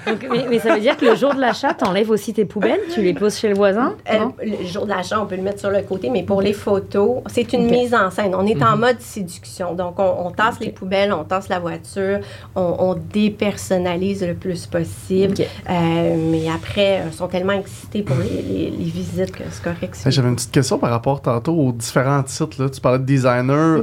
Donc, 0.07 0.25
mais, 0.31 0.45
mais 0.49 0.59
ça 0.59 0.73
veut 0.75 0.81
dire 0.81 0.97
que 0.97 1.05
le 1.05 1.15
jour 1.15 1.33
de 1.33 1.39
l'achat, 1.39 1.73
t'enlèves 1.73 2.09
aussi 2.09 2.33
tes 2.33 2.45
poubelles, 2.45 2.79
tu 2.93 3.01
les 3.01 3.13
poses 3.13 3.37
chez 3.37 3.49
le 3.49 3.55
voisin 3.55 3.95
Euh, 4.11 4.25
le 4.43 4.65
jour 4.65 4.85
de 4.85 4.89
l'achat, 4.91 5.21
on 5.21 5.25
peut 5.25 5.35
le 5.35 5.41
mettre 5.41 5.59
sur 5.59 5.69
le 5.69 5.81
côté, 5.81 6.09
mais 6.09 6.23
pour 6.23 6.41
les 6.41 6.53
photos, 6.53 7.21
c'est 7.27 7.51
une 7.53 7.69
mise 7.69 7.93
en 7.93 8.09
scène. 8.11 8.33
On 8.35 8.45
est 8.45 8.61
en 8.63 8.73
Mhm. 8.75 8.79
mode 8.81 8.99
séduction. 8.99 9.73
Donc, 9.73 9.99
on, 9.99 10.27
on 10.27 10.31
tasse 10.31 10.59
les 10.59 10.69
poubelles, 10.71 11.11
on 11.13 11.23
tasse 11.23 11.49
la 11.49 11.59
voiture, 11.59 12.19
on, 12.55 12.75
on 12.79 12.95
dépersonnalise 13.41 14.25
le 14.25 14.33
plus 14.33 14.65
possible. 14.65 15.35
Euh, 15.69 16.15
mais 16.31 16.49
après, 16.49 17.03
ils 17.07 17.13
sont 17.13 17.27
tellement 17.27 17.53
excités 17.53 18.01
pour 18.01 18.15
les, 18.17 18.41
les- 18.41 18.69
les 18.71 18.89
visites 18.89 19.31
que 19.31 19.43
c'est 19.49 19.63
correct. 19.63 19.95
Hey, 20.05 20.11
J'avais 20.11 20.29
une 20.29 20.35
petite 20.35 20.51
question 20.51 20.77
par 20.77 20.89
rapport 20.89 21.21
tantôt 21.21 21.53
aux 21.53 21.71
différents 21.71 22.23
titres. 22.23 22.61
Là. 22.61 22.69
Tu 22.69 22.81
parlais 22.81 22.99
de 22.99 23.03
designer. 23.05 23.81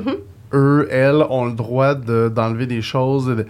Eux, 0.53 0.89
elles, 0.91 1.25
ont 1.31 1.47
le 1.47 1.53
droit 1.53 1.95
de- 1.95 2.29
d'enlever 2.35 2.67
des 2.67 2.83
choses. 2.83 3.29
et 3.31 3.35
de- 3.37 3.43
Mais 3.43 3.49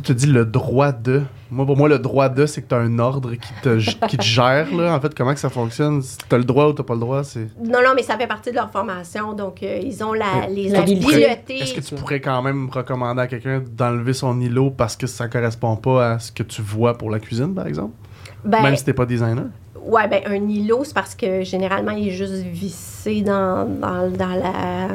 tu 0.00 0.02
te 0.02 0.12
dis 0.12 0.26
le 0.26 0.44
droit 0.44 0.92
de. 0.92 1.22
Moi, 1.50 1.64
pour 1.64 1.76
moi, 1.76 1.88
le 1.88 1.98
droit 1.98 2.28
de, 2.28 2.46
c'est 2.46 2.62
que 2.62 2.68
tu 2.68 2.74
as 2.74 2.78
un 2.78 2.98
ordre 2.98 3.34
qui 3.34 3.52
te, 3.62 4.06
qui 4.06 4.16
te 4.16 4.22
gère. 4.22 4.74
Là. 4.74 4.94
En 4.94 5.00
fait, 5.00 5.14
comment 5.14 5.32
que 5.32 5.40
ça 5.40 5.48
fonctionne? 5.48 6.02
Si 6.02 6.18
tu 6.18 6.34
as 6.34 6.38
le 6.38 6.44
droit 6.44 6.66
ou 6.66 6.72
tu 6.74 6.82
pas 6.82 6.94
le 6.94 7.00
droit, 7.00 7.24
c'est. 7.24 7.48
Non, 7.62 7.80
non, 7.84 7.92
mais 7.96 8.02
ça 8.02 8.16
fait 8.16 8.26
partie 8.26 8.50
de 8.50 8.56
leur 8.56 8.70
formation. 8.70 9.32
Donc, 9.32 9.62
euh, 9.62 9.80
ils 9.82 10.04
ont 10.04 10.12
la, 10.12 10.46
les 10.48 10.74
habiletés. 10.74 11.58
Est-ce 11.58 11.74
que 11.74 11.80
tu 11.80 11.94
pourrais 11.94 12.20
quand 12.20 12.42
même 12.42 12.68
recommander 12.70 13.22
à 13.22 13.26
quelqu'un 13.26 13.62
d'enlever 13.76 14.12
son 14.12 14.40
îlot 14.40 14.70
parce 14.70 14.96
que 14.96 15.06
ça 15.06 15.28
correspond 15.28 15.76
pas 15.76 16.12
à 16.12 16.18
ce 16.18 16.30
que 16.32 16.42
tu 16.42 16.62
vois 16.62 16.96
pour 16.96 17.10
la 17.10 17.18
cuisine, 17.18 17.54
par 17.54 17.66
exemple? 17.66 17.92
Ben, 18.44 18.62
même 18.62 18.76
si 18.76 18.84
t'es 18.84 18.92
pas 18.92 19.06
designer? 19.06 19.46
Ouais, 19.88 20.06
ben 20.06 20.20
un 20.26 20.48
îlot, 20.48 20.82
c'est 20.84 20.92
parce 20.94 21.14
que 21.14 21.42
généralement, 21.42 21.92
il 21.92 22.08
est 22.08 22.12
juste 22.12 22.44
vissé 22.44 23.22
dans, 23.22 23.66
dans, 23.80 24.10
dans 24.10 24.34
la, 24.34 24.88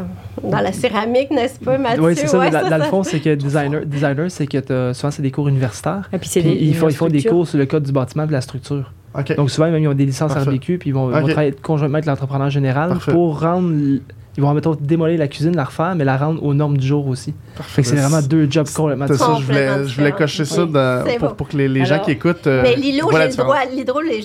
dans 0.48 0.62
la 0.62 0.72
céramique, 0.72 1.32
n'est-ce 1.32 1.60
pas, 1.60 1.80
Mathieu? 1.80 2.04
Oui, 2.04 2.16
c'est 2.16 2.28
ça. 2.28 2.38
Ouais, 2.38 2.52
dans, 2.52 2.70
dans 2.70 2.78
le 2.78 2.84
fond, 2.84 3.02
c'est 3.02 3.20
que 3.20 3.34
designer, 3.34 3.86
designer 3.86 4.30
c'est 4.30 4.46
que 4.46 4.60
t'as- 4.60 4.94
souvent, 4.94 5.10
c'est 5.10 5.24
des 5.24 5.32
cours 5.32 5.48
universitaires. 5.48 6.10
Et 6.14 6.20
puis 6.20 6.30
c'est 6.30 6.42
Puis 6.42 6.52
des, 6.52 6.66
ils, 6.66 6.76
font, 6.76 6.90
ils 6.90 6.96
font 6.96 7.08
des 7.08 7.24
cours 7.24 7.48
sur 7.48 7.58
le 7.58 7.66
code 7.66 7.84
du 7.84 7.92
bâtiment 7.92 8.26
et 8.26 8.28
de 8.28 8.32
la 8.34 8.42
structure. 8.42 8.94
Donc 9.36 9.50
souvent, 9.50 9.70
même, 9.72 9.82
ils 9.82 9.88
ont 9.88 9.94
des 9.96 10.06
licences 10.06 10.34
Parfait. 10.34 10.50
RBQ, 10.50 10.78
puis 10.78 10.90
ils 10.92 10.94
vont, 10.94 11.10
travailler 11.10 11.54
conjointement 11.54 11.96
avec 11.98 12.06
l'entrepreneur 12.06 12.50
général 12.52 12.90
Parfait. 12.90 13.12
pour 13.12 13.40
rendre. 13.42 14.00
Ils 14.36 14.42
vont, 14.42 14.52
mettons, 14.54 14.76
démolir 14.80 15.20
la 15.20 15.28
cuisine, 15.28 15.56
la 15.56 15.64
refaire, 15.66 15.94
mais 15.96 16.04
la 16.04 16.18
rendre 16.18 16.44
aux 16.44 16.56
normes 16.56 16.78
du 16.78 16.88
jour 16.88 17.08
aussi. 17.08 17.36
Fait 17.62 17.84
que 17.84 17.88
c'est 17.88 17.96
vraiment 17.96 18.22
deux 18.22 18.48
jobs 18.50 18.68
complètement 18.74 19.06
C'est 19.08 19.14
ça, 19.18 19.26
différents. 19.36 19.40
je 19.42 19.46
voulais, 19.46 19.88
je 19.88 19.96
voulais 19.96 20.12
cocher 20.12 20.44
ça 20.46 20.64
Oui. 20.64 20.72
dans- 20.72 21.04
C'est 21.06 21.18
pour, 21.20 21.30
bon. 21.30 21.36
pour 21.36 21.48
que 21.50 21.58
les, 21.58 21.68
les 21.68 21.86
gens 21.86 22.00
qui 22.00 22.12
écoutent. 22.12 22.48
euh, 22.48 22.62
Mais 22.64 22.76
l'îlot, 22.76 23.10
j'ai 23.12 23.28
le 23.28 23.36
droit. 23.36 23.58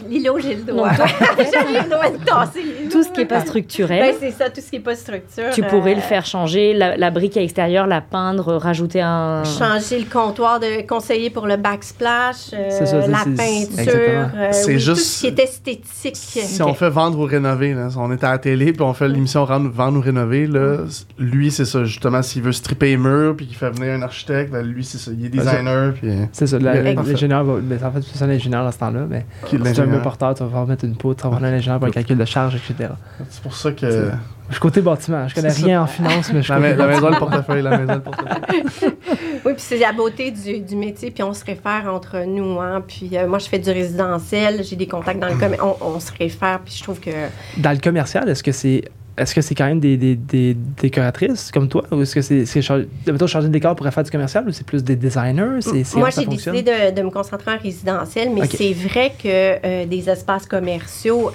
l'îlot, 0.09 0.39
j'ai 0.39 0.55
le 0.55 0.63
droit. 0.63 0.91
j'ai 1.39 1.79
le 1.83 1.91
droit 1.91 2.11
de 2.11 2.25
tasser 2.25 2.63
l'îlot. 2.63 2.91
Tout 2.91 3.03
ce 3.03 3.11
qui 3.11 3.21
n'est 3.21 3.27
pas 3.27 3.41
structurel. 3.41 4.01
Ben, 4.01 4.15
c'est 4.19 4.31
ça, 4.31 4.49
tout 4.49 4.61
ce 4.63 4.71
qui 4.71 4.77
n'est 4.77 4.83
pas 4.83 4.95
structure. 4.95 5.51
tu 5.53 5.63
pourrais 5.63 5.95
le 5.95 6.01
faire 6.01 6.25
changer, 6.25 6.73
la, 6.73 6.97
la 6.97 7.11
brique 7.11 7.37
à 7.37 7.41
l'extérieur, 7.41 7.87
la 7.87 8.01
peindre, 8.01 8.55
rajouter 8.57 9.03
un. 9.03 9.45
Changer 9.45 9.99
le 9.99 10.07
comptoir 10.11 10.59
de 10.59 10.87
conseiller 10.87 11.29
pour 11.31 11.47
le 11.47 11.57
backsplash, 11.59 12.53
euh, 12.55 12.69
C'est 12.71 12.87
ça, 12.87 13.07
la 13.07 13.19
peinture, 13.25 14.31
euh, 14.35 14.49
C'est 14.53 14.67
oui, 14.69 14.79
juste- 14.79 14.89
tout 14.89 14.97
ce 14.97 15.21
qui 15.21 15.27
est 15.27 15.39
esthétique. 15.39 16.17
Si 16.17 16.63
on 16.63 16.73
fait 16.75 16.89
vendre 16.91 17.19
ou 17.19 17.25
rénover, 17.25 17.75
là, 17.75 17.89
on 17.99 18.11
est 18.11 18.25
à 18.25 18.31
la 18.33 18.39
télé 18.39 18.73
puis 18.73 18.83
on 18.83 18.95
fait 18.95 19.09
l'émission 19.09 19.45
Rendre- 19.45 19.71
Vendre 19.71 19.98
rénover, 20.01 20.47
là, 20.47 20.79
lui, 21.19 21.51
c'est 21.51 21.65
ça, 21.65 21.85
justement, 21.85 22.23
s'il 22.23 22.43
veut 22.43 22.53
stripper 22.53 22.87
les 22.87 22.97
murs 22.97 23.37
puis 23.37 23.47
qu'il 23.47 23.57
fait 23.57 23.71
venir 23.71 23.95
un 23.95 24.03
architecte, 24.03 24.53
ben, 24.53 24.65
lui, 24.67 24.85
c'est 24.85 24.99
ça, 24.99 25.11
il 25.13 25.27
est 25.27 25.29
Ben, 25.29 25.43
designer 25.43 25.93
puis 25.95 26.11
euh, 26.11 26.25
C'est 26.33 26.47
ça, 26.47 26.59
l'ingénieur 26.59 27.45
va. 27.45 27.61
ben, 27.61 27.79
en 27.83 27.93
fait, 27.93 28.03
c'est 28.03 28.19
ça 28.19 28.27
l'ingénieur 28.27 28.65
dans 28.65 28.73
ce 28.73 28.79
temps-là, 28.79 29.07
mais 29.09 29.27
si 29.45 29.51
tu 29.51 29.57
es 29.57 29.61
un 29.61 29.65
l'ingénieur. 29.65 30.03
porteur, 30.03 30.35
tu 30.35 30.41
vas 30.41 30.47
pouvoir 30.47 30.67
mettre 30.67 30.85
une 30.85 30.97
poutre, 30.97 31.23
tu 31.23 31.29
vas 31.29 31.37
avoir 31.37 31.51
un 31.51 31.55
ingénieur 31.55 31.79
pour 31.79 31.87
le 31.87 31.93
calcul 31.93 32.17
de 32.17 32.25
charge, 32.25 32.57
etc. 32.57 32.91
C'est 33.29 33.43
pour 33.43 33.55
ça 33.55 33.73
que. 33.73 34.11
Je 34.49 34.55
suis 34.55 34.61
côté 34.63 34.81
bâtiment, 34.81 35.29
je 35.29 35.35
connais 35.35 35.53
rien 35.53 35.83
en 35.83 35.87
finance, 35.87 36.33
mais 36.33 36.39
je 36.43 36.51
suis 36.51 36.53
La, 36.53 36.87
maison, 36.87 37.11
le 37.11 37.19
portefeuille, 37.19 37.61
la 37.61 37.77
maison, 37.77 37.95
le 37.97 38.01
portefeuille. 38.01 38.93
Oui, 39.45 39.53
puis 39.53 39.63
c'est 39.63 39.79
la 39.79 39.93
beauté 39.93 40.31
du, 40.31 40.61
du 40.61 40.75
métier, 40.75 41.11
puis 41.11 41.23
on 41.23 41.33
se 41.33 41.45
réfère 41.45 41.85
entre 41.93 42.25
nous. 42.27 42.59
Hein, 42.59 42.83
puis 42.87 43.11
euh, 43.13 43.29
moi, 43.29 43.39
je 43.39 43.47
fais 43.49 43.59
du 43.59 43.71
résidentiel, 43.71 44.65
j'ai 44.65 44.77
des 44.77 44.87
contacts 44.87 45.21
dans 45.21 45.29
le 45.29 45.35
commerce, 45.39 45.63
on, 45.63 45.77
on 45.81 46.01
se 46.01 46.11
réfère, 46.19 46.61
puis 46.65 46.75
je 46.77 46.83
trouve 46.83 46.99
que 46.99 47.11
Dans 47.59 47.73
le 47.73 47.79
commercial, 47.79 48.29
est-ce 48.29 48.43
que 48.43 48.53
c'est. 48.53 48.85
Est-ce 49.19 49.35
que 49.35 49.41
c'est 49.41 49.55
quand 49.55 49.67
même 49.67 49.81
des, 49.81 49.97
des, 49.97 50.15
des 50.17 50.55
décoratrices 50.55 51.51
comme 51.51 51.69
toi? 51.69 51.85
Ou 51.91 52.03
est-ce 52.03 52.15
que 52.15 52.23
c'est. 52.23 52.47
c'est 52.47 52.63
char- 52.63 52.81
mettons, 53.07 53.27
changer 53.27 53.49
de 53.49 53.53
décor 53.53 53.75
pour 53.77 53.87
faire 53.89 54.05
du 54.05 54.11
commercial 54.11 54.47
ou 54.49 54.53
c'est 54.53 54.67
plus 54.67 54.83
des 54.85 54.97
designers? 54.97 55.61
C'est, 55.61 55.85
c'est 55.85 55.97
Moi, 55.99 56.11
comment 56.11 56.11
ça 56.11 56.21
j'ai 56.23 56.27
décidé 56.27 56.63
de, 56.63 56.95
de 56.95 57.03
me 57.03 57.11
concentrer 57.11 57.53
en 57.53 57.59
résidentiel, 57.59 58.31
mais 58.35 58.47
c'est 58.47 58.73
vrai 58.73 59.13
que 59.23 59.27
euh, 59.67 59.87
des 59.87 60.09
espaces 60.09 60.47
commerciaux, 60.47 61.29
euh, 61.29 61.33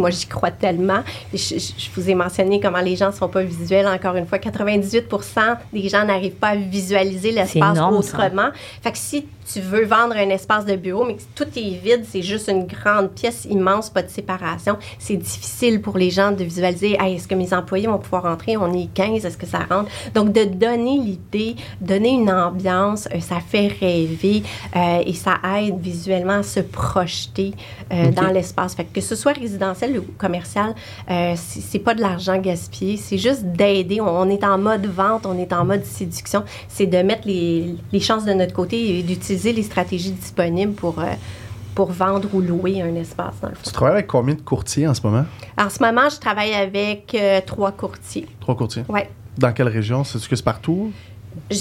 moi, 0.00 0.10
j'y 0.10 0.26
crois 0.26 0.50
tellement. 0.50 1.02
Je, 1.32 1.38
je- 1.38 1.58
je 1.78 1.88
vous 1.94 2.08
ai 2.10 2.14
mentionné 2.14 2.60
comment 2.60 2.80
les 2.80 2.96
gens 2.96 3.08
ne 3.08 3.12
sont 3.12 3.28
pas 3.28 3.42
visuels. 3.42 3.86
Encore 3.86 4.16
une 4.16 4.26
fois, 4.26 4.38
98% 4.38 5.56
des 5.72 5.88
gens 5.88 6.04
n'arrivent 6.04 6.32
pas 6.34 6.48
à 6.48 6.56
visualiser 6.56 7.30
l'espace 7.32 7.76
ça. 7.76 7.86
autrement. 7.88 8.48
Fait 8.82 8.92
que 8.92 8.98
si 8.98 9.26
tu 9.52 9.60
veux 9.60 9.84
vendre 9.84 10.14
un 10.16 10.30
espace 10.30 10.64
de 10.64 10.76
bureau, 10.76 11.04
mais 11.04 11.14
que 11.16 11.22
tout 11.34 11.48
est 11.56 11.76
vide, 11.82 12.04
c'est 12.08 12.22
juste 12.22 12.48
une 12.48 12.64
grande 12.66 13.10
pièce 13.10 13.44
immense, 13.50 13.90
pas 13.90 14.02
de 14.02 14.08
séparation, 14.08 14.78
c'est 15.00 15.16
difficile 15.16 15.82
pour 15.82 15.98
les 15.98 16.10
gens 16.10 16.30
de 16.30 16.44
visualiser 16.44 16.96
Hey, 17.00 17.16
est-ce 17.16 17.26
que 17.26 17.34
mes 17.34 17.52
employés 17.52 17.88
vont 17.88 17.98
pouvoir 17.98 18.22
rentrer? 18.22 18.56
On 18.56 18.72
est 18.72 18.88
15, 18.94 19.24
est-ce 19.26 19.36
que 19.36 19.46
ça 19.46 19.58
rentre? 19.68 19.90
Donc, 20.14 20.32
de 20.32 20.44
donner 20.44 20.96
l'idée, 20.98 21.56
donner 21.80 22.10
une 22.10 22.30
ambiance, 22.30 23.08
euh, 23.14 23.20
ça 23.20 23.38
fait 23.46 23.66
rêver 23.80 24.42
euh, 24.76 25.02
et 25.04 25.12
ça 25.12 25.38
aide 25.58 25.78
visuellement 25.80 26.38
à 26.38 26.42
se 26.44 26.60
projeter 26.60 27.52
euh, 27.92 28.10
dans 28.12 28.28
l'espace. 28.28 28.74
Fait 28.74 28.84
que, 28.84 28.94
que 28.94 29.00
ce 29.00 29.16
soit 29.16 29.32
résidentiel 29.32 29.81
ou 29.98 30.04
commercial, 30.18 30.74
euh, 31.10 31.34
c'est 31.36 31.78
pas 31.78 31.94
de 31.94 32.00
l'argent 32.00 32.38
gaspillé, 32.38 32.96
c'est 32.96 33.18
juste 33.18 33.44
d'aider. 33.44 34.00
On, 34.00 34.08
on 34.08 34.28
est 34.28 34.44
en 34.44 34.58
mode 34.58 34.86
vente, 34.86 35.26
on 35.26 35.38
est 35.38 35.52
en 35.52 35.64
mode 35.64 35.84
séduction. 35.84 36.44
C'est 36.68 36.86
de 36.86 36.98
mettre 36.98 37.26
les, 37.26 37.74
les 37.92 38.00
chances 38.00 38.24
de 38.24 38.32
notre 38.32 38.54
côté 38.54 38.98
et 38.98 39.02
d'utiliser 39.02 39.52
les 39.52 39.62
stratégies 39.62 40.12
disponibles 40.12 40.74
pour, 40.74 41.00
euh, 41.00 41.06
pour 41.74 41.90
vendre 41.90 42.28
ou 42.32 42.40
louer 42.40 42.80
un 42.82 42.94
espace, 42.94 43.34
dans 43.42 43.48
le 43.48 43.54
fond. 43.54 43.62
Tu 43.64 43.72
travailles 43.72 43.94
avec 43.94 44.06
combien 44.06 44.34
de 44.34 44.40
courtiers 44.40 44.86
en 44.86 44.94
ce 44.94 45.02
moment? 45.02 45.24
En 45.58 45.68
ce 45.68 45.82
moment, 45.82 46.08
je 46.08 46.18
travaille 46.18 46.54
avec 46.54 47.14
euh, 47.14 47.40
trois 47.44 47.72
courtiers. 47.72 48.26
Trois 48.40 48.56
courtiers. 48.56 48.84
Ouais. 48.88 49.10
Dans 49.38 49.52
quelle 49.52 49.68
région? 49.68 50.04
C'est-tu 50.04 50.28
que 50.28 50.36
c'est 50.36 50.44
partout? 50.44 50.92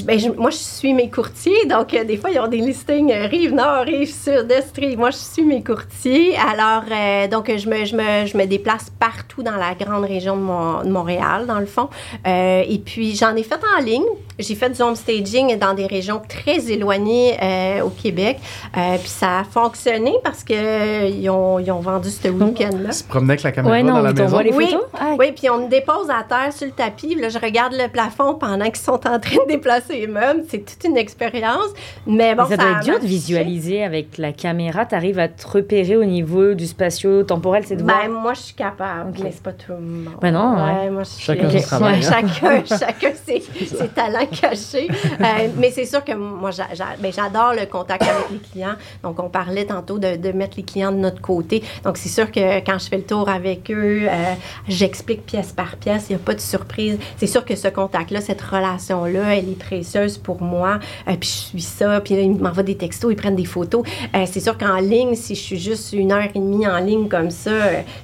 Ben, 0.06 0.20
moi, 0.38 0.50
je 0.50 0.58
suis 0.58 0.94
mes 0.94 1.10
courtiers, 1.10 1.66
donc 1.66 1.94
euh, 1.94 2.04
des 2.04 2.18
fois, 2.18 2.30
ils 2.30 2.40
ont 2.40 2.48
des 2.48 2.58
listings 2.58 3.12
euh, 3.12 3.26
rive 3.28 3.54
nord, 3.54 3.84
rive 3.86 4.14
sud, 4.14 4.48
est. 4.50 4.96
Moi, 4.98 5.12
je 5.12 5.18
suis 5.18 5.44
mes 5.44 5.64
courtiers. 5.64 6.36
Alors, 6.38 6.84
euh, 6.92 7.28
donc, 7.28 7.52
je 7.56 7.70
me, 7.70 7.86
je, 7.86 7.96
me, 7.96 8.26
je 8.26 8.38
me 8.38 8.46
déplace 8.46 8.90
partout 9.00 9.44
dans 9.44 9.56
la 9.56 9.74
grande 9.74 10.06
région 10.06 10.36
de, 10.36 10.42
Mon- 10.42 10.84
de 10.84 10.90
Montréal, 10.90 11.46
dans 11.48 11.60
le 11.60 11.66
fond. 11.66 11.90
Et 12.26 12.82
puis, 12.86 13.16
j'en 13.16 13.36
ai 13.36 13.44
fait 13.44 13.60
en 13.78 13.82
ligne. 13.82 14.04
J'ai 14.40 14.56
fait 14.56 14.70
du 14.70 14.82
home 14.82 14.96
staging 14.96 15.58
dans 15.60 15.74
des 15.74 15.86
régions 15.86 16.22
très 16.28 16.72
éloignées 16.72 17.38
euh, 17.42 17.82
au 17.84 17.90
Québec. 17.90 18.40
Euh, 18.78 18.98
puis, 18.98 19.10
ça 19.10 19.40
a 19.40 19.44
fonctionné 19.44 20.14
parce 20.24 20.44
qu'ils 20.44 21.30
ont, 21.30 21.60
ils 21.60 21.72
ont 21.72 21.80
vendu 21.80 22.10
ce 22.10 22.28
week-end-là. 22.30 22.90
Tu 22.92 23.04
te 23.04 23.08
promenais 23.10 23.34
avec 23.34 23.44
la 23.44 23.52
caméra 23.52 23.74
Ouais, 23.76 23.84
dans 23.84 24.02
la 24.02 24.10
ils 24.12 24.16
maison? 24.22 24.40
les 24.40 24.52
Oui. 24.54 24.76
Ah, 25.00 25.16
Oui, 25.20 25.32
puis 25.34 25.50
on 25.50 25.66
me 25.66 25.70
dépose 25.70 26.10
à 26.10 26.24
terre 26.24 26.52
sur 26.54 26.66
le 26.68 26.74
tapis. 26.74 27.16
Là, 27.16 27.30
je 27.30 27.38
regarde 27.40 27.74
le 27.74 27.88
plafond 27.88 28.36
pendant 28.36 28.66
qu'ils 28.66 28.76
sont 28.78 28.94
en 29.08 29.20
train 29.20 29.36
de 29.46 29.48
déplacer 29.48 29.94
les 30.00 30.08
meubles. 30.08 30.44
C'est 30.50 30.66
toute 30.66 30.84
une 30.84 30.98
expérience. 30.98 31.68
Mais 32.08 32.34
bon, 32.36 32.44
Mais 32.50 32.56
ça 32.56 32.62
doit 32.64 32.72
être 32.78 32.84
dur 32.84 33.00
de 33.00 33.06
visualiser 33.06 33.84
avec 33.84 34.18
la 34.18 34.32
caméra. 34.32 34.86
Tu 34.86 34.96
arrives 34.96 35.20
à 35.20 35.28
te 35.28 35.48
repérer 35.48 35.98
au 35.98 36.06
niveau 36.06 36.54
du 36.54 36.66
spatio-temporel, 36.66 37.64
c'est 37.66 37.76
de 37.76 37.84
voir? 37.84 38.02
Ben, 38.04 38.10
moi, 38.12 38.34
je 38.34 38.40
suis 38.42 38.54
capable, 38.56 39.10
Ok. 39.12 39.20
mais 39.24 39.32
c'est 39.32 39.44
pas 39.44 39.54
tout 39.54 39.72
le 39.74 39.80
monde. 39.80 40.14
Ben 40.22 40.32
non, 40.32 40.54
ouais. 40.56 40.90
moi, 40.90 41.04
je 41.04 41.10
suis- 41.10 41.24
Chacun 41.24 41.50
son 41.50 41.58
Ok. 41.58 41.64
travail, 41.64 42.00
Ouais, 42.00 42.06
hein. 42.06 42.24
chacun, 42.32 42.64
chacun 42.80 43.12
ses, 43.26 43.44
ses 43.66 43.88
talents 43.90 44.21
cachés. 44.42 44.90
Euh, 44.90 45.48
mais 45.58 45.72
c'est 45.72 45.86
sûr 45.86 46.04
que 46.04 46.14
moi, 46.14 46.52
ben, 47.00 47.12
j'adore 47.12 47.54
le 47.54 47.66
contact 47.66 48.04
avec 48.04 48.30
les 48.32 48.40
clients. 48.40 48.76
Donc, 49.04 49.20
on 49.20 49.30
parlait 49.30 49.66
tantôt 49.66 49.98
de, 49.98 50.32
mettre 50.32 50.58
les 50.58 50.64
clients 50.64 50.92
de 50.92 50.98
notre 50.98 51.22
côté. 51.22 51.64
Donc, 51.84 51.98
c'est 51.98 52.10
sûr 52.10 52.32
que 52.32 52.60
quand 52.60 52.80
je 52.80 52.88
fais 52.88 52.98
le 52.98 53.04
tour 53.04 53.30
avec 53.30 53.70
eux, 53.72 54.08
euh, 54.08 54.34
j'explique 54.68 55.26
pièce 55.26 55.52
par 55.52 55.76
pièce. 55.78 56.06
Il 56.10 56.16
n'y 56.16 56.22
a 56.22 56.24
pas 56.24 56.34
de 56.34 56.40
surprise. 56.40 56.98
C'est 57.18 57.28
sûr 57.28 57.46
que 57.46 57.56
ce 57.56 57.68
contact-là, 57.68 58.22
cette 58.22 58.42
relation-là, 58.42 59.36
elle 59.36 59.50
est 59.50 59.60
précieuse 59.60 60.18
pour 60.18 60.42
moi. 60.42 60.80
Euh, 61.08 61.16
puis, 61.20 61.30
je 61.30 61.50
suis 61.50 61.62
ça. 61.62 62.02
Puis, 62.02 62.16
ils 62.16 62.36
m'envoient 62.36 62.64
des 62.64 62.78
textos, 62.78 63.12
ils 63.12 63.16
prennent 63.16 63.36
des 63.36 63.46
photos. 63.46 63.84
Euh, 64.16 64.26
c'est 64.30 64.40
sûr 64.40 64.58
qu'en 64.58 64.78
ligne, 64.78 65.16
si 65.16 65.36
je 65.36 65.42
suis 65.42 65.60
juste 65.60 65.94
une 65.94 66.12
heure 66.12 66.24
et 66.24 66.40
demie 66.40 66.68
en 66.68 66.80
ligne 66.80 67.08
comme 67.08 67.32
ça, 67.32 67.52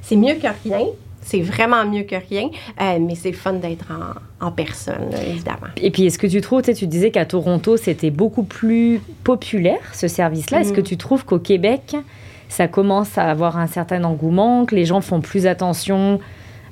c'est 0.02 0.16
mieux 0.16 0.36
que 0.36 0.48
rien. 0.64 0.88
C'est 1.28 1.42
vraiment 1.42 1.86
mieux 1.86 2.04
que 2.04 2.16
rien, 2.16 2.50
euh, 2.80 3.00
mais 3.02 3.16
c'est 3.16 3.32
le 3.32 3.38
fun 3.38 3.54
d'être 3.54 3.86
en, 3.92 4.48
en 4.48 4.52
personne, 4.52 5.12
là, 5.12 5.22
évidemment. 5.28 5.68
Et 5.76 5.92
puis, 5.92 6.06
est-ce 6.06 6.18
que 6.18 6.28
tu 6.28 6.40
trouves, 6.40 6.62
tu 6.62 6.68
sais, 6.68 6.74
tu 6.74 6.88
disais 6.88 7.12
qu'à 7.12 7.26
Toronto, 7.26 7.76
c'était 7.76 8.12
beaucoup 8.12 8.44
plus 8.44 9.02
populaire, 9.26 9.94
ce 9.94 10.08
service-là. 10.08 10.62
Est-ce 10.62 10.72
que 10.72 10.80
tu 10.80 10.96
trouves 10.96 11.26
qu'au 11.26 11.40
Québec, 11.40 11.98
ça 12.48 12.70
commence 12.70 13.18
à 13.18 13.30
avoir 13.30 13.58
un 13.58 13.68
certain 13.68 14.06
engouement, 14.06 14.66
que 14.66 14.74
les 14.74 14.86
gens 14.86 15.02
font 15.02 15.20
plus 15.20 15.48
attention 15.48 16.22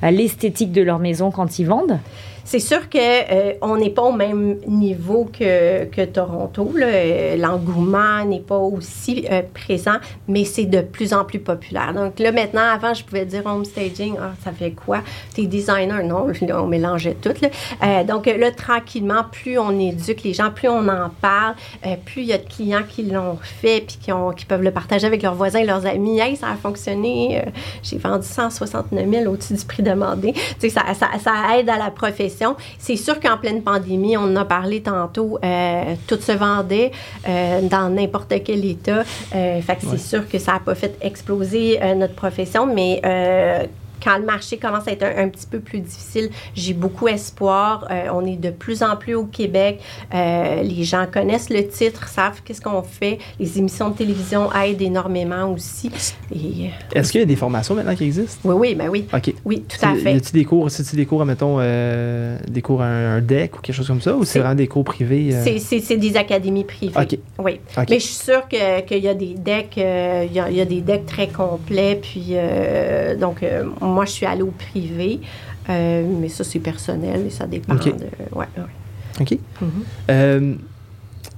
à 0.02 0.12
l'esthétique 0.12 0.72
de 0.72 0.82
leur 0.82 1.00
maison 1.00 1.32
quand 1.32 1.60
ils 1.60 1.66
vendent? 1.66 2.00
C'est 2.48 2.60
sûr 2.60 2.90
que 2.90 3.00
euh, 3.00 3.54
on 3.62 3.76
n'est 3.76 3.90
pas 3.90 4.04
au 4.04 4.12
même 4.12 4.58
niveau 4.68 5.26
que, 5.26 5.86
que 5.86 6.06
Toronto. 6.06 6.72
Euh, 6.80 7.36
L'engouement 7.38 8.24
n'est 8.24 8.40
pas 8.40 8.60
aussi 8.60 9.26
euh, 9.32 9.42
présent, 9.52 9.96
mais 10.28 10.46
c'est 10.46 10.66
de 10.66 10.82
plus 10.82 11.12
en 11.16 11.26
plus 11.26 11.40
populaire. 11.40 11.92
Donc 11.96 12.20
là, 12.20 12.32
maintenant, 12.32 12.62
avant, 12.62 12.94
je 12.94 13.04
pouvais 13.04 13.26
dire 13.26 13.42
home 13.48 13.66
staging, 13.66 14.16
ah, 14.22 14.34
ça 14.44 14.52
fait 14.52 14.72
quoi? 14.72 15.00
T'es 15.34 15.48
designer? 15.48 16.04
Non, 16.04 16.28
on 16.54 16.68
mélangeait 16.68 17.18
tout. 17.20 17.34
Euh, 17.84 18.04
donc 18.04 18.28
là, 18.28 18.52
tranquillement, 18.52 19.24
plus 19.32 19.58
on 19.58 19.80
éduque 19.80 20.22
les 20.22 20.34
gens, 20.34 20.52
plus 20.52 20.70
on 20.70 20.88
en 20.88 21.10
parle, 21.20 21.56
plus 22.06 22.22
il 22.22 22.28
y 22.28 22.34
a 22.34 22.38
de 22.38 22.48
clients 22.48 22.84
qui 22.88 23.04
l'ont 23.04 23.40
fait 23.42 23.82
puis 23.88 23.98
qui, 24.00 24.12
ont, 24.12 24.32
qui 24.32 24.46
peuvent 24.46 24.62
le 24.62 24.72
partager 24.72 25.08
avec 25.08 25.24
leurs 25.24 25.34
voisins, 25.34 25.64
leurs 25.64 25.88
amis. 25.88 26.20
Hey, 26.20 26.36
ça 26.36 26.50
a 26.50 26.56
fonctionné. 26.56 27.44
J'ai 27.82 27.98
vendu 27.98 28.28
169 28.28 29.10
000 29.10 29.32
au-dessus 29.32 29.54
du 29.54 29.66
prix 29.66 29.82
demandé. 29.82 30.36
Ça, 30.60 30.94
ça, 30.94 31.08
ça 31.20 31.58
aide 31.58 31.70
à 31.70 31.78
la 31.78 31.90
profession. 31.90 32.35
C'est 32.78 32.96
sûr 32.96 33.20
qu'en 33.20 33.38
pleine 33.38 33.62
pandémie, 33.64 34.18
on 34.18 34.24
en 34.24 34.36
a 34.36 34.46
parlé 34.46 34.82
tantôt, 34.82 35.40
euh, 35.44 35.96
tout 36.08 36.20
se 36.20 36.32
vendait 36.32 36.92
euh, 37.28 37.62
dans 37.62 37.90
n'importe 37.90 38.34
quel 38.44 38.66
état. 38.66 39.04
Euh, 39.34 39.62
fait 39.62 39.76
que 39.78 39.86
Ouais. 39.86 39.92
c'est 39.98 39.98
sûr 40.16 40.28
que 40.28 40.40
ça 40.40 40.54
n'a 40.54 40.60
pas 40.60 40.76
fait 40.76 40.98
exploser 41.02 41.80
notre 41.96 42.16
profession, 42.16 42.66
mais 42.66 43.02
quand 44.04 44.18
le 44.18 44.26
marché 44.26 44.58
commence 44.58 44.88
à 44.88 44.92
être 44.92 45.04
un, 45.04 45.26
un 45.26 45.30
petit 45.30 45.48
peu 45.48 45.60
plus 45.60 45.80
difficile, 45.80 46.30
j'ai 46.56 46.74
beaucoup 46.74 47.08
espoir. 47.08 47.88
Euh, 47.92 48.08
on 48.14 48.26
est 48.26 48.36
de 48.38 48.50
plus 48.52 48.84
en 48.84 48.96
plus 48.96 49.16
au 49.16 49.26
Québec. 49.26 49.80
Euh, 50.14 50.62
les 50.64 50.84
gens 50.84 51.06
connaissent 51.12 51.50
le 51.50 51.68
titre, 51.68 52.08
savent 52.08 52.42
qu'est-ce 52.44 52.62
qu'on 52.62 52.82
fait. 52.84 53.20
Les 53.40 53.58
émissions 53.60 53.90
de 53.90 53.96
télévision 53.98 54.52
aident 54.54 54.82
énormément 54.82 55.52
aussi. 55.52 55.90
Et, 56.34 56.36
euh, 56.36 57.00
Est-ce 57.00 57.12
qu'il 57.12 57.22
y 57.22 57.24
a 57.24 57.28
des 57.28 57.36
formations 57.36 57.76
maintenant 57.76 57.96
qui 57.96 58.06
existent? 58.06 58.40
oui, 58.44 58.56
oui, 58.58 58.76
ben 58.76 58.90
oui. 58.90 59.06
OK. 59.14 59.34
Oui, 59.46 59.64
tout 59.68 59.86
à 59.86 59.94
Y 59.94 60.00
fait. 60.00 60.10
a-t-il 60.14 60.32
des 60.34 60.46
cours, 60.46 60.70
c'est-tu 60.72 60.96
des 60.96 61.06
cours, 61.06 61.24
mettons, 61.26 61.58
euh, 61.60 62.38
des 62.50 62.62
cours 62.62 62.82
à 62.82 62.86
un, 62.86 63.18
un 63.18 63.22
deck 63.22 63.58
ou 63.58 63.62
quelque 63.62 63.76
chose 63.76 63.88
comme 63.88 64.02
ça, 64.02 64.16
ou 64.16 64.24
c'est 64.24 64.40
vraiment 64.40 64.56
des 64.56 64.68
cours 64.68 64.84
privés? 64.84 65.32
C'est- 65.60 65.96
des 65.96 66.18
académies 66.18 66.64
privées. 66.64 66.94
OK. 67.00 67.18
Oui. 67.40 67.60
OK. 67.78 67.86
Mais 67.90 68.00
je 68.00 68.06
suis 68.06 68.16
sûre 68.16 68.48
que- 68.50 68.82
qu'il 68.82 69.04
y 69.04 69.08
a 69.08 69.14
des 69.14 69.34
decks, 69.36 69.78
il 69.78 70.34
y 70.34 70.40
a- 70.40 70.50
y, 70.50 70.66
des 70.66 70.82
decks 70.82 71.06
très 71.06 71.28
complets. 71.28 72.00
Puis, 72.02 72.30
euh, 72.32 73.16
donc, 73.16 73.44
moi, 73.86 74.06
je 74.06 74.12
suis 74.12 74.26
allée 74.26 74.42
au 74.42 74.52
privé. 74.52 75.22
Euh, 75.70 76.06
mais 76.22 76.30
ça, 76.30 76.44
c'est 76.44 76.60
personnel 76.60 77.26
et 77.26 77.30
ça 77.30 77.48
dépend 77.48 77.76
OK. 77.76 77.86
de. 77.86 78.06
Ouais, 78.34 78.46
ouais. 78.58 79.22
OK. 79.22 79.38
Mhm. 79.62 79.70
Euh, 80.12 80.54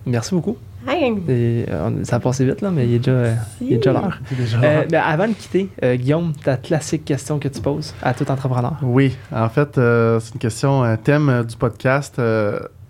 merci 0.06 0.34
beaucoup. 0.34 0.58
Hey, 0.88 1.14
Et, 1.28 1.66
euh, 1.70 2.04
ça 2.04 2.16
a 2.16 2.20
passé 2.20 2.46
vite, 2.46 2.62
là, 2.62 2.72
mais 2.72 2.88
il 2.88 2.94
est 2.96 3.00
déjà, 3.00 3.32
est 3.62 3.76
déjà 3.76 3.92
l'heure. 3.92 4.20
Euh, 4.64 4.86
ben, 4.90 5.02
avant 5.06 5.28
de 5.28 5.34
quitter, 5.34 5.70
euh, 5.84 5.96
Guillaume, 5.96 6.32
ta 6.34 6.56
classique 6.56 7.04
question 7.04 7.40
que 7.40 7.50
tu 7.50 7.60
poses 7.60 7.94
à 8.02 8.14
tout 8.14 8.30
entrepreneur. 8.32 8.78
Oui, 8.82 9.18
en 9.34 9.50
fait, 9.50 9.78
euh, 9.78 10.20
c'est 10.22 10.34
une 10.36 10.40
question, 10.40 10.84
un 10.84 10.96
thème 10.96 11.44
du 11.48 11.58
podcast. 11.58 12.22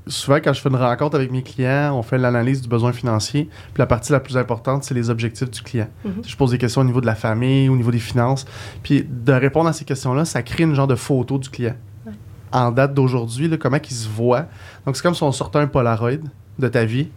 Souvent, 0.08 0.38
quand 0.38 0.54
je 0.54 0.62
fais 0.62 0.70
une 0.70 0.76
rencontre 0.76 1.16
avec 1.16 1.32
mes 1.32 1.44
clients, 1.44 1.96
on 1.96 2.02
fait 2.02 2.18
l'analyse 2.18 2.62
du 2.62 2.68
besoin 2.68 2.94
financier. 2.94 3.50
Puis 3.74 3.80
la 3.80 3.86
partie 3.86 4.12
la 4.12 4.20
plus 4.20 4.38
importante, 4.38 4.84
c'est 4.84 4.94
les 4.94 5.10
objectifs 5.10 5.50
du 5.50 5.62
client. 5.62 5.88
Mhm. 6.06 6.22
Je 6.26 6.36
pose 6.36 6.52
des 6.52 6.58
questions 6.58 6.82
au 6.82 6.86
niveau 6.86 7.02
de 7.02 7.06
la 7.06 7.16
famille, 7.16 7.70
au 7.70 7.76
niveau 7.76 7.92
des 7.92 8.00
finances. 8.00 8.46
Puis 8.84 9.06
de 9.08 9.34
répondre 9.34 9.70
à 9.70 9.74
ces 9.74 9.86
questions-là, 9.86 10.26
ça 10.26 10.42
crée 10.44 10.64
une 10.64 10.76
genre 10.76 10.88
de 10.88 10.96
photo 10.96 11.38
du 11.38 11.50
client. 11.50 11.76
En 12.52 12.72
date 12.72 12.94
d'aujourd'hui, 12.94 13.50
comment 13.60 13.78
il 13.78 13.94
se 13.94 14.08
voit. 14.08 14.46
Donc, 14.86 14.96
c'est 14.96 15.04
comme 15.04 15.16
si 15.16 15.24
on 15.24 15.34
sortait 15.34 15.60
un 15.60 15.68
Polaroid 15.68 16.12
de 16.58 16.68
ta 16.70 16.86
vie. 16.86 17.10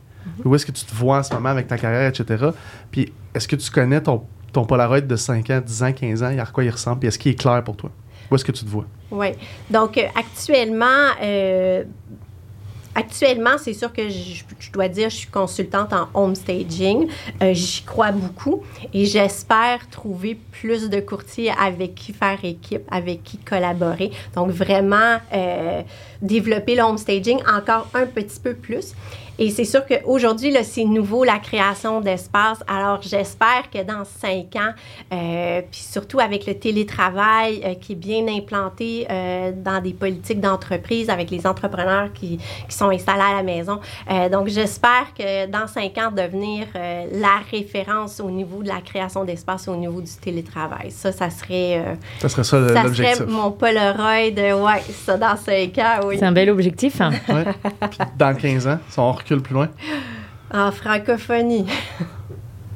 Où 0.44 0.54
est-ce 0.54 0.66
que 0.66 0.72
tu 0.72 0.84
te 0.84 0.94
vois 0.94 1.18
en 1.18 1.22
ce 1.22 1.32
moment 1.32 1.48
avec 1.50 1.66
ta 1.66 1.78
carrière, 1.78 2.08
etc. 2.08 2.50
Puis, 2.90 3.12
est-ce 3.34 3.46
que 3.46 3.56
tu 3.56 3.70
connais 3.70 4.00
ton, 4.00 4.22
ton 4.52 4.64
Polaroid 4.64 5.00
de 5.00 5.16
5 5.16 5.48
ans, 5.50 5.60
10 5.64 5.82
ans, 5.82 5.92
15 5.92 6.22
ans? 6.22 6.38
À 6.38 6.46
quoi 6.46 6.64
il 6.64 6.70
ressemble? 6.70 7.00
Puis, 7.00 7.08
est-ce 7.08 7.18
qu'il 7.18 7.32
est 7.32 7.36
clair 7.36 7.62
pour 7.62 7.76
toi? 7.76 7.90
Où 8.30 8.34
est-ce 8.34 8.44
que 8.44 8.52
tu 8.52 8.64
te 8.64 8.70
vois? 8.70 8.86
Oui. 9.10 9.28
Donc, 9.70 9.98
euh, 9.98 10.02
actuellement, 10.14 10.86
euh, 11.22 11.84
actuellement, 13.00 13.56
c'est 13.58 13.72
sûr 13.72 13.92
que 13.92 14.08
je, 14.08 14.70
dois 14.72 14.88
dire, 14.88 15.10
je 15.10 15.16
suis 15.16 15.28
consultante 15.28 15.92
en 15.92 16.08
home 16.14 16.34
staging. 16.34 17.08
Euh, 17.42 17.52
J'y 17.54 17.82
crois 17.82 18.12
beaucoup 18.12 18.62
et 18.92 19.04
j'espère 19.06 19.88
trouver 19.90 20.38
plus 20.52 20.88
de 20.88 21.00
courtiers 21.00 21.52
avec 21.58 21.94
qui 21.94 22.12
faire 22.12 22.38
équipe, 22.44 22.82
avec 22.90 23.22
qui 23.22 23.38
collaborer. 23.38 24.10
Donc, 24.34 24.50
vraiment 24.50 25.18
euh, 25.32 25.82
développer 26.20 26.74
le 26.74 26.82
home 26.82 26.98
staging 26.98 27.40
encore 27.48 27.88
un 27.94 28.06
petit 28.06 28.38
peu 28.40 28.54
plus. 28.54 28.94
Et 29.42 29.48
c'est 29.50 29.64
sûr 29.64 29.80
qu'aujourd'hui, 29.86 30.50
là, 30.50 30.62
c'est 30.62 30.84
nouveau, 30.84 31.24
la 31.24 31.38
création 31.38 32.00
d'espace. 32.02 32.58
Alors, 32.68 33.00
j'espère 33.00 33.70
que 33.72 33.82
dans 33.82 34.04
cinq 34.04 34.54
ans, 34.54 34.72
euh, 35.12 35.62
puis 35.70 35.80
surtout 35.80 36.20
avec 36.20 36.46
le 36.46 36.54
télétravail 36.58 37.62
euh, 37.64 37.74
qui 37.74 37.92
est 37.92 37.96
bien 37.96 38.28
implanté 38.28 39.06
euh, 39.10 39.50
dans 39.56 39.80
des 39.82 39.94
politiques 39.94 40.40
d'entreprise 40.40 41.08
avec 41.08 41.30
les 41.30 41.46
entrepreneurs 41.46 42.12
qui, 42.12 42.36
qui 42.68 42.76
sont 42.76 42.90
installés 42.90 43.22
à 43.32 43.36
la 43.36 43.42
maison. 43.42 43.80
Euh, 44.10 44.28
donc, 44.28 44.48
j'espère 44.48 45.14
que 45.18 45.46
dans 45.46 45.66
cinq 45.66 45.96
ans, 45.96 46.10
devenir 46.14 46.66
euh, 46.76 47.06
la 47.14 47.38
référence 47.50 48.20
au 48.20 48.30
niveau 48.30 48.62
de 48.62 48.68
la 48.68 48.82
création 48.82 49.24
d'espace, 49.24 49.68
au 49.68 49.76
niveau 49.76 50.02
du 50.02 50.10
télétravail. 50.20 50.90
Ça, 50.90 51.12
ça 51.12 51.30
serait, 51.30 51.78
euh, 51.78 51.94
Ça 52.20 52.28
serait 52.28 52.44
ça 52.44 52.68
ça 52.74 52.82
l'objectif. 52.82 53.16
serait 53.16 53.26
mon 53.30 53.50
Polaroid. 53.52 54.04
ouais, 54.66 54.82
ça, 55.06 55.16
dans 55.16 55.36
cinq 55.36 55.78
ans, 55.78 56.00
oui. 56.04 56.16
C'est 56.18 56.26
un 56.26 56.32
bel 56.32 56.50
objectif. 56.50 57.00
hein. 57.00 57.12
Ouais. 57.28 57.44
Puis 57.90 57.98
dans 58.18 58.34
15 58.36 58.66
ans, 58.68 58.78
si 58.88 58.98
on 58.98 59.12
recule 59.12 59.29
plus 59.38 59.54
loin, 59.54 59.68
En 60.52 60.72
francophonie. 60.72 61.66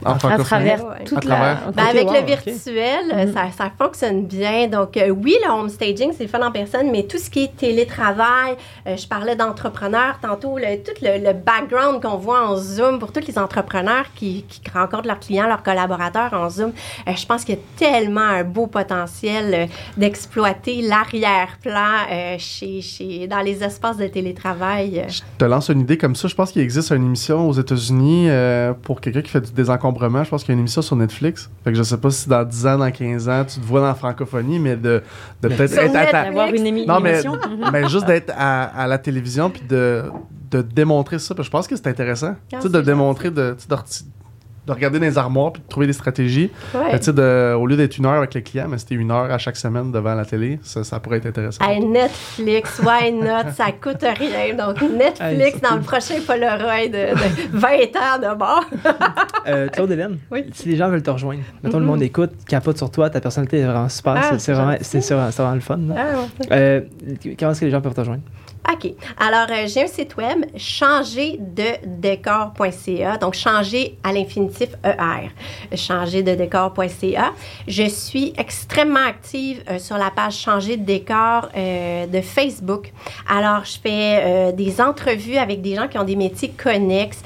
en 0.04 0.12
à 0.28 0.38
travers 0.38 0.84
Ouais. 0.84 1.04
toute 1.04 1.24
À 1.24 1.28
la. 1.28 1.34
travers? 1.36 1.72
Ben, 1.72 1.84
avec 1.86 2.06
wow, 2.08 2.14
le 2.14 2.26
virtuel, 2.26 3.04
euh, 3.12 3.32
ça, 3.32 3.42
ça 3.56 3.70
fonctionne 3.78 4.26
bien. 4.26 4.68
Donc, 4.68 4.96
euh, 4.96 5.08
oui, 5.10 5.34
le 5.44 5.50
home 5.52 5.68
staging, 5.68 6.12
c'est 6.16 6.24
le 6.24 6.28
fun 6.28 6.40
en 6.46 6.50
personne, 6.52 6.90
mais 6.90 7.04
tout 7.04 7.18
ce 7.18 7.30
qui 7.30 7.44
est 7.44 7.56
télétravail, 7.56 8.56
euh, 8.86 8.96
je 8.96 9.06
parlais 9.06 9.36
d'entrepreneurs 9.36 10.18
tantôt, 10.20 10.58
le- 10.58 10.82
tout 10.82 10.92
le, 11.02 11.24
le 11.26 11.32
background 11.32 12.02
qu'on 12.02 12.16
voit 12.16 12.46
en 12.48 12.56
Zoom 12.56 12.98
pour 12.98 13.12
tous 13.12 13.26
les 13.26 13.38
entrepreneurs 13.38 14.06
qui, 14.14 14.44
qui 14.48 14.60
rencontrent 14.72 15.06
leurs 15.06 15.20
clients, 15.20 15.46
leurs 15.46 15.62
collaborateurs 15.62 16.32
en 16.34 16.50
Zoom, 16.50 16.72
euh, 17.08 17.12
je 17.16 17.26
pense 17.26 17.44
qu'il 17.44 17.54
y 17.54 17.58
a 17.58 17.60
tellement 17.78 18.20
un 18.20 18.44
beau 18.44 18.66
potentiel 18.66 19.54
euh, 19.54 19.66
d'exploiter 19.96 20.82
l'arrière-plan 20.82 22.06
euh, 22.10 22.36
chez, 22.38 22.80
chez, 22.82 23.26
dans 23.26 23.40
les 23.40 23.62
espaces 23.64 23.96
de 23.96 24.06
télétravail. 24.06 25.04
Je 25.08 25.20
te 25.38 25.44
lance 25.44 25.68
une 25.68 25.80
idée 25.80 25.96
comme 25.98 26.14
ça. 26.14 26.28
Je 26.28 26.34
pense 26.34 26.52
qu'il 26.52 26.62
existe 26.62 26.90
une 26.90 27.04
émission 27.04 27.48
aux 27.48 27.52
États-Unis 27.52 28.26
euh, 28.28 28.72
pour 28.74 29.00
quelqu'un 29.00 29.22
qui 29.22 29.30
fait 29.30 29.40
du 29.40 29.52
désencombrement. 29.52 29.93
Je 30.24 30.30
pense 30.30 30.42
qu'il 30.42 30.50
y 30.50 30.52
a 30.52 30.54
une 30.54 30.60
émission 30.60 30.82
sur 30.82 30.96
Netflix. 30.96 31.50
Fait 31.64 31.70
que 31.72 31.76
je 31.78 31.82
sais 31.82 31.96
pas 31.96 32.10
si 32.10 32.28
dans 32.28 32.44
10 32.44 32.66
ans, 32.66 32.78
dans 32.78 32.90
15 32.90 33.28
ans, 33.28 33.44
tu 33.46 33.60
te 33.60 33.64
vois 33.64 33.80
dans 33.80 33.86
la 33.86 33.94
francophonie, 33.94 34.58
mais 34.58 34.76
de, 34.76 35.02
de 35.42 35.48
peut-être 35.48 35.72
être 35.78 35.96
à 35.96 36.06
ta- 36.06 36.28
une 36.56 36.64
émi- 36.64 36.86
Non, 36.86 37.00
mais, 37.00 37.12
émission. 37.12 37.38
Mais 37.72 37.88
juste 37.88 38.06
d'être 38.06 38.32
à, 38.36 38.64
à 38.64 38.86
la 38.86 38.98
télévision 38.98 39.50
puis 39.50 39.62
de, 39.68 40.04
de 40.50 40.62
démontrer 40.62 41.18
ça. 41.18 41.34
Parce 41.34 41.46
que 41.48 41.50
je 41.50 41.50
pense 41.50 41.66
que 41.66 41.76
c'est 41.76 41.86
intéressant. 41.88 42.34
tu 42.48 42.60
sais, 42.60 42.68
de 42.68 42.80
démontrer, 42.80 43.30
de, 43.30 43.56
de 44.66 44.72
regarder 44.72 44.98
dans 44.98 45.04
les 45.06 45.18
armoires 45.18 45.52
puis 45.52 45.62
de 45.62 45.68
trouver 45.68 45.86
des 45.86 45.92
stratégies. 45.92 46.50
Ouais. 46.74 47.00
Sais, 47.02 47.12
de- 47.12 47.54
au 47.54 47.66
lieu 47.66 47.76
d'être 47.76 47.98
une 47.98 48.06
heure 48.06 48.14
avec 48.14 48.34
le 48.34 48.40
client, 48.40 48.66
mais 48.68 48.78
c'était 48.78 48.94
une 48.94 49.10
heure 49.10 49.30
à 49.30 49.38
chaque 49.38 49.56
semaine 49.56 49.92
devant 49.92 50.14
la 50.14 50.24
télé, 50.24 50.58
ça, 50.62 50.84
ça 50.84 51.00
pourrait 51.00 51.18
être 51.18 51.26
intéressant. 51.26 51.64
Hey, 51.68 51.84
Netflix, 51.84 52.80
why 52.84 53.12
not? 53.12 53.52
Ça 53.54 53.66
coûte 53.72 54.02
rien. 54.02 54.54
Donc, 54.56 54.80
Netflix 54.82 55.20
Hey, 55.20 55.60
dans 55.60 55.68
cool. 55.70 55.78
le 55.78 55.82
prochain 55.84 56.14
Polaroid 56.26 56.86
de, 56.86 57.14
de 57.14 57.58
20 57.58 57.68
ans 57.96 58.18
de 58.32 58.38
bord. 58.38 58.64
Euh, 59.46 59.68
Claude 59.68 59.90
Hélène, 59.90 60.16
Oui. 60.30 60.44
si 60.54 60.70
les 60.70 60.76
gens 60.76 60.88
veulent 60.88 61.02
te 61.02 61.10
rejoindre, 61.10 61.42
mettons 61.62 61.76
le 61.78 61.84
Mhm. 61.84 61.90
monde 61.90 62.02
écoute, 62.02 62.30
capote 62.48 62.78
sur 62.78 62.90
toi, 62.90 63.10
ta 63.10 63.20
personnalité 63.20 63.58
est 63.58 63.64
vraiment 63.64 63.90
super, 63.90 64.14
Ah, 64.16 64.38
c'est- 64.38 64.52
vraiment, 64.54 64.70
vraiment, 64.70 65.28
vraiment 65.30 65.54
le 65.54 65.60
fun. 65.60 65.78
Ah, 65.94 66.02
ouais. 66.40 66.46
Euh, 66.52 66.80
comment 67.38 67.50
est-ce 67.52 67.60
que 67.60 67.64
les 67.66 67.70
gens 67.70 67.82
peuvent 67.82 67.92
te 67.92 68.00
rejoindre? 68.00 68.22
OK. 68.72 68.94
Alors, 69.18 69.48
euh, 69.50 69.66
j'ai 69.66 69.82
un 69.82 69.86
site 69.86 70.16
web, 70.16 70.46
changerdedécor.ca. 70.56 73.18
Donc, 73.18 73.34
changer 73.34 73.98
à 74.02 74.10
l'infinitif 74.12 74.70
ER. 74.82 75.28
Changerdedécor.ca. 75.76 77.34
Je 77.68 77.86
suis 77.88 78.32
extrêmement 78.38 79.04
active 79.06 79.62
euh, 79.68 79.78
sur 79.78 79.98
la 79.98 80.10
page 80.10 80.38
Changer 80.38 80.78
de 80.78 80.84
décor 80.84 81.50
euh, 81.56 82.06
de 82.06 82.20
Facebook. 82.22 82.90
Alors, 83.28 83.64
je 83.64 83.78
fais 83.78 84.52
des 84.52 84.80
entrevues 84.80 85.36
avec 85.36 85.60
des 85.62 85.74
gens 85.74 85.88
qui 85.88 85.98
ont 85.98 86.04
des 86.04 86.14
métiers 86.16 86.50
connexes. 86.50 87.22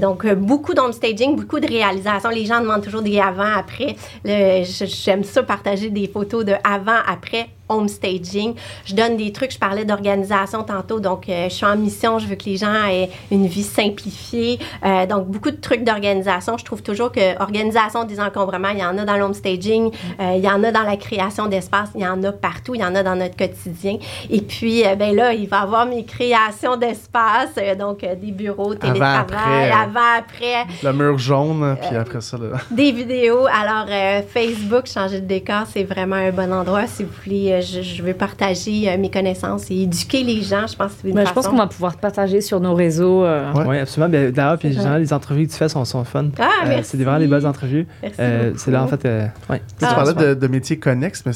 Donc, 0.00 0.26
beaucoup 0.34 0.74
d'homestaging, 0.74 1.34
beaucoup 1.36 1.60
de 1.60 1.66
réalisation. 1.66 2.28
Les 2.30 2.46
gens 2.46 2.60
demandent 2.60 2.82
toujours 2.82 3.02
des 3.02 3.20
avant-après. 3.20 3.96
J'aime 4.24 5.22
ça, 5.24 5.42
partager 5.42 5.90
des 5.90 6.08
photos 6.08 6.44
de 6.44 6.54
avant-après 6.64 7.48
home 7.68 7.88
staging. 7.88 8.54
Je 8.84 8.94
donne 8.94 9.16
des 9.16 9.32
trucs. 9.32 9.52
Je 9.52 9.58
parlais 9.58 9.84
d'organisation 9.84 10.62
tantôt. 10.62 11.00
Donc, 11.00 11.28
euh, 11.28 11.48
je 11.48 11.54
suis 11.54 11.66
en 11.66 11.76
mission. 11.76 12.18
Je 12.18 12.26
veux 12.26 12.36
que 12.36 12.44
les 12.44 12.56
gens 12.56 12.72
aient 12.86 13.10
une 13.30 13.46
vie 13.46 13.62
simplifiée. 13.62 14.58
Euh, 14.84 15.06
donc, 15.06 15.26
beaucoup 15.26 15.50
de 15.50 15.56
trucs 15.56 15.84
d'organisation. 15.84 16.56
Je 16.58 16.64
trouve 16.64 16.82
toujours 16.82 17.12
que 17.12 17.40
organisation 17.40 18.04
des 18.04 18.20
encombrements, 18.20 18.70
il 18.70 18.78
y 18.78 18.84
en 18.84 18.96
a 18.98 19.04
dans 19.04 19.16
l'home 19.16 19.34
staging, 19.34 19.90
euh, 20.20 20.34
il 20.36 20.44
y 20.44 20.48
en 20.48 20.62
a 20.64 20.70
dans 20.70 20.82
la 20.82 20.96
création 20.96 21.46
d'espace, 21.46 21.90
il 21.94 22.02
y 22.02 22.06
en 22.06 22.22
a 22.22 22.32
partout, 22.32 22.74
il 22.74 22.80
y 22.80 22.84
en 22.84 22.94
a 22.94 23.02
dans 23.02 23.16
notre 23.16 23.36
quotidien. 23.36 23.98
Et 24.30 24.40
puis, 24.40 24.82
ben 24.98 25.14
là, 25.14 25.32
il 25.32 25.48
va 25.48 25.60
y 25.60 25.62
avoir 25.62 25.86
mes 25.86 26.04
créations 26.04 26.76
d'espace, 26.76 27.54
donc 27.78 28.00
des 28.00 28.32
bureaux, 28.32 28.74
télétravail, 28.74 29.18
après, 29.18 29.70
euh, 29.70 29.74
avant, 29.74 30.18
après, 30.18 30.66
Le 30.82 30.92
mur 30.92 31.18
jaune, 31.18 31.76
puis 31.80 31.96
après 31.96 32.20
ça, 32.20 32.36
là. 32.36 32.58
des 32.70 32.92
vidéos. 32.92 33.46
Alors, 33.46 33.86
Facebook, 34.28 34.86
changer 34.86 35.20
de 35.20 35.26
décor, 35.26 35.64
c'est 35.72 35.84
vraiment 35.84 36.16
un 36.16 36.30
bon 36.30 36.52
endroit. 36.52 36.86
Si 36.86 37.04
vous 37.04 37.10
voulez, 37.24 37.57
je, 37.60 37.82
je 37.82 38.02
veux 38.02 38.14
partager 38.14 38.88
euh, 38.90 38.96
mes 38.98 39.10
connaissances 39.10 39.70
et 39.70 39.82
éduquer 39.82 40.22
les 40.24 40.42
gens. 40.42 40.66
Je 40.66 40.76
pense 40.76 40.92
que 40.92 40.98
c'est 41.02 41.08
une 41.08 41.14
Ben, 41.14 41.26
je 41.26 41.32
pense 41.32 41.46
qu'on 41.48 41.56
va 41.56 41.66
pouvoir 41.66 41.96
partager 41.96 42.40
sur 42.40 42.60
nos 42.60 42.74
réseaux. 42.74 43.24
euh, 43.24 43.52
Ouais. 43.52 43.64
Oui, 43.66 43.78
absolument. 43.78 44.08
Ben, 44.10 44.30
D'ailleurs, 44.32 44.58
puis 44.58 44.70
généralement, 44.72 44.98
les 44.98 45.12
entrevues 45.12 45.46
que 45.46 45.52
tu 45.52 45.58
fais 45.58 45.68
sont, 45.68 45.84
sont 45.84 46.04
fun. 46.04 46.26
Ah, 46.38 46.44
Euh, 46.64 46.68
merci. 46.68 46.90
c'est 46.90 46.96
des- 46.98 47.04
vraiment 47.04 47.18
des 47.20 47.26
bonnes 47.26 47.46
entrevues. 47.46 47.86
Merci 48.02 48.16
Euh, 48.20 48.46
beaucoup. 48.48 48.58
c'est 48.58 48.70
là, 48.70 48.82
en 48.82 48.86
fait. 48.88 49.04
euh, 49.04 49.26
ouais, 49.50 49.62
Tu 49.78 49.84
Ah, 49.86 49.94
parlais 49.94 50.14
de, 50.14 50.34
de 50.34 50.46
métiers 50.48 50.78
connexes, 50.78 51.22
mais 51.26 51.32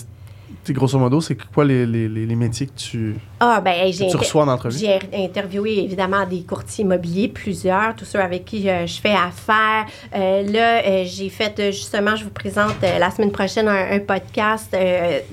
grosso 0.70 0.96
modo, 0.96 1.20
c'est 1.20 1.36
quoi 1.52 1.64
les, 1.64 1.84
les, 1.84 2.08
les, 2.08 2.36
métiers 2.36 2.66
que 2.66 2.78
tu, 2.78 3.16
Ah, 3.40 3.60
ben, 3.60 3.90
que 3.90 4.10
tu 4.10 4.16
reçois 4.16 4.44
en 4.44 4.48
entrevue? 4.48 4.78
J'ai 4.78 5.00
interviewé 5.12 5.82
évidemment 5.82 6.24
des 6.24 6.42
courtiers 6.42 6.84
immobiliers, 6.84 7.26
plusieurs, 7.26 7.96
tous 7.96 8.04
ceux 8.04 8.20
avec 8.20 8.44
qui 8.44 8.68
euh, 8.68 8.86
je 8.86 9.00
fais 9.00 9.14
affaire. 9.14 9.86
Euh, 10.14 10.42
là, 10.42 10.82
euh, 10.86 11.04
j'ai 11.04 11.30
fait 11.30 11.58
euh, 11.58 11.72
justement, 11.72 12.14
je 12.14 12.22
vous 12.22 12.30
présente 12.30 12.76
la 12.82 13.10
semaine 13.10 13.32
prochaine 13.32 13.66
un, 13.66 13.90
un 13.92 13.98
podcast, 13.98 14.76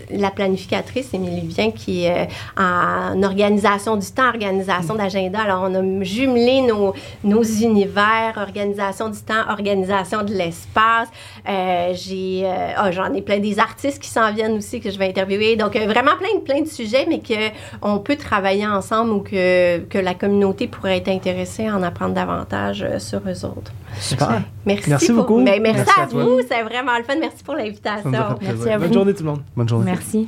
la 0.10 0.32
planificatrice 0.32 1.14
Émilie 1.14 1.46
Vien, 1.48 1.70
qui 1.70 2.06
est 2.06 2.28
en 2.58 3.22
organisation 3.22 3.98
du 3.98 4.08
temps, 4.08 4.30
organisation 4.30 4.96
d'agenda. 4.96 5.42
Alors, 5.42 5.70
on 5.70 5.76
a 5.76 6.04
jumelé 6.04 6.62
nos, 6.62 6.94
nos 7.24 7.44
univers, 7.44 8.34
organisation 8.38 9.10
du 9.10 9.20
temps, 9.20 9.48
organisation 9.50 10.24
de 10.24 10.34
l'espace. 10.34 11.10
J'ai, 11.46 12.50
ah, 12.76 12.90
j'en 12.92 13.14
ai 13.14 13.22
plein 13.22 13.40
des 13.40 13.60
artistes 13.60 14.00
qui 14.02 14.10
s'en 14.10 14.32
viennent 14.34 14.58
aussi 14.58 14.80
que 14.80 14.90
je 14.90 14.98
vais 14.98 15.06
interviewer. 15.06 15.19
Donc, 15.56 15.76
euh, 15.76 15.86
vraiment 15.86 16.16
plein 16.18 16.36
de, 16.40 16.44
plein 16.44 16.62
de 16.62 16.68
sujets, 16.68 17.06
mais 17.10 17.22
qu'on 17.22 18.00
peut 18.00 18.16
travailler 18.16 18.66
ensemble 18.68 19.12
ou 19.12 19.20
que, 19.22 19.80
que 19.80 19.98
la 19.98 20.14
communauté 20.14 20.68
pourrait 20.68 20.98
être 20.98 21.10
intéressée 21.10 21.68
à 21.68 21.76
en 21.76 21.84
apprendre 21.84 22.14
davantage 22.14 22.84
euh, 22.84 23.00
sur 23.00 23.20
eux 23.28 23.46
autres. 23.46 23.72
Super. 24.00 24.42
Merci, 24.66 24.90
Merci 24.90 25.08
pour- 25.08 25.16
beaucoup. 25.26 25.44
Ben, 25.44 25.62
merci, 25.62 25.84
Merci 25.86 26.00
à, 26.00 26.04
à 26.04 26.06
vous, 26.06 26.40
c'est 26.48 26.62
vraiment 26.64 26.98
le 26.98 27.04
fun. 27.04 27.16
Merci 27.20 27.44
pour 27.44 27.56
l'invitation. 27.56 28.10
Merci 28.42 28.70
à 28.70 28.78
vous. 28.78 28.84
Bonne 28.86 28.94
journée 28.94 29.14
tout 29.14 29.24
le 29.24 29.30
monde. 29.30 29.42
Bonne 29.56 29.70
journée. 29.70 29.86
Merci. 29.92 30.28